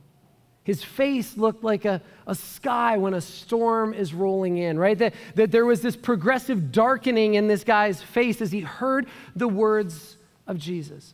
His 0.63 0.83
face 0.83 1.37
looked 1.37 1.63
like 1.63 1.83
a, 1.83 2.01
a 2.25 2.33
sky 2.33 2.97
when 2.97 3.13
a 3.13 3.21
storm 3.21 3.93
is 3.93 4.13
rolling 4.13 4.57
in, 4.57 4.79
right? 4.79 4.97
That, 4.97 5.13
that 5.35 5.51
there 5.51 5.65
was 5.65 5.81
this 5.81 5.95
progressive 5.95 6.71
darkening 6.71 7.35
in 7.35 7.47
this 7.47 7.63
guy's 7.63 8.01
face 8.01 8.41
as 8.41 8.51
he 8.51 8.61
heard 8.61 9.05
the 9.35 9.47
words 9.47 10.17
of 10.47 10.57
Jesus. 10.57 11.13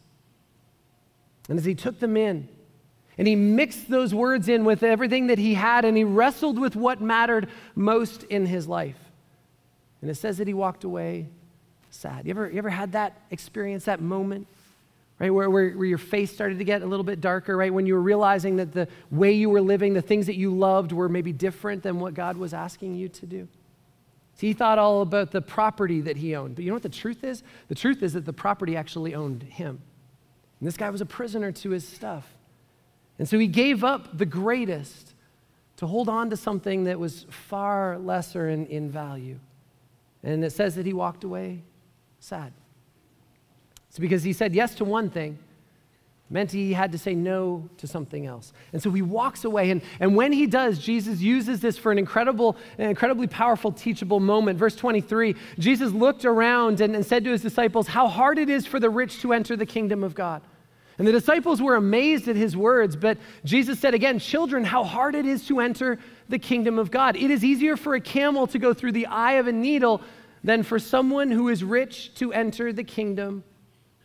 And 1.50 1.58
as 1.58 1.66
he 1.66 1.76
took 1.76 2.00
them 2.00 2.16
in, 2.16 2.48
and 3.18 3.28
he 3.28 3.36
mixed 3.36 3.90
those 3.90 4.14
words 4.14 4.48
in 4.48 4.66
with 4.66 4.84
everything 4.84 5.28
that 5.28 5.38
he 5.38 5.56
had, 5.56 5.84
and 5.84 5.98
he 5.98 6.04
wrestled 6.04 6.58
with 6.58 6.76
what 6.76 7.02
mattered 7.02 7.50
most 7.76 8.24
in 8.24 8.46
his 8.46 8.68
life. 8.68 9.11
And 10.02 10.10
it 10.10 10.16
says 10.16 10.38
that 10.38 10.48
he 10.48 10.54
walked 10.54 10.84
away 10.84 11.28
sad. 11.90 12.26
You 12.26 12.32
ever, 12.32 12.50
you 12.50 12.58
ever 12.58 12.70
had 12.70 12.94
that 12.94 13.22
experience, 13.30 13.86
that 13.86 14.02
moment? 14.02 14.48
right? 15.22 15.30
Where, 15.30 15.52
where, 15.52 15.70
where, 15.70 15.86
your 15.86 16.00
face 16.00 16.34
started 16.34 16.58
to 16.58 16.64
get 16.64 16.82
a 16.82 16.86
little 16.88 17.04
bit 17.04 17.22
darker, 17.22 17.56
right? 17.56 17.72
When 17.72 17.86
you 17.86 17.94
were 17.94 18.02
realizing 18.02 18.56
that 18.56 18.72
the 18.72 18.88
way 19.12 19.34
you 19.34 19.52
were 19.52 19.62
living, 19.62 19.94
the 19.94 20.02
things 20.02 20.26
that 20.26 20.36
you 20.36 20.50
loved 20.52 20.92
were 20.92 21.08
maybe 21.08 21.32
different 21.32 21.84
than 21.84 22.00
what 22.00 22.16
God 22.16 22.38
was 22.38 22.56
asking 22.56 22.96
you 22.96 23.08
to 23.10 23.28
do. 23.28 23.48
See, 24.38 24.48
he 24.48 24.54
thought 24.54 24.80
all 24.80 25.04
about 25.04 25.30
the 25.30 25.42
property 25.42 26.02
that 26.02 26.18
he 26.18 26.36
owned. 26.36 26.56
But 26.56 26.64
you 26.64 26.72
know 26.72 26.76
what 26.76 26.82
the 26.82 26.90
truth 26.90 27.24
is? 27.24 27.44
The 27.68 27.76
truth 27.76 28.02
is 28.02 28.14
that 28.14 28.26
the 28.26 28.34
property 28.34 28.76
actually 28.76 29.14
owned 29.14 29.44
him. 29.44 29.80
And 30.60 30.68
this 30.68 30.76
guy 30.76 30.90
was 30.90 31.02
a 31.02 31.06
prisoner 31.06 31.52
to 31.52 31.70
his 31.70 31.88
stuff. 31.88 32.28
And 33.20 33.30
so 33.30 33.38
he 33.38 33.46
gave 33.46 33.84
up 33.84 34.18
the 34.18 34.26
greatest 34.26 35.14
to 35.78 35.86
hold 35.86 36.10
on 36.10 36.32
to 36.32 36.38
something 36.38 36.86
that 36.86 37.00
was 37.00 37.28
far 37.30 38.00
lesser 38.00 38.50
in, 38.50 38.66
in 38.66 38.90
value. 38.90 39.38
And 40.24 40.44
it 40.44 40.52
says 40.52 40.76
that 40.76 40.86
he 40.86 40.94
walked 40.94 41.24
away 41.24 41.64
sad. 42.20 42.54
It's 43.90 44.00
because 44.00 44.24
he 44.24 44.34
said 44.34 44.54
yes 44.54 44.76
to 44.76 44.86
one 44.86 45.10
thing, 45.10 45.38
meant 46.30 46.52
he 46.52 46.72
had 46.72 46.94
to 46.94 46.98
say 46.98 47.14
no 47.14 47.68
to 47.78 47.88
something 47.88 48.26
else. 48.26 48.54
And 48.72 48.82
so 48.82 48.90
he 48.92 49.02
walks 49.02 49.44
away. 49.44 49.70
And, 49.70 49.82
and 50.00 50.16
when 50.16 50.32
he 50.32 50.48
does, 50.48 50.80
Jesus 50.80 51.20
uses 51.20 51.60
this 51.60 51.78
for 51.78 51.92
an 51.92 51.98
incredible, 51.98 52.56
an 52.78 52.90
incredibly 52.90 53.28
powerful, 53.28 53.72
teachable 53.72 54.20
moment. 54.22 54.58
Verse 54.58 54.76
23 54.76 55.36
Jesus 55.60 55.92
looked 55.92 56.24
around 56.24 56.80
and, 56.80 56.96
and 56.96 57.06
said 57.06 57.26
to 57.26 57.32
his 57.32 57.42
disciples, 57.42 57.88
How 57.88 58.08
hard 58.08 58.40
it 58.40 58.50
is 58.50 58.66
for 58.66 58.80
the 58.80 58.90
rich 58.90 59.20
to 59.22 59.34
enter 59.34 59.58
the 59.58 59.66
kingdom 59.66 60.04
of 60.04 60.16
God. 60.16 60.42
And 61.02 61.08
the 61.08 61.12
disciples 61.14 61.64
were 61.64 61.78
amazed 61.78 62.28
at 62.28 62.36
his 62.36 62.56
words, 62.56 62.96
but 62.96 63.18
Jesus 63.44 63.80
said 63.80 63.96
again, 63.96 64.20
Children, 64.20 64.64
how 64.64 64.84
hard 64.84 65.16
it 65.16 65.26
is 65.26 65.48
to 65.48 65.60
enter 65.60 65.98
the 66.30 66.38
kingdom 66.38 66.78
of 66.78 66.92
God. 66.92 67.16
It 67.16 67.32
is 67.32 67.44
easier 67.44 67.76
for 67.76 67.96
a 67.96 68.00
camel 68.00 68.46
to 68.46 68.60
go 68.60 68.72
through 68.72 68.92
the 68.92 69.08
eye 69.08 69.32
of 69.32 69.48
a 69.48 69.52
needle 69.52 70.04
than 70.44 70.62
for 70.62 70.78
someone 70.78 71.32
who 71.32 71.50
is 71.50 71.64
rich 71.64 72.14
to 72.18 72.32
enter 72.34 72.72
the 72.72 72.84
kingdom 72.84 73.44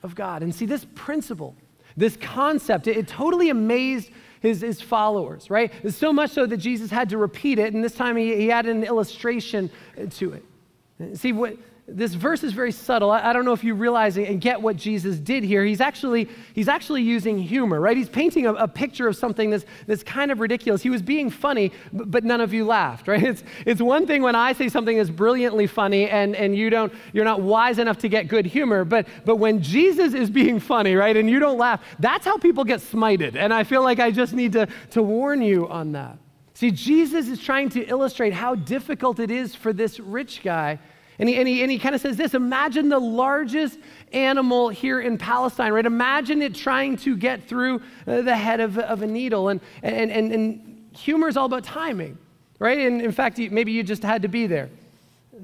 of 0.03 0.15
God. 0.15 0.43
And 0.43 0.55
see, 0.55 0.65
this 0.65 0.87
principle, 0.95 1.55
this 1.99 2.17
concept, 2.17 2.87
it, 2.87 2.97
it 2.97 3.09
totally 3.09 3.51
amazed 3.51 4.11
his, 4.41 4.63
his 4.63 4.81
followers, 4.81 5.51
right? 5.51 5.71
So 5.91 6.15
much 6.15 6.31
so 6.31 6.47
that 6.47 6.57
Jesus 6.57 6.91
had 6.91 7.11
to 7.11 7.19
repeat 7.19 7.59
it, 7.59 7.75
and 7.75 7.85
this 7.85 7.95
time 7.95 8.17
he, 8.17 8.35
he 8.37 8.51
added 8.51 8.75
an 8.75 8.85
illustration 8.85 9.71
to 10.13 10.33
it. 10.33 11.19
See, 11.19 11.33
what 11.33 11.59
this 11.89 12.15
verse 12.15 12.43
is 12.43 12.53
very 12.53 12.73
subtle. 12.73 13.13
I, 13.13 13.31
I, 13.31 13.33
don't 13.33 13.45
know 13.45 13.53
if 13.53 13.63
you 13.63 13.75
realize 13.75 14.17
and 14.17 14.41
get 14.41 14.61
what 14.61 14.77
Jesus 14.77 15.19
did 15.19 15.45
here. 15.45 15.65
He's 15.65 15.81
actually, 15.81 16.29
he's 16.53 16.67
actually 16.67 17.03
using 17.03 17.39
humor, 17.39 17.81
right? 17.81 17.97
He's 17.97 18.09
painting 18.09 18.47
a, 18.47 18.55
a 18.55 18.67
picture 18.67 19.07
of 19.07 19.15
something 19.15 19.51
that's, 19.51 19.65
that's 19.87 20.03
kind 20.03 20.33
of 20.33 20.41
ridiculous. 20.41 20.83
He 20.83 20.91
was 20.91 21.01
being 21.01 21.31
funny, 21.31 21.71
but, 21.93 22.11
but, 22.11 22.25
none 22.25 22.41
of 22.41 22.53
you 22.53 22.65
laughed, 22.65 23.07
right? 23.09 23.23
It's, 23.23 23.45
it's 23.65 23.81
one 23.81 24.05
thing 24.05 24.23
when 24.23 24.35
I 24.35 24.53
say 24.53 24.69
something 24.69 24.97
that's 24.97 25.11
brilliantly 25.11 25.69
funny 25.69 26.09
and, 26.09 26.35
and 26.35 26.57
you 26.57 26.71
don't, 26.71 26.93
you're 27.13 27.25
not 27.25 27.41
wise 27.41 27.79
enough 27.79 27.99
to 27.99 28.09
get 28.09 28.27
good 28.27 28.47
humor, 28.47 28.85
but, 28.85 29.07
but 29.25 29.37
when 29.37 29.63
Jesus 29.63 30.13
is 30.13 30.29
being 30.29 30.59
funny, 30.59 30.97
right, 30.97 31.17
and 31.17 31.31
you 31.31 31.39
don't 31.39 31.59
laugh, 31.59 31.83
that's 32.01 32.25
how 32.25 32.37
people 32.37 32.65
get 32.65 32.81
smited. 32.81 33.37
And 33.37 33.55
I 33.55 33.63
feel 33.63 33.85
like 33.85 34.01
I 34.01 34.11
just 34.11 34.33
need 34.33 34.53
to, 34.55 34.67
to 34.91 35.03
warn 35.03 35.41
you 35.41 35.69
on 35.69 35.93
that. 35.93 36.19
See, 36.55 36.73
Jesus 36.73 37.29
is 37.29 37.41
trying 37.41 37.69
to 37.71 37.85
illustrate 37.85 38.33
how 38.33 38.57
difficult 38.57 39.21
it 39.21 39.31
is 39.31 39.55
for 39.55 39.73
this 39.73 40.01
rich 40.01 40.43
guy 40.43 40.81
and 41.19 41.29
he, 41.29 41.37
and 41.37 41.49
he, 41.49 41.63
and 41.63 41.71
he 41.71 41.79
kind 41.79 41.95
of 41.95 42.01
says 42.01 42.17
this 42.17 42.35
Imagine 42.35 42.89
the 42.89 42.99
largest 42.99 43.79
animal 44.13 44.69
here 44.69 45.01
in 45.01 45.19
Palestine, 45.19 45.73
right? 45.73 45.87
Imagine 45.87 46.43
it 46.43 46.55
trying 46.55 46.97
to 46.99 47.17
get 47.17 47.49
through 47.49 47.81
uh, 48.07 48.23
the 48.23 48.37
head 48.37 48.61
of, 48.61 48.79
of 48.79 49.03
a 49.03 49.07
needle. 49.07 49.49
And, 49.49 49.61
and, 49.83 50.11
and, 50.11 50.33
and 50.33 50.87
humor 50.97 51.29
is 51.29 51.37
all 51.37 51.47
about 51.47 51.65
timing, 51.65 52.19
right? 52.59 52.79
And 52.79 53.01
in 53.01 53.13
fact, 53.13 53.39
maybe 53.39 53.73
you 53.73 53.83
just 53.83 54.03
had 54.03 54.23
to 54.23 54.29
be 54.29 54.47
there. 54.47 54.69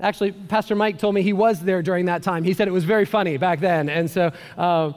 Actually, 0.00 0.32
Pastor 0.32 0.74
Mike 0.74 0.98
told 0.98 1.14
me 1.14 1.22
he 1.22 1.34
was 1.34 1.60
there 1.60 1.82
during 1.82 2.06
that 2.06 2.22
time. 2.22 2.44
He 2.44 2.54
said 2.54 2.68
it 2.68 2.72
was 2.72 2.84
very 2.84 3.04
funny 3.04 3.36
back 3.36 3.60
then. 3.60 3.88
And 3.88 4.10
so, 4.10 4.32
uh, 4.56 4.92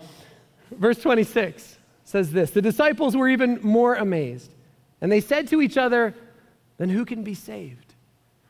verse 0.72 1.00
26 1.00 1.78
says 2.06 2.32
this 2.32 2.52
The 2.52 2.62
disciples 2.62 3.16
were 3.16 3.30
even 3.30 3.60
more 3.62 3.96
amazed. 3.96 4.52
And 5.02 5.12
they 5.12 5.22
said 5.22 5.48
to 5.50 5.62
each 5.62 5.78
other, 5.78 6.14
Then 6.78 6.90
who 6.90 7.06
can 7.06 7.24
be 7.24 7.34
saved? 7.34 7.85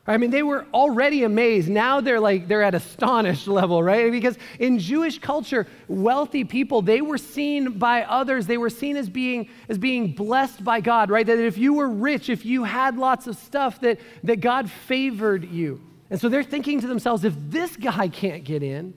I 0.08 0.18
mean, 0.18 0.30
they 0.30 0.44
were 0.44 0.66
already 0.72 1.24
amazed. 1.24 1.68
Now 1.68 2.00
they're 2.00 2.20
like, 2.20 2.46
they're 2.46 2.62
at 2.62 2.74
astonished 2.74 3.48
level, 3.48 3.82
right? 3.82 4.10
Because 4.12 4.38
in 4.60 4.78
Jewish 4.78 5.18
culture, 5.18 5.66
wealthy 5.88 6.44
people, 6.44 6.80
they 6.80 7.00
were 7.00 7.18
seen 7.18 7.72
by 7.72 8.02
others, 8.02 8.46
they 8.46 8.56
were 8.56 8.70
seen 8.70 8.96
as 8.96 9.08
being, 9.08 9.48
as 9.68 9.78
being 9.78 10.12
blessed 10.12 10.62
by 10.62 10.80
God, 10.80 11.10
right? 11.10 11.26
That 11.26 11.38
if 11.38 11.58
you 11.58 11.74
were 11.74 11.88
rich, 11.88 12.28
if 12.28 12.46
you 12.46 12.64
had 12.64 12.96
lots 12.96 13.26
of 13.26 13.36
stuff, 13.36 13.80
that, 13.80 13.98
that 14.22 14.40
God 14.40 14.70
favored 14.70 15.50
you. 15.50 15.80
And 16.08 16.20
so 16.20 16.28
they're 16.28 16.44
thinking 16.44 16.80
to 16.82 16.86
themselves, 16.86 17.24
if 17.24 17.34
this 17.36 17.76
guy 17.76 18.06
can't 18.06 18.44
get 18.44 18.62
in, 18.62 18.94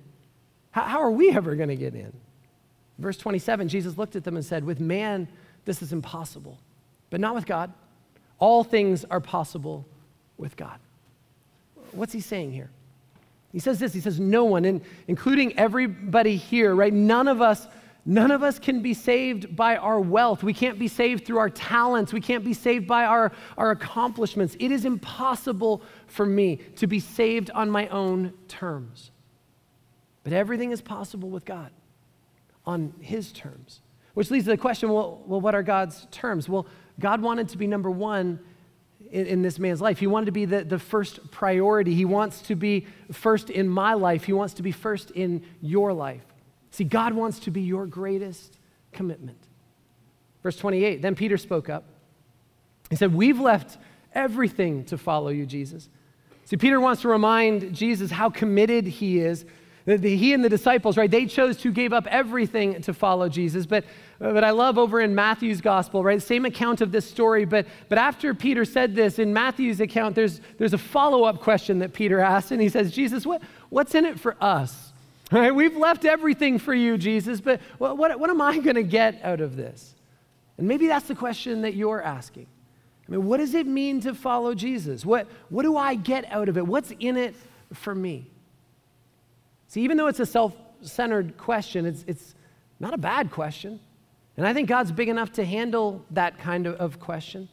how, 0.70 0.84
how 0.84 1.02
are 1.02 1.12
we 1.12 1.32
ever 1.32 1.56
going 1.56 1.70
to 1.70 1.76
get 1.76 1.96
in? 1.96 2.14
Verse 3.00 3.18
27, 3.18 3.68
Jesus 3.68 3.98
looked 3.98 4.16
at 4.16 4.24
them 4.24 4.36
and 4.36 4.46
said, 4.46 4.64
With 4.64 4.80
man, 4.80 5.28
this 5.66 5.82
is 5.82 5.92
impossible, 5.92 6.60
but 7.10 7.20
not 7.20 7.34
with 7.34 7.48
God. 7.48 7.74
All 8.38 8.64
things 8.64 9.06
are 9.06 9.20
possible 9.20 9.88
with 10.38 10.56
God 10.56 10.80
what's 11.94 12.14
he 12.14 12.22
saying 12.22 12.52
here? 12.52 12.70
He 13.52 13.60
says 13.60 13.80
this, 13.80 13.94
he 13.94 14.00
says, 14.00 14.20
no 14.20 14.46
one, 14.46 14.66
and 14.66 14.82
including 15.08 15.58
everybody 15.58 16.36
here, 16.36 16.76
right? 16.76 16.94
None 16.94 17.28
of 17.28 17.42
us, 17.42 17.68
none 18.06 18.30
of 18.30 18.44
us 18.44 18.60
can 18.60 18.82
be 18.82 18.94
saved 18.94 19.56
by 19.56 19.76
our 19.78 20.00
wealth. 20.00 20.44
We 20.44 20.54
can't 20.54 20.78
be 20.78 20.88
saved 20.88 21.26
through 21.26 21.40
our 21.40 21.50
talents. 21.50 22.14
We 22.14 22.22
can't 22.22 22.44
be 22.44 22.54
saved 22.54 22.88
by 22.88 23.06
our, 23.06 23.32
our 23.58 23.72
accomplishments. 23.72 24.56
It 24.60 24.72
is 24.72 24.86
impossible 24.86 25.82
for 26.06 26.26
me 26.26 26.58
to 26.76 26.86
be 26.86 27.00
saved 27.00 27.50
on 27.52 27.72
my 27.72 27.88
own 27.88 28.34
terms. 28.48 29.10
But 30.24 30.34
everything 30.34 30.72
is 30.72 30.82
possible 30.82 31.30
with 31.30 31.44
God 31.44 31.72
on 32.66 32.94
his 33.00 33.32
terms. 33.32 33.82
Which 34.14 34.30
leads 34.30 34.46
to 34.46 34.52
the 34.52 34.58
question 34.58 34.90
well, 34.90 35.24
well 35.26 35.42
what 35.42 35.56
are 35.56 35.64
God's 35.64 36.08
terms? 36.12 36.48
Well, 36.48 36.68
God 37.00 37.22
wanted 37.22 37.50
to 37.50 37.58
be 37.58 37.66
number 37.66 37.90
one 37.90 38.40
in, 39.12 39.26
in, 39.26 39.42
this 39.42 39.60
man's 39.60 39.82
life. 39.82 40.00
He 40.00 40.08
wanted 40.08 40.28
to 40.28 40.32
be 40.32 40.46
the, 40.46 40.64
the 40.64 40.80
first 40.80 41.32
priority. 41.32 41.94
He 41.94 42.06
wants 42.06 42.42
to 42.44 42.56
be 42.56 42.88
first 43.12 43.50
in 43.50 43.68
my 43.68 43.94
life. 43.94 44.24
He 44.24 44.34
wants 44.34 44.54
to 44.56 44.64
be 44.64 44.72
first 44.72 45.12
in 45.12 45.44
your 45.62 45.94
life. 45.94 46.26
See, 46.72 46.84
God 46.84 47.14
wants 47.14 47.40
to 47.42 47.52
be 47.52 47.62
your 47.62 47.86
greatest 47.86 48.60
commitment. 48.92 49.38
Verse 50.44 50.58
28 50.58 51.02
Then 51.02 51.16
Peter 51.16 51.38
spoke 51.38 51.70
up. 51.70 51.86
He 52.90 52.96
said, 52.96 53.14
We've 53.14 53.40
left 53.40 53.78
everything 54.14 54.86
to 54.86 54.98
follow 54.98 55.30
you, 55.30 55.46
Jesus. 55.46 55.90
See, 56.46 56.58
Peter 56.58 56.80
wants 56.80 57.04
to 57.04 57.10
remind 57.10 57.74
Jesus 57.76 58.10
how 58.10 58.30
committed 58.30 58.88
he 58.88 59.20
is. 59.20 59.46
He 59.86 60.34
and 60.34 60.44
the 60.44 60.50
disciples, 60.50 60.98
right, 60.98 61.10
they 61.10 61.26
chose 61.26 61.58
to 61.58 61.72
give 61.72 61.94
up 61.94 62.06
everything 62.08 62.82
to 62.84 62.94
follow 62.94 63.30
Jesus. 63.30 63.66
But, 63.66 63.86
Uh, 64.22 64.34
but 64.34 64.44
I 64.44 64.50
love 64.52 64.78
over 64.78 65.00
in 65.00 65.16
Matthew's 65.16 65.62
gospel, 65.62 66.04
right, 66.04 66.22
same 66.22 66.44
account 66.44 66.82
of 66.82 66.92
this 66.92 67.10
story. 67.10 67.46
But, 67.46 67.68
but 67.88 67.98
after 67.98 68.34
Peter 68.34 68.66
said 68.66 68.94
this, 68.94 69.18
in 69.18 69.34
Matthew's 69.34 69.80
account, 69.80 70.16
there's, 70.16 70.42
there's 70.58 70.74
a 70.74 70.78
follow 70.78 71.24
up 71.24 71.40
question 71.40 71.80
that 71.80 71.94
Peter 71.94 72.20
asks. 72.20 72.52
And 72.52 72.62
he 72.62 72.68
says, 72.68 72.92
Jesus, 72.92 73.26
what, 73.26 73.42
what's 73.70 73.96
in 73.96 74.06
it 74.06 74.20
for 74.20 74.36
us? 74.42 74.88
Right? 75.32 75.54
We've 75.54 75.78
left 75.78 76.06
everything 76.06 76.58
for 76.58 76.74
you, 76.74 76.98
Jesus, 76.98 77.40
but 77.40 77.62
what, 77.78 78.00
what, 78.00 78.20
what 78.20 78.32
am 78.32 78.42
I 78.42 78.58
going 78.58 78.78
to 78.78 78.82
get 78.82 79.20
out 79.24 79.42
of 79.42 79.56
this? 79.56 79.94
And 80.58 80.68
maybe 80.68 80.88
that's 80.88 81.08
the 81.08 81.14
question 81.14 81.62
that 81.62 81.76
you're 81.76 82.02
asking. 82.02 82.48
I 83.08 83.12
mean, 83.12 83.26
what 83.26 83.38
does 83.38 83.54
it 83.54 83.68
mean 83.68 84.02
to 84.02 84.16
follow 84.16 84.56
Jesus? 84.56 85.06
What, 85.06 85.28
what 85.50 85.62
do 85.62 85.78
I 85.78 85.94
get 85.94 86.26
out 86.32 86.50
of 86.50 86.58
it? 86.58 86.66
What's 86.66 86.92
in 87.00 87.16
it 87.16 87.36
for 87.74 87.94
me? 87.94 88.26
See, 89.68 89.82
even 89.82 89.98
though 89.98 90.08
it's 90.08 90.20
a 90.20 90.26
self 90.26 90.56
centered 90.82 91.38
question, 91.38 91.86
it's, 91.86 92.04
it's 92.08 92.34
not 92.80 92.96
a 92.96 92.98
bad 92.98 93.30
question. 93.30 93.80
And 94.40 94.48
I 94.48 94.54
think 94.54 94.70
God's 94.70 94.94
big 94.94 95.10
enough 95.10 95.34
to 95.34 95.44
handle 95.44 96.06
that 96.12 96.40
kind 96.40 96.66
of, 96.66 96.98
question. 96.98 97.50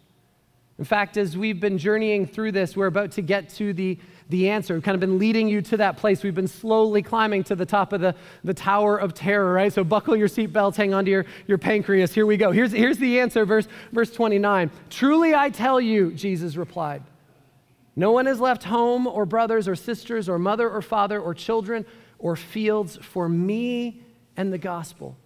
In 0.79 0.85
fact, 0.85 1.17
as 1.17 1.37
we've 1.37 1.59
been 1.59 1.79
journeying 1.79 2.27
through 2.27 2.53
this, 2.53 2.77
we're 2.77 2.87
about 2.87 3.11
to 3.13 3.23
get 3.23 3.49
to 3.57 3.73
the 3.73 3.99
the 4.29 4.49
answer. 4.49 4.75
We've 4.75 4.85
kind 4.85 4.95
of 4.95 5.01
been 5.01 5.19
leading 5.19 5.49
you 5.49 5.63
to 5.63 5.77
that 5.79 5.97
place. 5.97 6.23
We've 6.23 6.35
been 6.35 6.47
slowly 6.47 7.03
climbing 7.03 7.43
to 7.45 7.57
the 7.57 7.67
top 7.67 7.93
of 7.93 8.01
the, 8.01 8.15
the 8.45 8.55
tower 8.55 8.97
of 8.97 9.15
terror, 9.15 9.53
right? 9.53 9.73
So 9.73 9.83
buckle 9.83 10.17
your 10.17 10.29
seatbelts, 10.29 10.77
hang 10.77 10.95
onto 10.95 11.11
your, 11.11 11.27
your 11.47 11.59
pancreas. 11.59 12.13
Here 12.13 12.27
we 12.27 12.37
go. 12.37 12.51
Here's, 12.51 12.73
here's 12.73 12.99
the 12.99 13.21
answer, 13.21 13.45
verse, 13.45 13.69
verse 13.93 14.11
29. 14.11 14.71
Truly 14.91 15.33
I 15.33 15.51
tell 15.51 15.81
you, 15.81 16.13
Jesus 16.13 16.57
replied, 16.57 17.05
no 17.95 18.11
one 18.11 18.27
has 18.27 18.41
left 18.41 18.65
home 18.65 19.07
or 19.07 19.27
brothers 19.27 19.69
or 19.69 19.77
sisters 19.77 20.29
or 20.29 20.41
mother 20.41 20.69
or 20.69 20.83
father 20.83 21.21
or 21.21 21.35
children 21.35 21.87
or 22.19 22.35
fields 22.35 22.97
for 23.01 23.29
me 23.29 24.03
and 24.37 24.53
the 24.53 24.59
gospel 24.59 25.17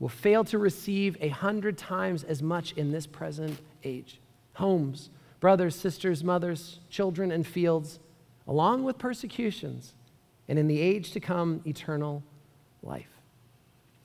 will 0.00 0.08
fail 0.08 0.42
to 0.42 0.58
receive 0.58 1.16
a 1.20 1.28
hundred 1.28 1.78
times 1.78 2.24
as 2.24 2.42
much 2.42 2.72
in 2.72 2.90
this 2.90 3.06
present 3.06 3.60
age. 3.84 4.18
Homes, 4.54 5.10
brothers, 5.38 5.76
sisters, 5.76 6.24
mothers, 6.24 6.80
children, 6.88 7.30
and 7.30 7.46
fields, 7.46 8.00
along 8.48 8.82
with 8.82 8.98
persecutions, 8.98 9.94
and 10.48 10.58
in 10.58 10.66
the 10.66 10.80
age 10.80 11.12
to 11.12 11.20
come, 11.20 11.60
eternal 11.66 12.22
life. 12.82 13.06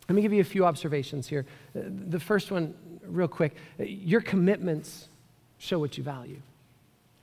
Let 0.08 0.16
me 0.16 0.22
give 0.22 0.34
you 0.34 0.42
a 0.42 0.44
few 0.44 0.66
observations 0.66 1.28
here. 1.28 1.46
Uh, 1.76 1.82
the 1.86 2.20
first 2.20 2.52
one, 2.52 2.76
real 3.08 3.28
quick 3.28 3.56
your 3.80 4.22
commitments 4.22 5.08
show 5.58 5.80
what 5.80 5.98
you 5.98 6.04
value. 6.04 6.42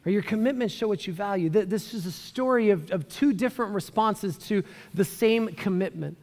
Or 0.04 0.10
your 0.10 0.22
commitments 0.22 0.74
show 0.74 0.88
what 0.88 1.06
you 1.06 1.12
value. 1.12 1.48
This 1.48 1.94
is 1.94 2.06
a 2.06 2.10
story 2.10 2.70
of, 2.70 2.90
of 2.90 3.08
two 3.08 3.32
different 3.32 3.72
responses 3.72 4.36
to 4.48 4.64
the 4.94 5.04
same 5.04 5.48
commitment. 5.48 6.16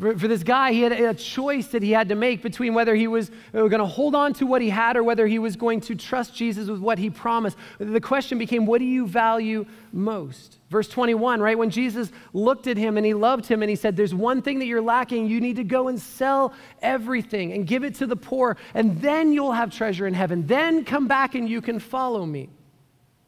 For, 0.00 0.18
for, 0.18 0.26
this 0.26 0.42
guy, 0.42 0.72
he 0.72 0.80
had 0.80 0.92
a 0.92 1.14
choice 1.14 1.68
that 1.68 1.82
he 1.82 1.92
had 1.92 2.08
to 2.08 2.14
make 2.14 2.42
between 2.42 2.74
whether 2.74 2.94
he 2.94 3.06
was 3.06 3.30
uh, 3.54 3.58
going 3.68 3.78
to 3.78 3.86
hold 3.86 4.14
on 4.14 4.32
to 4.34 4.46
what 4.46 4.62
he 4.62 4.70
had 4.70 4.96
or 4.96 5.04
whether 5.04 5.26
he 5.26 5.38
was 5.38 5.54
going 5.54 5.80
to 5.82 5.94
trust 5.94 6.34
Jesus 6.34 6.68
with 6.68 6.80
what 6.80 6.98
he 6.98 7.10
promised. 7.10 7.56
The 7.78 8.00
question 8.00 8.38
became, 8.38 8.64
what 8.66 8.78
do 8.78 8.84
you 8.84 9.06
value 9.06 9.66
most? 9.92 10.58
Verse 10.70 10.88
21, 10.88 11.40
right? 11.40 11.56
When 11.56 11.68
Jesus 11.68 12.10
looked 12.32 12.66
at 12.66 12.78
him 12.78 12.96
and 12.96 13.04
he 13.04 13.12
loved 13.12 13.46
him 13.46 13.62
and 13.62 13.68
he 13.68 13.76
said, 13.76 13.94
There's 13.94 14.14
one 14.14 14.40
thing 14.40 14.58
that 14.60 14.66
you're 14.66 14.80
lacking. 14.80 15.28
You 15.28 15.40
need 15.40 15.56
to 15.56 15.64
go 15.64 15.88
and 15.88 16.00
sell 16.00 16.54
everything 16.80 17.52
and 17.52 17.66
give 17.66 17.84
it 17.84 17.94
to 17.96 18.06
the 18.06 18.16
poor, 18.16 18.56
and 18.72 19.00
then 19.02 19.32
you'll 19.32 19.52
have 19.52 19.70
treasure 19.70 20.06
in 20.06 20.14
heaven. 20.14 20.46
Then 20.46 20.84
come 20.84 21.06
back 21.06 21.34
and 21.34 21.46
you 21.46 21.60
can 21.60 21.78
follow 21.78 22.24
me. 22.24 22.48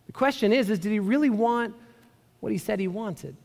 The 0.06 0.12
question 0.12 0.52
is, 0.52 0.70
is 0.70 0.78
did 0.78 0.92
he 0.92 1.00
really 1.00 1.30
want 1.30 1.74
what 2.40 2.50
he 2.50 2.58
said 2.58 2.80
he 2.80 2.88
wanted? 2.88 3.36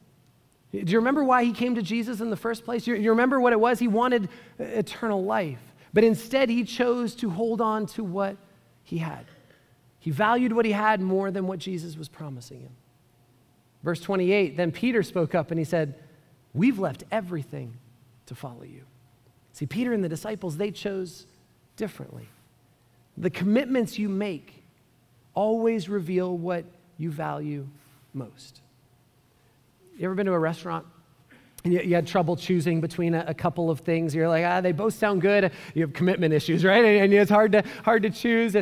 Do 0.72 0.80
you 0.80 1.00
remember 1.00 1.24
why 1.24 1.44
he 1.44 1.52
came 1.52 1.76
to 1.76 1.82
Jesus 1.82 2.22
in 2.22 2.30
the 2.30 2.38
first 2.38 2.64
place? 2.64 2.86
You, 2.86 2.96
you 2.96 3.10
remember 3.10 3.40
what 3.40 3.54
it 3.54 3.60
was? 3.60 3.80
He 3.80 3.88
wanted 3.88 4.30
uh, 4.60 4.64
eternal 4.64 5.24
life. 5.24 5.60
But 5.94 6.04
instead, 6.04 6.50
he 6.50 6.64
chose 6.64 7.16
to 7.16 7.30
hold 7.30 7.60
on 7.60 7.88
to 7.88 8.04
what 8.04 8.38
he 8.84 9.00
had. 9.00 9.26
He 10.00 10.12
valued 10.12 10.54
what 10.54 10.66
he 10.66 10.72
had 10.72 11.02
more 11.02 11.32
than 11.32 11.48
what 11.48 11.60
Jesus 11.60 11.98
was 11.98 12.08
promising 12.08 12.62
him. 12.62 12.72
Verse 13.84 14.00
28 14.00 14.58
Then 14.58 14.72
Peter 14.72 15.02
spoke 15.02 15.34
up 15.34 15.50
and 15.52 15.60
he 15.60 15.66
said, 15.66 15.96
We've 16.54 16.80
left 16.80 17.04
everything 17.12 17.78
to 18.28 18.36
follow 18.36 18.64
you. 18.64 18.84
See, 19.54 19.66
Peter 19.66 19.92
and 19.92 20.04
the 20.04 20.10
disciples, 20.10 20.58
they 20.58 20.72
chose 20.72 21.26
differently. 21.76 22.30
The 23.18 23.30
commitments 23.30 23.98
you 23.98 24.08
make 24.08 24.64
always 25.34 25.90
reveal 25.90 26.38
what 26.38 26.66
you 26.98 27.12
value 27.12 27.68
most. 28.14 28.62
You 30.00 30.06
ever 30.06 30.16
been 30.16 30.28
to 30.28 30.32
a 30.32 30.40
restaurant? 30.40 30.86
You, 31.72 31.96
had 31.96 32.08
trouble 32.08 32.36
choosing 32.36 32.82
between 32.82 33.14
a, 33.16 33.34
couple 33.34 33.70
of 33.70 33.80
things. 33.80 34.14
You're 34.14 34.28
like, 34.28 34.44
ah, 34.46 34.60
they 34.60 34.72
both 34.72 34.94
sound 34.94 35.22
good. 35.22 35.52
You 35.74 35.84
have 35.84 35.94
commitment 35.94 36.34
issues, 36.34 36.66
right? 36.72 36.84
And, 36.84 37.14
it's 37.14 37.32
hard 37.32 37.52
to, 37.54 37.64
hard 37.84 38.04
to 38.04 38.10
choose. 38.10 38.56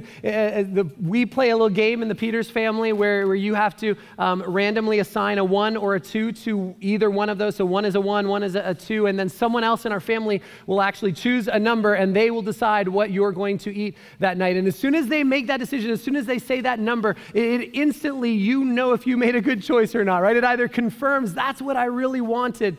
We 1.01 1.25
play 1.25 1.49
a 1.49 1.55
little 1.55 1.69
game 1.69 2.01
in 2.01 2.07
the 2.07 2.15
Peters 2.15 2.49
family 2.49 2.93
where, 2.93 3.27
where 3.27 3.35
you 3.35 3.53
have 3.53 3.75
to 3.77 3.95
um, 4.17 4.43
randomly 4.43 4.99
assign 4.99 5.37
a 5.37 5.43
one 5.43 5.77
or 5.77 5.95
a 5.95 5.99
two 5.99 6.31
to 6.31 6.75
either 6.81 7.09
one 7.09 7.29
of 7.29 7.37
those. 7.37 7.55
So 7.55 7.65
one 7.65 7.85
is 7.85 7.95
a 7.95 8.01
one, 8.01 8.27
one 8.27 8.43
is 8.43 8.55
a, 8.55 8.61
a 8.69 8.75
two. 8.75 9.07
And 9.07 9.17
then 9.17 9.29
someone 9.29 9.63
else 9.63 9.85
in 9.85 9.91
our 9.91 9.99
family 9.99 10.41
will 10.65 10.81
actually 10.81 11.13
choose 11.13 11.47
a 11.47 11.59
number 11.59 11.95
and 11.95 12.15
they 12.15 12.31
will 12.31 12.41
decide 12.41 12.87
what 12.87 13.11
you're 13.11 13.31
going 13.31 13.57
to 13.59 13.73
eat 13.73 13.95
that 14.19 14.37
night. 14.37 14.57
And 14.57 14.67
as 14.67 14.77
soon 14.77 14.95
as 14.95 15.07
they 15.07 15.23
make 15.23 15.47
that 15.47 15.57
decision, 15.57 15.91
as 15.91 16.01
soon 16.01 16.15
as 16.15 16.25
they 16.25 16.39
say 16.39 16.61
that 16.61 16.79
number, 16.79 17.15
it, 17.33 17.61
it 17.61 17.71
instantly, 17.73 18.31
you 18.31 18.65
know 18.65 18.93
if 18.93 19.07
you 19.07 19.17
made 19.17 19.35
a 19.35 19.41
good 19.41 19.61
choice 19.61 19.95
or 19.95 20.03
not, 20.03 20.19
right? 20.19 20.35
It 20.35 20.43
either 20.43 20.67
confirms 20.67 21.33
that's 21.33 21.61
what 21.61 21.77
I 21.77 21.85
really 21.85 22.21
wanted 22.21 22.77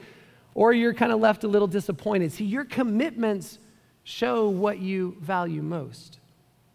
or 0.58 0.72
you're 0.72 0.92
kind 0.92 1.12
of 1.12 1.20
left 1.20 1.44
a 1.44 1.46
little 1.46 1.68
disappointed. 1.68 2.32
See, 2.32 2.44
your 2.44 2.64
commitments 2.64 3.60
show 4.02 4.48
what 4.48 4.80
you 4.80 5.16
value 5.20 5.62
most. 5.62 6.18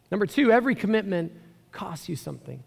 Number 0.09 0.25
two, 0.25 0.53
every 0.53 0.73
commitment 0.73 1.33
costs 1.73 2.07
you 2.07 2.15
something. 2.15 2.63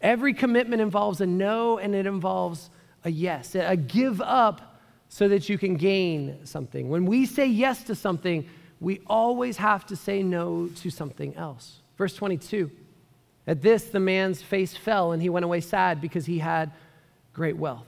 Every 0.00 0.32
commitment 0.32 0.80
involves 0.80 1.20
a 1.20 1.26
no 1.26 1.76
and 1.76 1.94
it 1.94 2.06
involves 2.06 2.70
a 3.04 3.10
yes, 3.10 3.54
a 3.56 3.76
give 3.76 4.22
up 4.22 4.80
so 5.10 5.28
that 5.28 5.50
you 5.50 5.58
can 5.58 5.76
gain 5.76 6.38
something. 6.46 6.88
When 6.88 7.04
we 7.04 7.26
say 7.26 7.44
yes 7.44 7.82
to 7.82 7.94
something, 7.94 8.48
we 8.80 9.02
always 9.06 9.58
have 9.58 9.84
to 9.88 9.96
say 9.96 10.22
no 10.22 10.68
to 10.76 10.88
something 10.88 11.36
else. 11.36 11.80
Verse 11.98 12.14
22 12.14 12.70
At 13.46 13.60
this, 13.60 13.84
the 13.90 14.00
man's 14.00 14.40
face 14.40 14.74
fell 14.74 15.12
and 15.12 15.20
he 15.20 15.28
went 15.28 15.44
away 15.44 15.60
sad 15.60 16.00
because 16.00 16.24
he 16.24 16.38
had 16.38 16.72
great 17.34 17.58
wealth. 17.58 17.87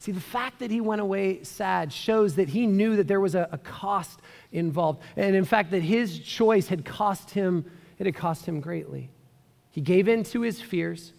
See, 0.00 0.12
the 0.12 0.20
fact 0.20 0.60
that 0.60 0.70
he 0.70 0.80
went 0.80 1.02
away 1.02 1.42
sad 1.42 1.92
shows 1.92 2.36
that 2.36 2.48
he 2.48 2.66
knew 2.66 2.96
that 2.96 3.06
there 3.06 3.20
was 3.20 3.34
a, 3.34 3.46
a, 3.52 3.58
cost 3.58 4.20
involved. 4.50 5.02
And 5.14 5.36
in 5.36 5.44
fact, 5.44 5.70
that 5.72 5.82
his 5.82 6.18
choice 6.18 6.68
had 6.68 6.86
cost 6.86 7.30
him, 7.30 7.70
it 7.98 8.06
had 8.06 8.14
cost 8.14 8.46
him 8.46 8.60
greatly. 8.60 9.10
He 9.70 9.82
gave 9.82 10.08
in 10.08 10.22
to 10.24 10.40
his 10.40 10.58
fears. 10.58 11.12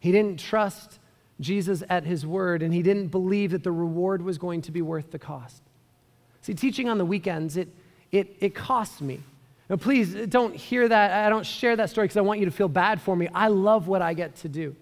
He 0.00 0.10
didn't 0.10 0.40
trust 0.40 0.98
Jesus 1.38 1.84
at 1.88 2.04
his 2.04 2.26
word, 2.26 2.64
and 2.64 2.74
he 2.74 2.82
didn't 2.82 3.08
believe 3.08 3.52
that 3.52 3.62
the 3.62 3.70
reward 3.70 4.22
was 4.22 4.38
going 4.38 4.62
to 4.62 4.72
be 4.72 4.82
worth 4.82 5.12
the 5.12 5.18
cost. 5.18 5.62
See, 6.42 6.54
teaching 6.54 6.88
on 6.88 6.98
the 6.98 7.04
weekends, 7.04 7.56
it, 7.56 7.68
it, 8.10 8.36
it 8.40 8.56
costs 8.56 9.00
me. 9.00 9.20
Now, 9.68 9.76
please 9.76 10.14
don't 10.26 10.56
hear 10.56 10.88
that. 10.88 11.26
I 11.26 11.28
don't 11.28 11.46
share 11.46 11.76
that 11.76 11.90
story 11.90 12.08
because 12.08 12.16
I 12.16 12.22
want 12.22 12.40
you 12.40 12.46
to 12.46 12.50
feel 12.50 12.68
bad 12.68 13.00
for 13.00 13.14
me. 13.14 13.28
I 13.32 13.46
love 13.46 13.86
what 13.86 14.02
I 14.02 14.14
get 14.14 14.34
to 14.38 14.48
do. 14.48 14.74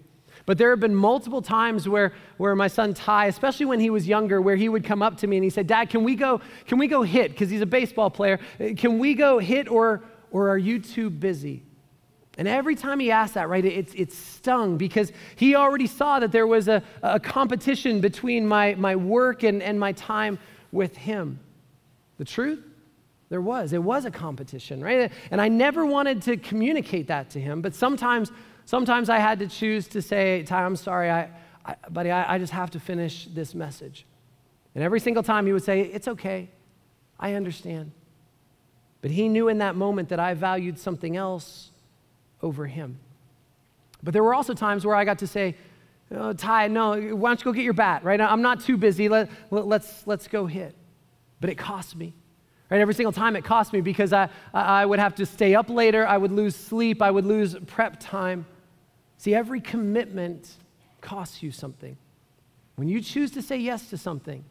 But 0.45 0.57
there 0.57 0.69
have 0.71 0.79
been 0.79 0.95
multiple 0.95 1.41
times 1.41 1.87
where, 1.87 2.13
where 2.37 2.55
my 2.55 2.67
son 2.67 2.93
Ty, 2.93 3.27
especially 3.27 3.65
when 3.65 3.79
he 3.79 3.89
was 3.89 4.07
younger, 4.07 4.41
where 4.41 4.55
he 4.55 4.69
would 4.69 4.83
come 4.83 5.01
up 5.01 5.17
to 5.17 5.27
me 5.27 5.37
and 5.37 5.43
he 5.43 5.49
said, 5.49 5.67
Dad, 5.67 5.89
can 5.89 6.03
we 6.03 6.15
go, 6.15 6.41
can 6.65 6.77
we 6.77 6.87
go 6.87 7.03
hit? 7.03 7.31
Because 7.31 7.49
he's 7.49 7.61
a 7.61 7.65
baseball 7.65 8.09
player. 8.09 8.39
Can 8.77 8.99
we 8.99 9.13
go 9.13 9.39
hit 9.39 9.69
or, 9.69 10.01
or 10.31 10.49
are 10.49 10.57
you 10.57 10.79
too 10.79 11.09
busy? 11.09 11.63
And 12.37 12.47
every 12.47 12.75
time 12.75 13.01
he 13.01 13.11
asked 13.11 13.33
that, 13.33 13.49
right, 13.49 13.65
it, 13.65 13.93
it 13.99 14.13
stung 14.13 14.77
because 14.77 15.11
he 15.35 15.55
already 15.55 15.87
saw 15.87 16.19
that 16.21 16.31
there 16.31 16.47
was 16.47 16.69
a, 16.69 16.81
a 17.03 17.19
competition 17.19 17.99
between 17.99 18.47
my, 18.47 18.75
my 18.75 18.95
work 18.95 19.43
and, 19.43 19.61
and 19.61 19.77
my 19.77 19.91
time 19.91 20.39
with 20.71 20.95
him. 20.95 21.39
The 22.17 22.23
truth? 22.23 22.63
There 23.27 23.41
was. 23.41 23.73
It 23.73 23.83
was 23.83 24.05
a 24.05 24.11
competition, 24.11 24.81
right? 24.81 25.11
And 25.31 25.41
I 25.41 25.49
never 25.49 25.85
wanted 25.85 26.21
to 26.23 26.37
communicate 26.37 27.07
that 27.07 27.29
to 27.31 27.41
him, 27.41 27.61
but 27.61 27.75
sometimes 27.75 28.31
Sometimes 28.69 29.09
I 29.09 29.17
had 29.17 29.39
to 29.39 29.47
choose 29.47 29.87
to 29.87 29.99
say, 29.99 30.43
Ty, 30.43 30.63
I'm 30.63 30.75
sorry, 30.75 31.09
I, 31.09 31.27
I 31.65 31.75
buddy, 31.89 32.11
I, 32.11 32.35
I 32.35 32.37
just 32.37 32.53
have 32.53 32.69
to 32.69 32.79
finish 32.79 33.25
this 33.25 33.55
message. 33.55 34.05
And 34.75 34.83
every 34.83 34.99
single 34.99 35.23
time 35.23 35.47
he 35.47 35.53
would 35.53 35.63
say, 35.63 35.81
It's 35.81 36.07
okay. 36.07 36.51
I 37.19 37.33
understand. 37.33 37.93
But 39.01 39.09
he 39.09 39.27
knew 39.27 39.47
in 39.47 39.57
that 39.57 39.75
moment 39.75 40.09
that 40.09 40.19
I 40.19 40.35
valued 40.35 40.77
something 40.77 41.17
else 41.17 41.71
over 42.43 42.67
him. 42.67 42.99
But 44.03 44.13
there 44.13 44.23
were 44.23 44.35
also 44.35 44.53
times 44.53 44.85
where 44.85 44.95
I 44.95 45.03
got 45.03 45.17
to 45.17 45.27
say, 45.27 45.55
oh, 46.11 46.33
Ty, 46.33 46.67
no, 46.67 46.91
why 47.15 47.31
don't 47.31 47.39
you 47.39 47.45
go 47.45 47.53
get 47.53 47.63
your 47.63 47.73
bat, 47.73 48.03
right? 48.03 48.21
I'm 48.21 48.43
not 48.43 48.61
too 48.61 48.77
busy. 48.77 49.09
Let, 49.09 49.31
let's, 49.49 50.05
let's 50.05 50.27
go 50.27 50.45
hit. 50.45 50.75
But 51.41 51.49
it 51.49 51.55
cost 51.55 51.95
me. 51.95 52.13
Right? 52.69 52.81
Every 52.81 52.93
single 52.93 53.13
time 53.13 53.35
it 53.35 53.43
cost 53.43 53.73
me 53.73 53.81
because 53.81 54.13
I, 54.13 54.29
I 54.53 54.85
would 54.85 54.99
have 54.99 55.15
to 55.15 55.25
stay 55.25 55.55
up 55.55 55.71
later, 55.71 56.05
I 56.05 56.17
would 56.19 56.31
lose 56.31 56.55
sleep, 56.55 57.01
I 57.01 57.09
would 57.09 57.25
lose 57.25 57.55
prep 57.65 57.99
time. 57.99 58.45
See, 59.19 59.35
every 59.35 59.59
commitment 59.59 60.49
costs 61.01 61.43
you 61.43 61.51
something. 61.51 61.97
When 62.77 62.87
you 62.87 63.01
choose 63.01 63.31
to 63.31 63.41
say 63.41 63.57
yes 63.57 63.89
to 63.89 63.97
something, 63.97 64.45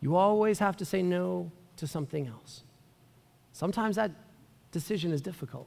you 0.00 0.14
always 0.14 0.60
have 0.60 0.76
to 0.76 0.84
say 0.84 1.02
no 1.02 1.50
to 1.76 1.88
something 1.88 2.28
else. 2.28 2.62
Sometimes 3.52 3.96
that 3.96 4.12
decision 4.70 5.10
is 5.10 5.20
difficult. 5.20 5.66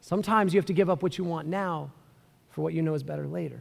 Sometimes 0.00 0.52
you 0.52 0.58
have 0.58 0.66
to 0.66 0.72
give 0.72 0.90
up 0.90 1.00
what 1.00 1.16
you 1.16 1.22
want 1.22 1.46
now 1.46 1.92
for 2.50 2.62
what 2.62 2.74
you 2.74 2.82
know 2.82 2.94
is 2.94 3.04
better 3.04 3.28
later. 3.28 3.60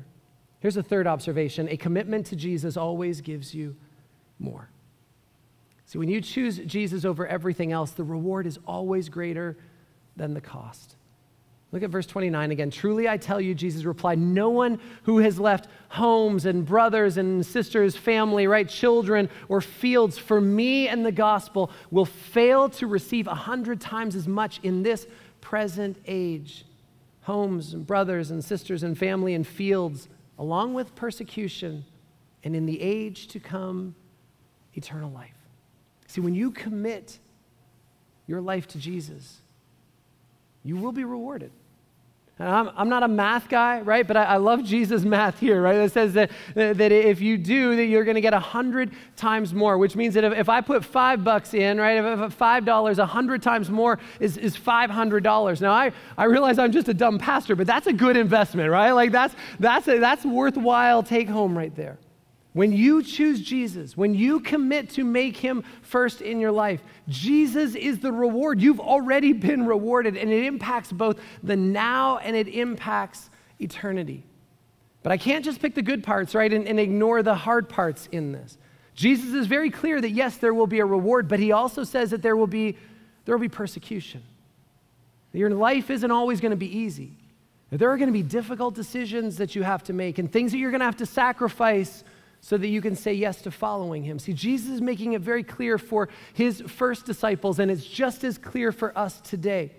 Here's 0.59 0.77
a 0.77 0.83
third 0.83 1.05
observation 1.05 1.69
a 1.69 1.77
commitment 1.77 2.25
to 2.27 2.35
Jesus 2.35 2.77
always 2.77 3.21
gives 3.21 3.53
you 3.53 3.75
more. 4.39 4.69
See, 5.85 5.99
when 5.99 6.09
you 6.09 6.19
choose 6.19 6.57
Jesus 6.57 7.05
over 7.05 7.27
everything 7.27 7.71
else, 7.71 7.91
the 7.91 8.03
reward 8.03 8.47
is 8.47 8.57
always 8.65 9.07
greater 9.07 9.55
than 10.15 10.33
the 10.33 10.41
cost. 10.41 10.96
Look 11.71 11.83
at 11.83 11.89
verse 11.89 12.05
29 12.05 12.51
again. 12.51 12.71
Truly 12.71 13.09
I 13.09 13.17
tell 13.17 13.41
you, 13.41 13.53
Jesus 13.53 13.83
replied, 13.83 14.19
no 14.19 14.49
one 14.49 14.79
who 15.03 15.17
has 15.19 15.37
left 15.37 15.67
homes 15.89 16.45
and 16.45 16.65
brothers 16.65 17.17
and 17.17 17.45
sisters, 17.45 17.97
family, 17.97 18.47
right, 18.47 18.67
children, 18.67 19.29
or 19.49 19.59
fields 19.59 20.17
for 20.17 20.39
me 20.39 20.87
and 20.87 21.05
the 21.05 21.11
gospel 21.11 21.69
will 21.91 22.05
fail 22.05 22.69
to 22.69 22.87
receive 22.87 23.27
a 23.27 23.35
hundred 23.35 23.81
times 23.81 24.15
as 24.15 24.27
much 24.27 24.59
in 24.63 24.81
this 24.81 25.07
present 25.41 25.97
age. 26.05 26.65
Homes 27.23 27.73
and 27.73 27.85
brothers 27.85 28.31
and 28.31 28.41
sisters 28.41 28.83
and 28.83 28.97
family 28.97 29.33
and 29.33 29.45
fields, 29.45 30.07
along 30.39 30.73
with 30.73 30.95
persecution, 30.95 31.83
and 32.45 32.55
in 32.55 32.65
the 32.65 32.79
age 32.81 33.27
to 33.27 33.41
come, 33.41 33.93
eternal 34.73 35.11
life. 35.11 35.35
See, 36.07 36.21
when 36.21 36.33
you 36.33 36.51
commit 36.51 37.19
your 38.25 38.39
life 38.39 38.67
to 38.69 38.77
Jesus, 38.77 39.41
you 40.67 40.75
will 40.77 40.91
be 40.91 41.03
rewarded. 41.05 41.51
I'm, 42.39 42.69
I'm 42.75 42.89
not 42.89 43.01
a 43.01 43.07
math 43.07 43.49
guy, 43.49 43.81
right? 43.81 44.05
But 44.05 44.15
I, 44.15 44.23
I 44.23 44.37
love 44.37 44.63
Jesus' 44.63 45.03
math 45.03 45.39
here, 45.39 45.59
right? 45.59 45.75
It 45.75 45.91
says 45.91 46.13
that, 46.13 46.29
that 46.53 46.91
if 46.91 47.19
you 47.19 47.35
do, 47.37 47.75
that 47.75 47.85
you're 47.85 48.03
going 48.03 48.15
to 48.15 48.21
get 48.21 48.33
a 48.33 48.39
hundred 48.39 48.91
times 49.15 49.55
more, 49.55 49.77
which 49.79 49.95
means 49.95 50.13
that 50.13 50.23
if, 50.23 50.33
if 50.33 50.49
I 50.49 50.61
put 50.61 50.85
five 50.85 51.23
bucks 51.23 51.55
in, 51.55 51.79
right, 51.79 51.97
if, 51.97 52.19
if 52.19 52.33
five 52.33 52.63
dollars, 52.63 52.99
a 52.99 53.07
hundred 53.07 53.41
times 53.41 53.71
more 53.71 53.97
is, 54.19 54.37
is 54.37 54.55
five 54.55 54.91
hundred 54.91 55.23
dollars. 55.23 55.61
Now 55.61 55.71
I, 55.71 55.91
I 56.15 56.25
realize 56.25 56.59
I'm 56.59 56.71
just 56.71 56.89
a 56.89 56.93
dumb 56.93 57.17
pastor, 57.17 57.55
but 57.55 57.65
that's 57.65 57.87
a 57.87 57.93
good 57.93 58.15
investment, 58.15 58.69
right? 58.69 58.91
Like 58.91 59.11
that's 59.11 59.33
that's 59.59 59.87
a, 59.87 59.97
that's 59.97 60.23
worthwhile 60.23 61.01
take 61.01 61.29
home 61.29 61.57
right 61.57 61.75
there. 61.75 61.97
When 62.53 62.71
you 62.71 63.03
choose 63.03 63.41
Jesus, 63.41 63.95
when 63.95 64.15
you 64.15 64.39
commit 64.39 64.89
to 64.91 65.03
make 65.03 65.37
him 65.37 65.63
first 65.81 66.21
in 66.21 66.39
your 66.39 66.51
life, 66.51 66.81
Jesus 67.07 67.75
is 67.75 67.99
the 67.99 68.11
reward. 68.11 68.61
You've 68.61 68.79
already 68.79 69.33
been 69.33 69.65
rewarded, 69.65 70.17
and 70.17 70.31
it 70.31 70.45
impacts 70.45 70.91
both 70.91 71.19
the 71.43 71.55
now 71.55 72.17
and 72.17 72.35
it 72.35 72.47
impacts 72.47 73.29
eternity. 73.59 74.23
But 75.03 75.11
I 75.11 75.17
can't 75.17 75.45
just 75.45 75.61
pick 75.61 75.75
the 75.75 75.81
good 75.81 76.03
parts, 76.03 76.33
right, 76.33 76.51
and, 76.51 76.67
and 76.67 76.79
ignore 76.79 77.21
the 77.21 77.35
hard 77.35 77.69
parts 77.69 78.09
in 78.11 78.31
this. 78.31 78.57
Jesus 78.95 79.33
is 79.35 79.45
very 79.45 79.69
clear 79.69 80.01
that 80.01 80.09
yes, 80.09 80.37
there 80.37 80.53
will 80.53 80.67
be 80.67 80.79
a 80.79 80.85
reward, 80.85 81.27
but 81.27 81.39
he 81.39 81.51
also 81.51 81.83
says 81.83 82.09
that 82.09 82.23
there 82.23 82.35
will 82.35 82.47
be, 82.47 82.75
there 83.25 83.35
will 83.35 83.41
be 83.41 83.49
persecution. 83.49 84.23
Your 85.31 85.51
life 85.51 85.91
isn't 85.91 86.09
always 86.09 86.41
going 86.41 86.49
to 86.49 86.57
be 86.57 86.75
easy. 86.75 87.11
There 87.69 87.91
are 87.91 87.97
going 87.97 88.07
to 88.07 88.13
be 88.13 88.23
difficult 88.23 88.73
decisions 88.73 89.37
that 89.37 89.55
you 89.55 89.61
have 89.61 89.83
to 89.83 89.93
make 89.93 90.17
and 90.17 90.31
things 90.31 90.51
that 90.51 90.57
you're 90.57 90.71
going 90.71 90.79
to 90.79 90.85
have 90.85 90.97
to 90.97 91.05
sacrifice 91.05 92.03
so 92.41 92.57
that 92.57 92.67
you 92.67 92.81
can 92.81 92.95
say 92.95 93.13
yes 93.13 93.41
to 93.41 93.51
following 93.51 94.03
him. 94.03 94.19
See, 94.19 94.33
Jesus 94.33 94.69
is 94.69 94.81
making 94.81 95.13
it 95.13 95.21
very 95.21 95.43
clear 95.43 95.77
for 95.77 96.09
his 96.33 96.61
first 96.61 97.05
disciples, 97.05 97.59
and 97.59 97.69
it's 97.69 97.85
just 97.85 98.23
as 98.23 98.37
clear 98.37 98.71
for 98.71 98.97
us 98.97 99.19
today. 99.21 99.71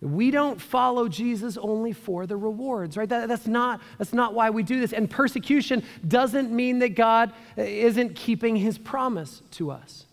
We 0.00 0.30
don't 0.30 0.60
follow 0.60 1.08
Jesus 1.08 1.56
only 1.56 1.92
for 1.92 2.26
the 2.26 2.36
rewards, 2.36 2.96
right? 2.96 3.08
That, 3.08 3.28
that's, 3.28 3.46
not, 3.46 3.80
that's 3.96 4.12
not 4.12 4.34
why 4.34 4.50
we 4.50 4.62
do 4.62 4.78
this. 4.78 4.92
And 4.92 5.10
persecution 5.10 5.82
doesn't 6.06 6.50
mean 6.52 6.80
that 6.80 6.90
God 6.90 7.32
isn't 7.56 8.14
keeping 8.14 8.56
his 8.56 8.76
promise 8.76 9.40
to 9.52 9.70
us 9.70 10.04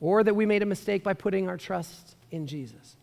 or 0.00 0.24
that 0.24 0.34
we 0.34 0.46
made 0.46 0.62
a 0.62 0.66
mistake 0.66 1.04
by 1.04 1.12
putting 1.12 1.48
our 1.48 1.58
trust 1.58 2.16
in 2.30 2.46
Jesus. 2.46 2.96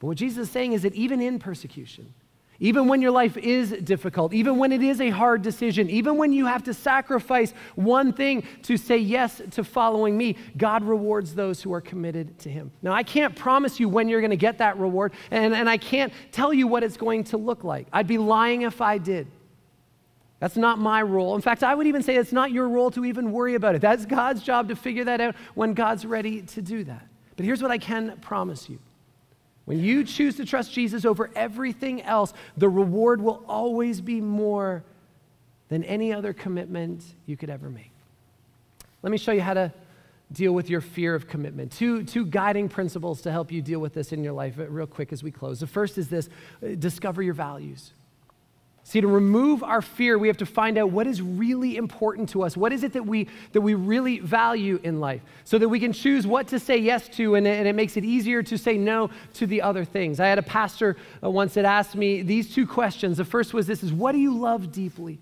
But 0.00 0.08
what 0.08 0.16
Jesus 0.16 0.48
is 0.48 0.50
saying 0.50 0.72
is 0.72 0.82
that 0.82 0.94
even 0.94 1.20
in 1.20 1.38
persecution, 1.38 2.12
even 2.60 2.86
when 2.88 3.00
your 3.00 3.10
life 3.10 3.38
is 3.38 3.70
difficult, 3.70 4.34
even 4.34 4.58
when 4.58 4.70
it 4.70 4.82
is 4.82 5.00
a 5.00 5.08
hard 5.08 5.40
decision, 5.40 5.88
even 5.88 6.18
when 6.18 6.30
you 6.30 6.44
have 6.44 6.62
to 6.64 6.74
sacrifice 6.74 7.54
one 7.74 8.12
thing 8.12 8.46
to 8.64 8.76
say 8.76 8.98
yes 8.98 9.40
to 9.52 9.64
following 9.64 10.16
me, 10.16 10.36
God 10.58 10.84
rewards 10.84 11.34
those 11.34 11.62
who 11.62 11.72
are 11.72 11.80
committed 11.80 12.38
to 12.40 12.50
Him. 12.50 12.70
Now, 12.82 12.92
I 12.92 13.02
can't 13.02 13.34
promise 13.34 13.80
you 13.80 13.88
when 13.88 14.10
you're 14.10 14.20
going 14.20 14.30
to 14.30 14.36
get 14.36 14.58
that 14.58 14.78
reward, 14.78 15.14
and, 15.30 15.54
and 15.54 15.70
I 15.70 15.78
can't 15.78 16.12
tell 16.32 16.52
you 16.52 16.66
what 16.66 16.84
it's 16.84 16.98
going 16.98 17.24
to 17.24 17.38
look 17.38 17.64
like. 17.64 17.86
I'd 17.94 18.06
be 18.06 18.18
lying 18.18 18.62
if 18.62 18.82
I 18.82 18.98
did. 18.98 19.26
That's 20.38 20.56
not 20.56 20.78
my 20.78 21.00
role. 21.00 21.34
In 21.36 21.40
fact, 21.40 21.62
I 21.62 21.74
would 21.74 21.86
even 21.86 22.02
say 22.02 22.16
it's 22.16 22.32
not 22.32 22.50
your 22.50 22.68
role 22.68 22.90
to 22.92 23.06
even 23.06 23.32
worry 23.32 23.54
about 23.54 23.74
it. 23.74 23.80
That's 23.80 24.04
God's 24.04 24.42
job 24.42 24.68
to 24.68 24.76
figure 24.76 25.04
that 25.04 25.20
out 25.20 25.34
when 25.54 25.72
God's 25.72 26.04
ready 26.04 26.42
to 26.42 26.62
do 26.62 26.84
that. 26.84 27.06
But 27.36 27.46
here's 27.46 27.62
what 27.62 27.70
I 27.70 27.78
can 27.78 28.18
promise 28.20 28.68
you 28.68 28.78
when 29.70 29.78
you 29.78 30.02
choose 30.02 30.34
to 30.34 30.44
trust 30.44 30.72
Jesus 30.72 31.04
over 31.04 31.30
everything 31.36 32.02
else, 32.02 32.34
the 32.56 32.68
reward 32.68 33.20
will 33.20 33.44
always 33.46 34.00
be 34.00 34.20
more 34.20 34.82
than 35.68 35.84
any 35.84 36.12
other 36.12 36.32
commitment 36.32 37.04
you 37.24 37.36
could 37.36 37.50
ever 37.50 37.70
make. 37.70 37.92
Let 39.04 39.12
me 39.12 39.16
show 39.16 39.30
you 39.30 39.42
how 39.42 39.54
to 39.54 39.72
deal 40.32 40.50
with 40.50 40.68
your 40.68 40.80
fear 40.80 41.14
of 41.14 41.28
commitment. 41.28 41.70
Two, 41.70 42.02
two 42.02 42.26
guiding 42.26 42.68
principles 42.68 43.20
to 43.20 43.30
help 43.30 43.52
you 43.52 43.62
deal 43.62 43.78
with 43.78 43.94
this 43.94 44.10
in 44.10 44.24
your 44.24 44.32
life, 44.32 44.58
uh, 44.58 44.66
real 44.66 44.88
quick 44.88 45.12
as 45.12 45.22
we 45.22 45.30
close. 45.30 45.60
The 45.60 45.68
first 45.68 45.98
is 45.98 46.08
this 46.08 46.28
uh, 46.64 46.74
discover 46.76 47.22
your 47.22 47.34
values. 47.34 47.92
See, 48.90 49.00
to 49.00 49.06
remove 49.06 49.62
our 49.62 49.82
fear, 49.82 50.18
we 50.18 50.26
have 50.26 50.38
to 50.38 50.46
find 50.46 50.76
out 50.76 50.90
what 50.90 51.06
is 51.06 51.22
really 51.22 51.76
important 51.76 52.28
to 52.30 52.42
us. 52.42 52.56
What 52.56 52.72
is 52.72 52.82
it 52.82 52.92
that 52.94 53.06
we, 53.06 53.28
that 53.52 53.60
we 53.60 53.74
really 53.74 54.18
value 54.18 54.80
in 54.82 54.98
life 54.98 55.22
so 55.44 55.58
that 55.58 55.68
we 55.68 55.78
can 55.78 55.92
choose 55.92 56.26
what 56.26 56.48
to 56.48 56.58
say 56.58 56.76
yes 56.76 57.08
to, 57.10 57.36
and, 57.36 57.46
and 57.46 57.68
it 57.68 57.76
makes 57.76 57.96
it 57.96 58.04
easier 58.04 58.42
to 58.42 58.58
say 58.58 58.76
no 58.76 59.08
to 59.34 59.46
the 59.46 59.62
other 59.62 59.84
things. 59.84 60.18
I 60.18 60.26
had 60.26 60.40
a 60.40 60.42
pastor 60.42 60.96
uh, 61.22 61.30
once 61.30 61.54
that 61.54 61.64
asked 61.64 61.94
me 61.94 62.22
these 62.22 62.52
two 62.52 62.66
questions. 62.66 63.18
The 63.18 63.24
first 63.24 63.54
was 63.54 63.68
this 63.68 63.84
is 63.84 63.92
what 63.92 64.10
do 64.10 64.18
you 64.18 64.36
love 64.36 64.72
deeply? 64.72 65.20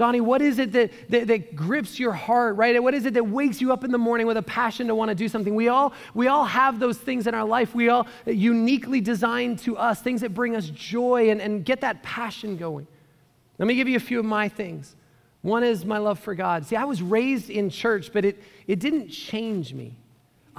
Donnie, 0.00 0.22
what 0.22 0.40
is 0.40 0.58
it 0.58 0.72
that, 0.72 0.90
that, 1.10 1.26
that, 1.26 1.54
grips 1.54 2.00
your 2.00 2.12
heart, 2.14 2.56
right? 2.56 2.82
What 2.82 2.94
is 2.94 3.04
it 3.04 3.12
that 3.12 3.26
wakes 3.26 3.60
you 3.60 3.70
up 3.70 3.84
in 3.84 3.92
the 3.92 3.98
morning 3.98 4.26
with 4.26 4.38
a 4.38 4.42
passion 4.42 4.86
to 4.86 4.94
want 4.94 5.10
to 5.10 5.14
do 5.14 5.28
something? 5.28 5.54
We 5.54 5.68
all, 5.68 5.92
we 6.14 6.26
all 6.28 6.46
have 6.46 6.80
those 6.80 6.96
things 6.96 7.26
in 7.26 7.34
our 7.34 7.44
life. 7.44 7.74
We 7.74 7.90
all 7.90 8.08
uh, 8.26 8.30
uniquely 8.30 9.02
designed 9.02 9.58
to 9.58 9.76
us, 9.76 10.00
things 10.00 10.22
that 10.22 10.32
bring 10.32 10.56
us 10.56 10.70
joy 10.70 11.28
and, 11.28 11.38
and 11.38 11.66
get 11.66 11.82
that 11.82 12.02
passion 12.02 12.56
going. 12.56 12.86
Let 13.58 13.68
me 13.68 13.74
give 13.74 13.88
you 13.88 13.98
a 13.98 14.00
few 14.00 14.18
of 14.18 14.24
my 14.24 14.48
things. 14.48 14.96
One 15.42 15.62
is 15.62 15.84
my 15.84 15.98
love 15.98 16.18
for 16.18 16.34
God. 16.34 16.64
See, 16.64 16.76
I 16.76 16.84
was 16.84 17.02
raised 17.02 17.50
in 17.50 17.68
church, 17.68 18.10
but 18.10 18.24
it, 18.24 18.42
it 18.66 18.80
didn't 18.80 19.10
change 19.10 19.74
me. 19.74 19.98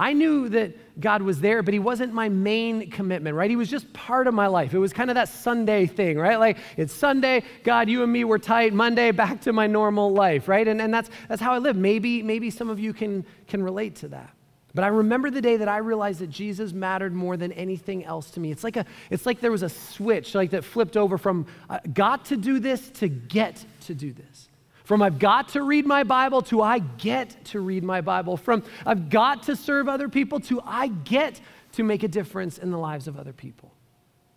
I 0.02 0.14
knew 0.14 0.48
that 0.48 1.00
God 1.00 1.22
was 1.22 1.40
there, 1.40 1.62
but 1.62 1.72
He 1.72 1.78
wasn't 1.78 2.12
my 2.12 2.28
main 2.28 2.90
commitment, 2.90 3.36
right? 3.36 3.48
He 3.48 3.54
was 3.54 3.70
just 3.70 3.92
part 3.92 4.26
of 4.26 4.34
my 4.34 4.48
life. 4.48 4.74
It 4.74 4.80
was 4.80 4.92
kind 4.92 5.10
of 5.10 5.14
that 5.14 5.28
Sunday 5.28 5.86
thing, 5.86 6.18
right? 6.18 6.40
Like 6.40 6.58
it's 6.76 6.92
Sunday, 6.92 7.44
God, 7.62 7.88
you 7.88 8.02
and 8.02 8.12
me 8.12 8.24
were 8.24 8.40
tight. 8.40 8.72
Monday, 8.72 9.10
back 9.22 9.42
to 9.42 9.52
my 9.52 9.68
normal 9.68 10.12
life, 10.12 10.48
right? 10.48 10.66
And, 10.66 10.82
and 10.82 10.92
that's, 10.92 11.08
that's 11.28 11.40
how 11.40 11.52
I 11.52 11.58
live. 11.58 11.76
Maybe, 11.76 12.20
maybe 12.20 12.50
some 12.50 12.68
of 12.68 12.80
you 12.80 12.92
can, 12.92 13.24
can 13.46 13.62
relate 13.62 13.94
to 13.96 14.08
that. 14.08 14.34
But 14.74 14.82
I 14.82 14.88
remember 14.88 15.30
the 15.30 15.40
day 15.40 15.56
that 15.58 15.68
I 15.68 15.76
realized 15.76 16.18
that 16.18 16.30
Jesus 16.30 16.72
mattered 16.72 17.14
more 17.14 17.36
than 17.36 17.52
anything 17.52 18.04
else 18.04 18.32
to 18.32 18.40
me. 18.40 18.50
It's 18.50 18.64
like, 18.64 18.76
a, 18.76 18.84
it's 19.08 19.24
like 19.24 19.38
there 19.38 19.52
was 19.52 19.62
a 19.62 19.68
switch 19.68 20.34
like 20.34 20.50
that 20.50 20.64
flipped 20.64 20.96
over 20.96 21.16
from 21.16 21.46
uh, 21.70 21.78
got 21.94 22.24
to 22.24 22.36
do 22.36 22.58
this 22.58 22.90
to 22.90 23.06
get 23.06 23.64
to 23.82 23.94
do 23.94 24.12
this. 24.12 24.48
From 24.92 25.00
I've 25.00 25.18
got 25.18 25.48
to 25.48 25.62
read 25.62 25.86
my 25.86 26.04
Bible 26.04 26.42
to 26.42 26.60
I 26.60 26.80
get 26.80 27.46
to 27.46 27.60
read 27.60 27.82
my 27.82 28.02
Bible. 28.02 28.36
From 28.36 28.62
I've 28.84 29.08
got 29.08 29.44
to 29.44 29.56
serve 29.56 29.88
other 29.88 30.06
people 30.06 30.38
to 30.40 30.60
I 30.66 30.88
get 30.88 31.40
to 31.72 31.82
make 31.82 32.02
a 32.02 32.08
difference 32.08 32.58
in 32.58 32.70
the 32.70 32.76
lives 32.76 33.08
of 33.08 33.18
other 33.18 33.32
people. 33.32 33.72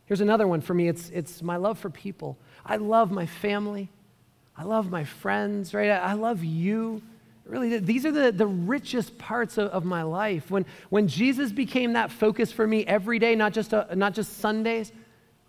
Here's 0.06 0.22
another 0.22 0.48
one 0.48 0.62
for 0.62 0.74
me 0.74 0.88
it's, 0.88 1.10
it's 1.10 1.42
my 1.42 1.58
love 1.58 1.78
for 1.78 1.90
people. 1.90 2.38
I 2.66 2.78
love 2.78 3.12
my 3.12 3.26
family. 3.26 3.90
I 4.56 4.64
love 4.64 4.90
my 4.90 5.04
friends, 5.04 5.74
right? 5.74 5.90
I, 5.90 5.98
I 5.98 6.14
love 6.14 6.42
you. 6.42 7.02
Really, 7.44 7.78
these 7.80 8.06
are 8.06 8.14
the, 8.14 8.32
the 8.32 8.48
richest 8.48 9.18
parts 9.18 9.58
of, 9.58 9.68
of 9.72 9.84
my 9.84 10.04
life. 10.04 10.50
When, 10.50 10.66
when 10.90 11.10
Jesus 11.10 11.52
became 11.52 11.92
that 11.94 12.12
focus 12.12 12.54
for 12.54 12.66
me 12.66 12.86
every 12.86 13.20
day, 13.20 13.36
not 13.36 13.52
just, 13.52 13.74
a, 13.74 13.92
uh, 13.92 13.96
not 13.96 14.14
just 14.14 14.38
Sundays, 14.38 14.94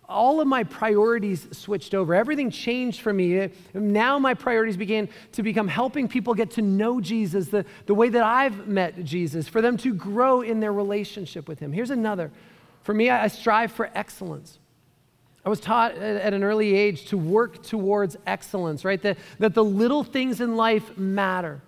all 0.09 0.39
of 0.39 0.47
my 0.47 0.63
priorities 0.63 1.47
switched 1.51 1.93
over. 1.93 2.15
Everything 2.15 2.49
changed 2.49 3.01
for 3.01 3.11
me. 3.11 3.49
Now 3.73 4.17
my 4.17 4.33
priorities 4.33 4.77
began 4.77 5.09
to 5.33 5.43
become 5.43 5.67
helping 5.67 6.07
people 6.07 6.33
get 6.33 6.51
to 6.51 6.61
know 6.61 7.01
Jesus 7.01 7.49
the, 7.49 7.65
the 7.87 7.93
way 7.93 8.09
that 8.09 8.23
I've 8.23 8.67
met 8.67 9.03
Jesus, 9.03 9.47
for 9.47 9.61
them 9.61 9.75
to 9.77 9.93
grow 9.93 10.41
in 10.41 10.59
their 10.59 10.73
relationship 10.73 11.47
with 11.47 11.59
Him. 11.59 11.73
Here's 11.73 11.89
another. 11.89 12.31
For 12.83 12.93
me, 12.93 13.09
I 13.09 13.27
strive 13.27 13.73
for 13.73 13.89
excellence. 13.93 14.59
I 15.45 15.49
was 15.49 15.59
taught 15.59 15.95
at 15.95 16.33
an 16.33 16.43
early 16.43 16.75
age 16.75 17.05
to 17.07 17.17
work 17.17 17.63
towards 17.63 18.17
excellence, 18.25 18.83
right? 18.83 19.01
That, 19.01 19.17
that 19.39 19.53
the 19.53 19.63
little 19.63 20.03
things 20.03 20.41
in 20.41 20.55
life 20.55 20.97
matter. 20.97 21.61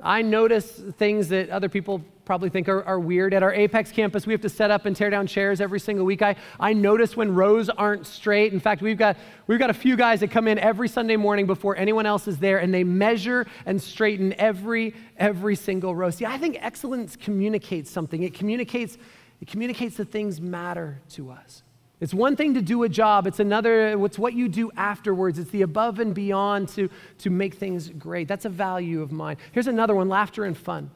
I 0.00 0.22
notice 0.22 0.70
things 0.98 1.28
that 1.28 1.50
other 1.50 1.68
people 1.68 2.02
probably 2.24 2.48
think 2.48 2.68
are, 2.68 2.82
are, 2.84 2.98
weird. 2.98 3.34
At 3.34 3.42
our 3.42 3.52
Apex 3.52 3.92
campus, 3.92 4.26
we 4.26 4.32
have 4.32 4.40
to 4.42 4.48
set 4.48 4.70
up 4.70 4.86
and 4.86 4.96
tear 4.96 5.10
down 5.10 5.26
chairs 5.26 5.60
every 5.60 5.80
single 5.80 6.04
week. 6.04 6.22
I, 6.22 6.36
I 6.58 6.72
notice 6.72 7.16
when 7.16 7.34
rows 7.34 7.68
aren't 7.68 8.06
straight. 8.06 8.52
In 8.52 8.60
fact, 8.60 8.82
we've 8.82 8.96
got, 8.96 9.16
we've 9.46 9.58
got 9.58 9.70
a 9.70 9.74
few 9.74 9.96
guys 9.96 10.20
that 10.20 10.30
come 10.30 10.48
in 10.48 10.58
every 10.58 10.88
Sunday 10.88 11.16
morning 11.16 11.46
before 11.46 11.76
anyone 11.76 12.06
else 12.06 12.26
is 12.26 12.38
there, 12.38 12.58
and 12.58 12.72
they 12.72 12.84
measure 12.84 13.46
and 13.66 13.80
straighten 13.80 14.32
every, 14.38 14.94
every 15.18 15.56
single 15.56 15.94
row. 15.94 16.10
See, 16.10 16.24
I 16.24 16.38
think 16.38 16.58
excellence 16.60 17.16
communicates 17.16 17.90
something. 17.90 18.22
It 18.22 18.34
communicates, 18.34 18.96
it 19.40 19.48
communicates 19.48 19.96
that 19.98 20.10
things 20.10 20.40
matter 20.40 21.00
to 21.10 21.30
us. 21.30 21.62
It's 22.00 22.12
one 22.12 22.36
thing 22.36 22.54
to 22.54 22.62
do 22.62 22.82
a 22.82 22.88
job, 22.88 23.26
it's 23.26 23.40
another, 23.40 24.02
it's 24.04 24.18
what 24.18 24.34
you 24.34 24.48
do 24.48 24.70
afterwards. 24.76 25.38
It's 25.38 25.50
the 25.50 25.62
above 25.62 26.00
and 26.00 26.14
beyond 26.14 26.68
to, 26.70 26.90
to 27.18 27.30
make 27.30 27.54
things 27.54 27.88
great. 27.88 28.28
That's 28.28 28.44
a 28.44 28.50
value 28.50 29.00
of 29.00 29.12
mine. 29.12 29.36
Here's 29.52 29.68
another 29.68 29.94
one 29.94 30.08
laughter 30.08 30.44
and 30.44 30.56
fun. 30.56 30.90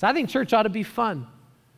So 0.00 0.06
I 0.06 0.14
think 0.14 0.30
church 0.30 0.54
ought 0.54 0.62
to 0.62 0.70
be 0.70 0.82
fun. 0.82 1.26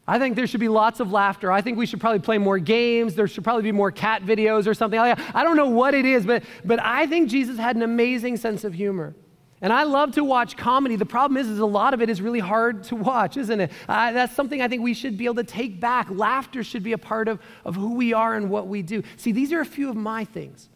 I 0.06 0.20
think 0.20 0.36
there 0.36 0.46
should 0.46 0.60
be 0.60 0.68
lots 0.68 1.00
of 1.00 1.10
laughter. 1.10 1.50
I 1.50 1.60
think 1.60 1.76
we 1.76 1.86
should 1.86 2.00
probably 2.00 2.20
play 2.20 2.38
more 2.38 2.60
games. 2.60 3.16
There 3.16 3.26
should 3.26 3.42
probably 3.42 3.64
be 3.64 3.72
more 3.72 3.90
cat 3.90 4.22
videos 4.22 4.68
or 4.68 4.74
something. 4.74 4.96
I 5.00 5.42
don't 5.42 5.56
know 5.56 5.70
what 5.70 5.92
it 5.92 6.04
is, 6.04 6.24
but, 6.24 6.44
but 6.64 6.78
I 6.80 7.08
think 7.08 7.28
Jesus 7.28 7.58
had 7.58 7.74
an 7.74 7.82
amazing 7.82 8.36
sense 8.36 8.62
of 8.62 8.74
humor. 8.74 9.16
And 9.60 9.72
I 9.72 9.82
love 9.82 10.12
to 10.12 10.22
watch 10.22 10.56
comedy. 10.56 10.94
The 10.94 11.04
problem 11.04 11.36
is, 11.36 11.48
is 11.48 11.58
a 11.58 11.66
lot 11.66 11.94
of 11.94 12.00
it 12.00 12.08
is 12.08 12.22
really 12.22 12.38
hard 12.38 12.84
to 12.84 12.94
watch, 12.94 13.36
isn't 13.36 13.60
it? 13.60 13.72
Uh, 13.88 14.12
that's 14.12 14.36
something 14.36 14.62
I 14.62 14.68
think 14.68 14.84
we 14.84 14.94
should 14.94 15.18
be 15.18 15.24
able 15.24 15.34
to 15.34 15.44
take 15.44 15.80
back. 15.80 16.08
Laughter 16.08 16.62
should 16.62 16.84
be 16.84 16.92
a 16.92 16.98
part 16.98 17.26
of, 17.26 17.40
of 17.64 17.74
who 17.74 17.94
we 17.94 18.12
are 18.12 18.36
and 18.36 18.50
what 18.50 18.68
we 18.68 18.82
do. 18.82 19.02
See, 19.16 19.32
these 19.32 19.52
are 19.52 19.62
a 19.62 19.66
few 19.66 19.90
of 19.90 19.96
my 19.96 20.24
things. 20.26 20.68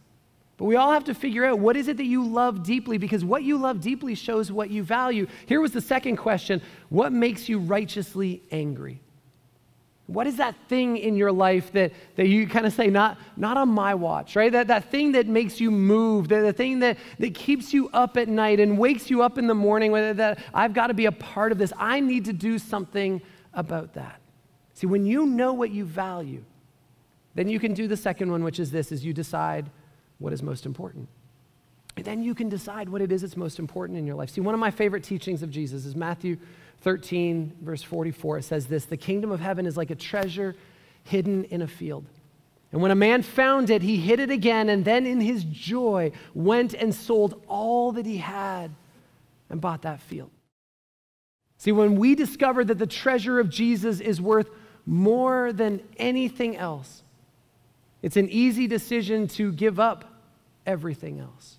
But 0.57 0.65
we 0.65 0.75
all 0.75 0.91
have 0.91 1.03
to 1.05 1.13
figure 1.13 1.45
out 1.45 1.59
what 1.59 1.77
is 1.77 1.87
it 1.87 1.97
that 1.97 2.05
you 2.05 2.25
love 2.25 2.63
deeply 2.63 2.97
because 2.97 3.23
what 3.23 3.43
you 3.43 3.57
love 3.57 3.79
deeply 3.79 4.15
shows 4.15 4.51
what 4.51 4.71
you 4.71 4.83
value. 4.83 5.27
Here 5.45 5.61
was 5.61 5.71
the 5.71 5.81
second 5.81 6.17
question 6.17 6.61
What 6.89 7.13
makes 7.13 7.47
you 7.47 7.59
righteously 7.59 8.41
angry? 8.51 9.01
What 10.07 10.25
is 10.25 10.37
that 10.37 10.55
thing 10.69 10.95
in 10.95 11.17
your 11.17 11.33
life 11.33 11.73
that, 11.73 11.91
that 12.15 12.29
you 12.29 12.47
kind 12.47 12.65
of 12.65 12.71
say, 12.71 12.87
not, 12.87 13.17
not 13.35 13.57
on 13.57 13.67
my 13.67 13.93
watch, 13.93 14.37
right? 14.37 14.49
That, 14.49 14.67
that 14.67 14.89
thing 14.89 15.11
that 15.11 15.27
makes 15.27 15.59
you 15.59 15.69
move, 15.69 16.29
the, 16.29 16.39
the 16.39 16.53
thing 16.53 16.79
that, 16.79 16.97
that 17.19 17.35
keeps 17.35 17.73
you 17.73 17.89
up 17.89 18.15
at 18.15 18.29
night 18.29 18.61
and 18.61 18.77
wakes 18.77 19.09
you 19.09 19.21
up 19.21 19.37
in 19.37 19.47
the 19.47 19.53
morning, 19.53 19.91
whether 19.91 20.13
that 20.13 20.39
I've 20.53 20.73
got 20.73 20.87
to 20.87 20.93
be 20.93 21.07
a 21.07 21.11
part 21.11 21.51
of 21.51 21.57
this. 21.57 21.73
I 21.77 21.99
need 21.99 22.23
to 22.23 22.33
do 22.33 22.57
something 22.57 23.21
about 23.53 23.95
that. 23.95 24.21
See, 24.75 24.87
when 24.87 25.05
you 25.05 25.25
know 25.25 25.51
what 25.51 25.71
you 25.71 25.83
value, 25.83 26.45
then 27.35 27.49
you 27.49 27.59
can 27.59 27.73
do 27.73 27.89
the 27.89 27.97
second 27.97 28.31
one, 28.31 28.45
which 28.45 28.61
is 28.61 28.71
this, 28.71 28.93
is 28.93 29.03
you 29.03 29.13
decide 29.13 29.69
what 30.19 30.33
is 30.33 30.41
most 30.41 30.65
important. 30.65 31.07
And 31.95 32.05
then 32.05 32.21
you 32.21 32.35
can 32.35 32.49
decide 32.49 32.89
what 32.89 33.01
it 33.01 33.11
is 33.11 33.21
that's 33.21 33.35
most 33.35 33.59
important 33.59 33.97
in 33.97 34.05
your 34.05 34.15
life. 34.15 34.29
See, 34.29 34.41
one 34.41 34.53
of 34.53 34.59
my 34.59 34.71
favorite 34.71 35.03
teachings 35.03 35.41
of 35.41 35.49
Jesus 35.49 35.85
is 35.85 35.95
Matthew 35.95 36.37
13, 36.81 37.57
verse 37.61 37.81
44, 37.81 38.39
it 38.39 38.43
says 38.43 38.67
this 38.67 38.85
The 38.85 38.97
kingdom 38.97 39.31
of 39.31 39.39
heaven 39.39 39.65
is 39.65 39.77
like 39.77 39.89
a 39.89 39.95
treasure 39.95 40.55
hidden 41.03 41.45
in 41.45 41.61
a 41.61 41.67
field. 41.67 42.05
And 42.71 42.81
when 42.81 42.91
a 42.91 42.95
man 42.95 43.23
found 43.23 43.69
it, 43.69 43.81
he 43.81 43.97
hid 43.97 44.19
it 44.19 44.29
again, 44.29 44.69
and 44.69 44.83
then 44.83 45.05
in 45.05 45.21
his 45.21 45.43
joy 45.45 46.11
went 46.33 46.73
and 46.73 46.93
sold 46.93 47.41
all 47.47 47.93
that 47.93 48.05
he 48.05 48.17
had 48.17 48.71
and 49.49 49.61
bought 49.61 49.83
that 49.83 50.01
field. 50.01 50.29
See, 51.57 51.71
when 51.71 51.95
we 51.95 52.13
discover 52.13 52.63
that 52.65 52.77
the 52.77 52.85
treasure 52.85 53.39
of 53.39 53.49
Jesus 53.49 53.99
is 53.99 54.21
worth 54.21 54.49
more 54.85 55.51
than 55.53 55.81
anything 55.97 56.55
else, 56.57 57.03
it's 58.01 58.17
an 58.17 58.29
easy 58.29 58.67
decision 58.67 59.27
to 59.29 59.51
give 59.51 59.79
up 59.79 60.05
everything 60.65 61.19
else. 61.19 61.57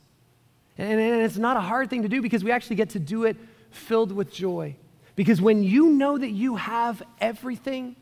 And, 0.77 1.01
it's 1.01 1.37
not 1.37 1.57
a 1.57 1.61
hard 1.61 1.91
thing 1.91 2.03
to 2.03 2.09
do 2.09 2.23
because 2.23 2.45
we 2.45 2.53
actually 2.53 2.77
get 2.77 2.91
to 2.91 3.01
do 3.01 3.25
it 3.25 3.37
filled 3.71 4.13
with 4.13 4.33
joy. 4.33 4.77
Because 5.17 5.41
when 5.41 5.65
you 5.65 5.91
know 5.91 6.17
that 6.17 6.31
you 6.31 6.57
have 6.57 7.03
everything, 7.21 7.97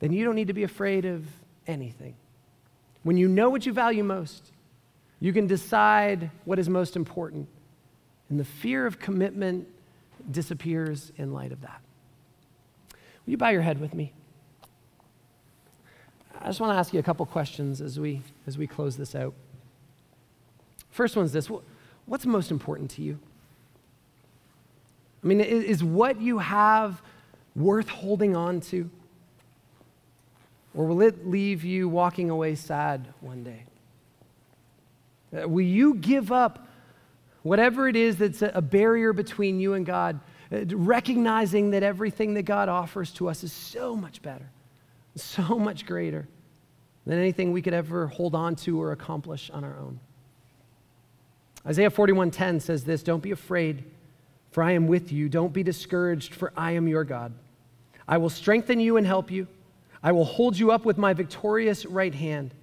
then 0.00 0.12
you 0.12 0.24
don't 0.24 0.34
need 0.34 0.48
to 0.48 0.52
be 0.52 0.64
afraid 0.64 1.04
of 1.04 1.24
anything. 1.68 2.16
When 3.04 3.16
you 3.16 3.28
know 3.28 3.50
what 3.50 3.66
you 3.66 3.72
value 3.72 4.02
most, 4.02 4.50
you 5.20 5.32
can 5.32 5.46
decide 5.46 6.30
what 6.44 6.58
is 6.58 6.68
most 6.68 6.96
important. 6.96 7.48
And 8.28 8.40
the 8.40 8.44
fear 8.44 8.86
of 8.86 8.98
commitment 8.98 9.68
disappears 10.30 11.12
in 11.16 11.32
light 11.32 11.52
of 11.52 11.60
that. 11.60 11.80
Will 13.24 13.32
you 13.32 13.36
bow 13.36 13.50
your 13.50 13.62
head 13.62 13.80
with 13.80 13.94
me? 13.94 14.12
I 16.42 16.46
just 16.46 16.60
want 16.60 16.72
to 16.72 16.76
ask 16.76 16.92
you 16.92 16.98
a 16.98 17.04
couple 17.04 17.24
questions 17.24 17.80
as 17.80 18.00
we, 18.00 18.20
as 18.48 18.58
we 18.58 18.66
close 18.66 18.96
this 18.96 19.14
out. 19.14 19.32
First 20.90 21.16
one's 21.16 21.32
this 21.32 21.48
What's 22.04 22.26
most 22.26 22.50
important 22.50 22.90
to 22.92 23.02
you? 23.02 23.18
I 25.22 25.26
mean, 25.26 25.40
is 25.40 25.84
what 25.84 26.20
you 26.20 26.38
have 26.38 27.00
worth 27.54 27.88
holding 27.88 28.34
on 28.34 28.60
to? 28.62 28.90
Or 30.74 30.86
will 30.86 31.00
it 31.02 31.26
leave 31.28 31.64
you 31.64 31.88
walking 31.88 32.28
away 32.28 32.56
sad 32.56 33.06
one 33.20 33.44
day? 33.44 33.62
Uh, 35.34 35.48
will 35.48 35.64
you 35.64 35.94
give 35.94 36.32
up 36.32 36.66
whatever 37.42 37.88
it 37.88 37.94
is 37.94 38.16
that's 38.16 38.42
a 38.42 38.62
barrier 38.62 39.12
between 39.12 39.60
you 39.60 39.74
and 39.74 39.86
God, 39.86 40.18
uh, 40.50 40.64
recognizing 40.76 41.70
that 41.70 41.82
everything 41.82 42.34
that 42.34 42.42
God 42.42 42.68
offers 42.68 43.12
to 43.12 43.28
us 43.28 43.44
is 43.44 43.52
so 43.52 43.94
much 43.94 44.22
better, 44.22 44.50
so 45.16 45.58
much 45.58 45.86
greater 45.86 46.28
than 47.06 47.18
anything 47.18 47.52
we 47.52 47.62
could 47.62 47.74
ever 47.74 48.06
hold 48.06 48.34
on 48.34 48.56
to 48.56 48.80
or 48.80 48.92
accomplish 48.92 49.50
on 49.50 49.64
our 49.64 49.78
own? 49.78 50.00
Isaiah 51.66 51.90
41:10 51.90 52.60
says 52.60 52.84
this, 52.84 53.02
"Don't 53.02 53.22
be 53.22 53.30
afraid." 53.30 53.84
for 54.52 54.62
I 54.62 54.72
am 54.72 54.86
with 54.86 55.10
you. 55.10 55.28
Don't 55.28 55.52
be 55.52 55.62
discouraged, 55.62 56.34
for 56.34 56.52
I 56.56 56.72
am 56.72 56.86
your 56.86 57.04
God. 57.04 57.32
I 58.06 58.18
will 58.18 58.28
strengthen 58.28 58.78
you 58.78 58.98
and 58.98 59.06
help 59.06 59.30
you. 59.30 59.48
I 60.02 60.12
will 60.12 60.26
hold 60.26 60.58
you 60.58 60.70
up 60.70 60.84
with 60.84 60.98
my 60.98 61.14
victorious 61.14 61.86
right 61.86 62.14
hand. 62.14 62.54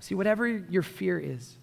See, 0.00 0.14
whatever 0.14 0.46
your 0.46 0.82
fear 0.82 1.18
is, 1.18 1.56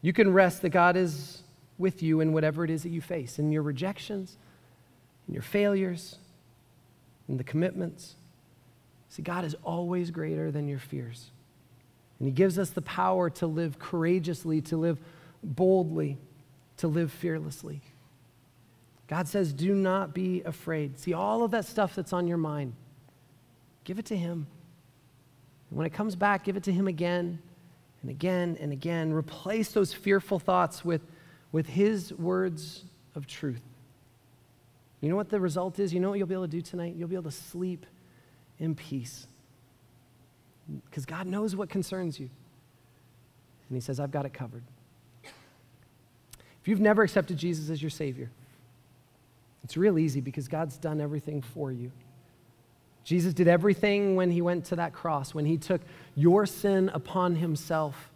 you 0.00 0.12
can 0.12 0.32
rest 0.32 0.62
that 0.62 0.70
God 0.70 0.96
is 0.96 1.42
with 1.76 2.02
you 2.02 2.20
in 2.20 2.32
whatever 2.32 2.64
it 2.64 2.70
is 2.70 2.84
that 2.84 2.90
you 2.90 3.00
face, 3.00 3.38
in 3.38 3.52
your 3.52 3.62
rejections, 3.62 4.38
in 5.28 5.34
your 5.34 5.42
failures, 5.42 6.16
in 7.28 7.36
the 7.36 7.44
commitments. 7.44 8.14
See, 9.08 9.22
God 9.22 9.44
is 9.44 9.54
always 9.62 10.10
greater 10.10 10.50
than 10.50 10.68
your 10.68 10.78
fears. 10.78 11.30
And 12.18 12.28
He 12.28 12.32
gives 12.32 12.58
us 12.58 12.70
the 12.70 12.82
power 12.82 13.30
to 13.30 13.46
live 13.46 13.78
courageously, 13.78 14.60
to 14.62 14.76
live 14.76 14.98
boldly 15.42 16.18
to 16.78 16.88
live 16.88 17.12
fearlessly. 17.12 17.80
God 19.06 19.28
says, 19.28 19.52
do 19.52 19.74
not 19.74 20.14
be 20.14 20.42
afraid. 20.42 20.98
See, 20.98 21.12
all 21.12 21.44
of 21.44 21.50
that 21.50 21.64
stuff 21.64 21.94
that's 21.94 22.12
on 22.12 22.26
your 22.26 22.38
mind, 22.38 22.72
give 23.84 23.98
it 23.98 24.06
to 24.06 24.16
Him. 24.16 24.46
And 25.70 25.78
when 25.78 25.86
it 25.86 25.92
comes 25.92 26.16
back, 26.16 26.44
give 26.44 26.56
it 26.56 26.62
to 26.64 26.72
Him 26.72 26.88
again 26.88 27.38
and 28.00 28.10
again 28.10 28.56
and 28.60 28.72
again. 28.72 29.12
Replace 29.12 29.72
those 29.72 29.92
fearful 29.92 30.38
thoughts 30.38 30.84
with, 30.84 31.02
with 31.50 31.66
His 31.66 32.12
words 32.14 32.84
of 33.14 33.26
truth. 33.26 33.62
You 35.02 35.08
know 35.08 35.16
what 35.16 35.28
the 35.28 35.40
result 35.40 35.78
is? 35.78 35.92
You 35.92 36.00
know 36.00 36.08
what 36.08 36.18
you'll 36.18 36.28
be 36.28 36.34
able 36.34 36.46
to 36.46 36.50
do 36.50 36.62
tonight? 36.62 36.94
You'll 36.96 37.08
be 37.08 37.16
able 37.16 37.30
to 37.30 37.36
sleep 37.36 37.84
in 38.58 38.74
peace. 38.74 39.26
Because 40.86 41.04
God 41.04 41.26
knows 41.26 41.54
what 41.54 41.68
concerns 41.68 42.18
you. 42.18 42.30
And 43.68 43.76
He 43.76 43.80
says, 43.80 43.98
I've 44.00 44.12
got 44.12 44.24
it 44.24 44.32
covered. 44.32 44.62
If 45.24 46.68
you've 46.68 46.80
never 46.80 47.02
accepted 47.02 47.36
Jesus 47.36 47.68
as 47.68 47.82
your 47.82 47.90
Savior, 47.90 48.30
it's 49.64 49.76
real 49.76 49.98
easy 49.98 50.20
because 50.20 50.46
God's 50.46 50.76
done 50.76 51.00
everything 51.00 51.42
for 51.42 51.72
you. 51.72 51.90
Jesus 53.04 53.34
did 53.34 53.48
everything 53.48 54.14
when 54.14 54.30
he 54.30 54.40
went 54.40 54.66
to 54.66 54.76
that 54.76 54.92
cross, 54.92 55.34
when 55.34 55.44
he 55.44 55.56
took 55.56 55.80
your 56.14 56.46
sin 56.46 56.88
upon 56.94 57.34
himself. 57.34 58.10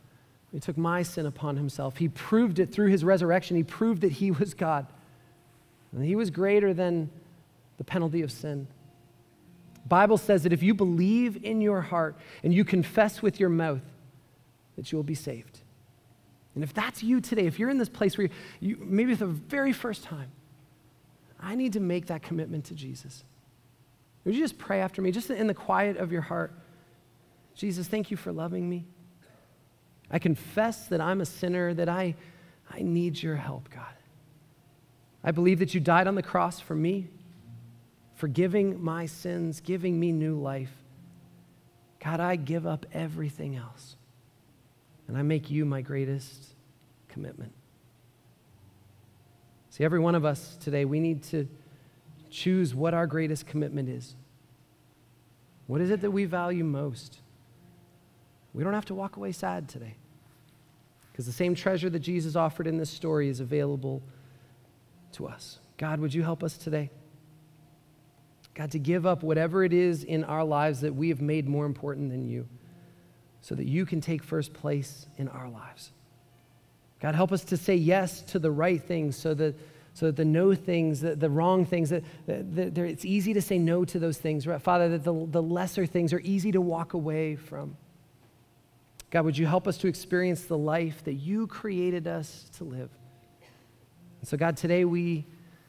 He 0.53 0.61
took 0.61 0.79
my 0.79 1.03
sin 1.03 1.27
upon 1.27 1.57
himself. 1.57 1.97
He 1.97 2.09
proved 2.09 2.61
it 2.61 2.73
through 2.73 2.89
his 2.89 3.03
resurrection. 3.03 3.57
He 3.57 3.65
proved 3.65 4.03
that 4.03 4.13
he 4.13 4.31
was 4.31 4.55
God. 4.55 4.87
And 5.97 6.05
he 6.05 6.15
was 6.15 6.31
greater 6.31 6.75
than 6.75 7.11
the 7.79 7.85
penalty 7.85 8.23
of 8.23 8.31
sin. 8.31 8.69
Bible 9.89 10.19
says 10.19 10.43
that 10.43 10.53
if 10.53 10.63
you 10.63 10.75
believe 10.75 11.43
in 11.43 11.61
your 11.61 11.81
heart 11.81 12.17
and 12.45 12.53
you 12.53 12.65
confess 12.65 13.23
with 13.23 13.41
your 13.41 13.49
mouth, 13.49 13.81
that 14.77 14.93
you 14.93 14.97
will 14.97 15.03
be 15.03 15.15
saved. 15.15 15.61
And 16.55 16.63
if 16.63 16.75
that's 16.75 17.03
you 17.03 17.21
today, 17.21 17.47
if 17.47 17.59
you're 17.59 17.71
in 17.71 17.79
this 17.79 17.89
place 17.89 18.19
where 18.19 18.29
you, 18.61 18.77
maybe 18.81 19.15
for 19.15 19.27
the 19.27 19.33
very 19.33 19.73
first 19.73 20.03
time, 20.03 20.31
I 21.41 21.55
need 21.55 21.73
to 21.75 21.81
make 21.81 22.07
that 22.07 22.23
commitment 22.23 22.67
to 22.67 22.75
Jesus. 22.75 23.25
Would 24.25 24.35
you 24.35 24.41
just 24.41 24.59
pray 24.59 24.81
after 24.81 25.01
me, 25.01 25.13
just 25.13 25.31
in 25.31 25.47
the 25.47 25.55
quiet 25.55 25.97
of 25.97 26.13
your 26.13 26.23
heart? 26.23 26.53
Jesus, 27.55 27.87
thank 27.87 28.11
you 28.11 28.17
for 28.17 28.33
loving 28.33 28.69
me. 28.69 28.85
I 30.11 30.19
confess 30.19 30.89
that 30.89 31.01
I'm 31.01 31.21
a 31.21 31.27
sinner, 31.27 31.73
that 31.75 31.89
I, 31.89 32.17
I 32.71 32.83
need 32.83 33.23
your 33.23 33.37
help, 33.37 33.71
God. 33.71 33.85
I 35.27 35.33
believe 35.33 35.59
that 35.59 35.75
you 35.75 35.81
died 35.81 36.07
on 36.07 36.15
the 36.15 36.23
cross 36.23 36.61
for 36.61 36.77
me, 36.77 37.09
forgiving 38.15 38.83
my 38.83 39.07
sins, 39.07 39.61
giving 39.61 39.99
me 39.99 40.13
new 40.13 40.41
life. 40.41 40.73
God, 42.03 42.21
I 42.21 42.37
give 42.37 42.65
up 42.65 42.87
everything 42.93 43.57
else, 43.57 43.97
and 45.09 45.19
I 45.19 45.23
make 45.23 45.51
you 45.51 45.65
my 45.65 45.81
greatest 45.83 46.55
commitment. 47.09 47.53
See, 49.71 49.83
every 49.83 49.99
one 49.99 50.15
of 50.15 50.25
us 50.25 50.57
today, 50.61 50.85
we 50.85 51.01
need 51.01 51.25
to 51.25 51.49
choose 52.31 52.73
what 52.73 52.95
our 52.95 53.09
greatest 53.09 53.49
commitment 53.49 53.89
is. 53.89 54.15
What 55.67 55.81
is 55.81 55.91
it 55.91 56.01
that 56.03 56.13
we 56.13 56.25
value 56.25 56.63
most? 56.63 57.19
We 58.55 58.63
don't 58.63 58.75
have 58.75 58.85
to 58.87 58.95
walk 58.95 59.17
away 59.17 59.33
sad 59.33 59.69
today. 59.69 59.97
Because 61.11 61.27
the 61.27 61.33
same 61.33 61.57
treasure 61.57 61.91
that 61.91 61.99
Jesus 61.99 62.37
offered 62.37 62.69
in 62.69 62.79
this 62.79 62.91
story 62.91 63.29
is 63.29 63.41
available 63.41 64.03
to 65.17 65.27
us. 65.27 65.59
God, 65.77 66.01
would 66.01 66.15
you 66.15 66.23
help 66.23 66.43
us 66.43 66.57
today? 66.57 66.91
God, 68.55 68.71
to 68.71 68.79
give 68.79 69.05
up 69.05 69.23
whatever 69.23 69.65
it 69.65 69.73
is 69.73 70.03
in 70.03 70.25
our 70.25 70.45
lives 70.45 70.81
that 70.81 70.95
we 70.95 71.11
have 71.11 71.21
made 71.21 71.47
more 71.47 71.67
important 71.67 72.11
than 72.11 72.27
you 72.27 72.49
so 73.43 73.55
that 73.55 73.67
you 73.67 73.85
can 73.85 74.01
take 74.01 74.23
first 74.23 74.55
place 74.55 75.07
in 75.19 75.29
our 75.29 75.49
lives. 75.49 75.93
God, 77.01 77.15
help 77.15 77.33
us 77.33 77.45
to 77.45 77.57
say 77.57 77.75
yes 77.75 78.23
to 78.23 78.39
the 78.39 78.51
right 78.51 78.83
things 78.83 79.17
so 79.17 79.35
that, 79.35 79.59
so 79.93 80.07
that 80.07 80.17
the 80.17 80.25
no 80.25 80.55
things, 80.55 81.01
the, 81.03 81.15
the 81.15 81.29
wrong 81.29 81.67
things, 81.67 81.91
that, 81.91 82.03
that, 82.27 82.75
that 82.75 82.79
it's 82.79 83.05
easy 83.05 83.35
to 83.35 83.43
say 83.43 83.59
no 83.59 83.85
to 83.85 83.99
those 83.99 84.17
things. 84.17 84.47
Father, 84.63 84.89
that 84.89 85.05
the, 85.05 85.27
the 85.31 85.43
lesser 85.43 85.85
things 85.85 86.15
are 86.15 86.21
easy 86.21 86.51
to 86.53 86.61
walk 86.61 86.95
away 86.95 87.37
from. 87.37 87.77
God, 89.11 89.27
would 89.27 89.37
you 89.37 89.47
help 89.47 89.69
us 89.69 89.77
to 89.79 89.89
experience 89.89 90.43
the 90.47 90.59
life 90.59 91.05
that 91.05 91.15
you 91.15 91.47
created 91.47 92.07
us 92.07 92.51
to 92.57 92.65
live? 92.65 92.91
So, 94.27 94.37
God, 94.37 94.57
today 94.57 94.85
we 94.85 95.25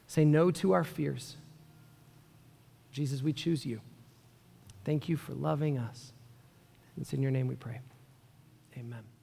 say 0.07 0.25
no 0.25 0.49
to 0.49 0.71
our 0.71 0.83
fears. 0.83 1.35
Jesus, 2.91 3.21
we 3.21 3.31
choose 3.31 3.67
you. 3.67 3.81
Thank 4.83 5.07
you 5.07 5.15
for 5.15 5.35
loving 5.35 5.77
us. 5.77 6.11
It's 6.99 7.13
in 7.13 7.21
your 7.21 7.29
name 7.29 7.45
we 7.45 7.53
pray. 7.53 7.81
Amen. 8.75 9.16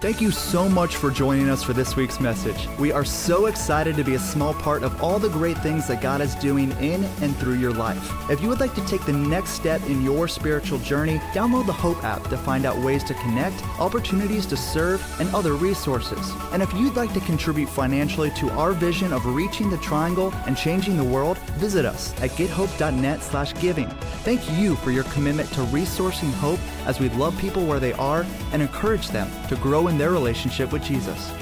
Thank 0.00 0.22
you 0.22 0.30
so 0.30 0.66
much 0.66 0.96
for 0.96 1.10
joining 1.10 1.50
us 1.50 1.62
for 1.62 1.74
this 1.74 1.94
week's 1.94 2.20
message. 2.20 2.66
We 2.78 2.90
are 2.90 3.04
so 3.04 3.44
excited 3.44 3.96
to 3.96 4.02
be 4.02 4.14
a 4.14 4.18
small 4.18 4.54
part 4.54 4.82
of 4.82 5.02
all 5.02 5.18
the 5.18 5.28
great 5.28 5.58
things 5.58 5.86
that 5.88 6.00
God 6.00 6.22
is 6.22 6.34
doing 6.36 6.70
in 6.80 7.04
and 7.20 7.36
through 7.36 7.56
your 7.56 7.74
life. 7.74 8.10
If 8.30 8.40
you 8.40 8.48
would 8.48 8.60
like 8.60 8.74
to 8.76 8.86
take 8.86 9.04
the 9.04 9.12
next 9.12 9.50
step 9.50 9.84
in 9.84 10.00
your 10.00 10.26
spiritual 10.26 10.78
journey, 10.78 11.18
download 11.34 11.66
the 11.66 11.74
Hope 11.74 12.02
app 12.02 12.26
to 12.30 12.38
find 12.38 12.64
out 12.64 12.78
ways 12.78 13.04
to 13.04 13.14
connect, 13.14 13.62
opportunities 13.78 14.46
to 14.46 14.56
serve, 14.56 15.04
and 15.20 15.28
other 15.34 15.52
resources. 15.52 16.32
And 16.52 16.62
if 16.62 16.72
you'd 16.72 16.96
like 16.96 17.12
to 17.12 17.20
contribute 17.20 17.68
financially 17.68 18.30
to 18.36 18.48
our 18.52 18.72
vision 18.72 19.12
of 19.12 19.26
reaching 19.26 19.68
the 19.68 19.76
triangle 19.78 20.32
and 20.46 20.56
changing 20.56 20.96
the 20.96 21.04
world, 21.04 21.36
visit 21.58 21.84
us 21.84 22.14
at 22.22 22.30
gethope.net/giving. 22.30 23.90
Thank 24.24 24.50
you 24.58 24.76
for 24.76 24.92
your 24.92 25.04
commitment 25.04 25.50
to 25.50 25.60
resourcing 25.66 26.32
hope 26.32 26.60
as 26.86 26.98
we 27.00 27.10
love 27.10 27.36
people 27.36 27.66
where 27.66 27.80
they 27.80 27.92
are 27.92 28.24
and 28.54 28.62
encourage 28.62 29.08
them 29.08 29.30
to 29.48 29.56
grow 29.56 29.89
in 29.90 29.98
their 29.98 30.12
relationship 30.12 30.70
with 30.72 30.84
Jesus. 30.84 31.32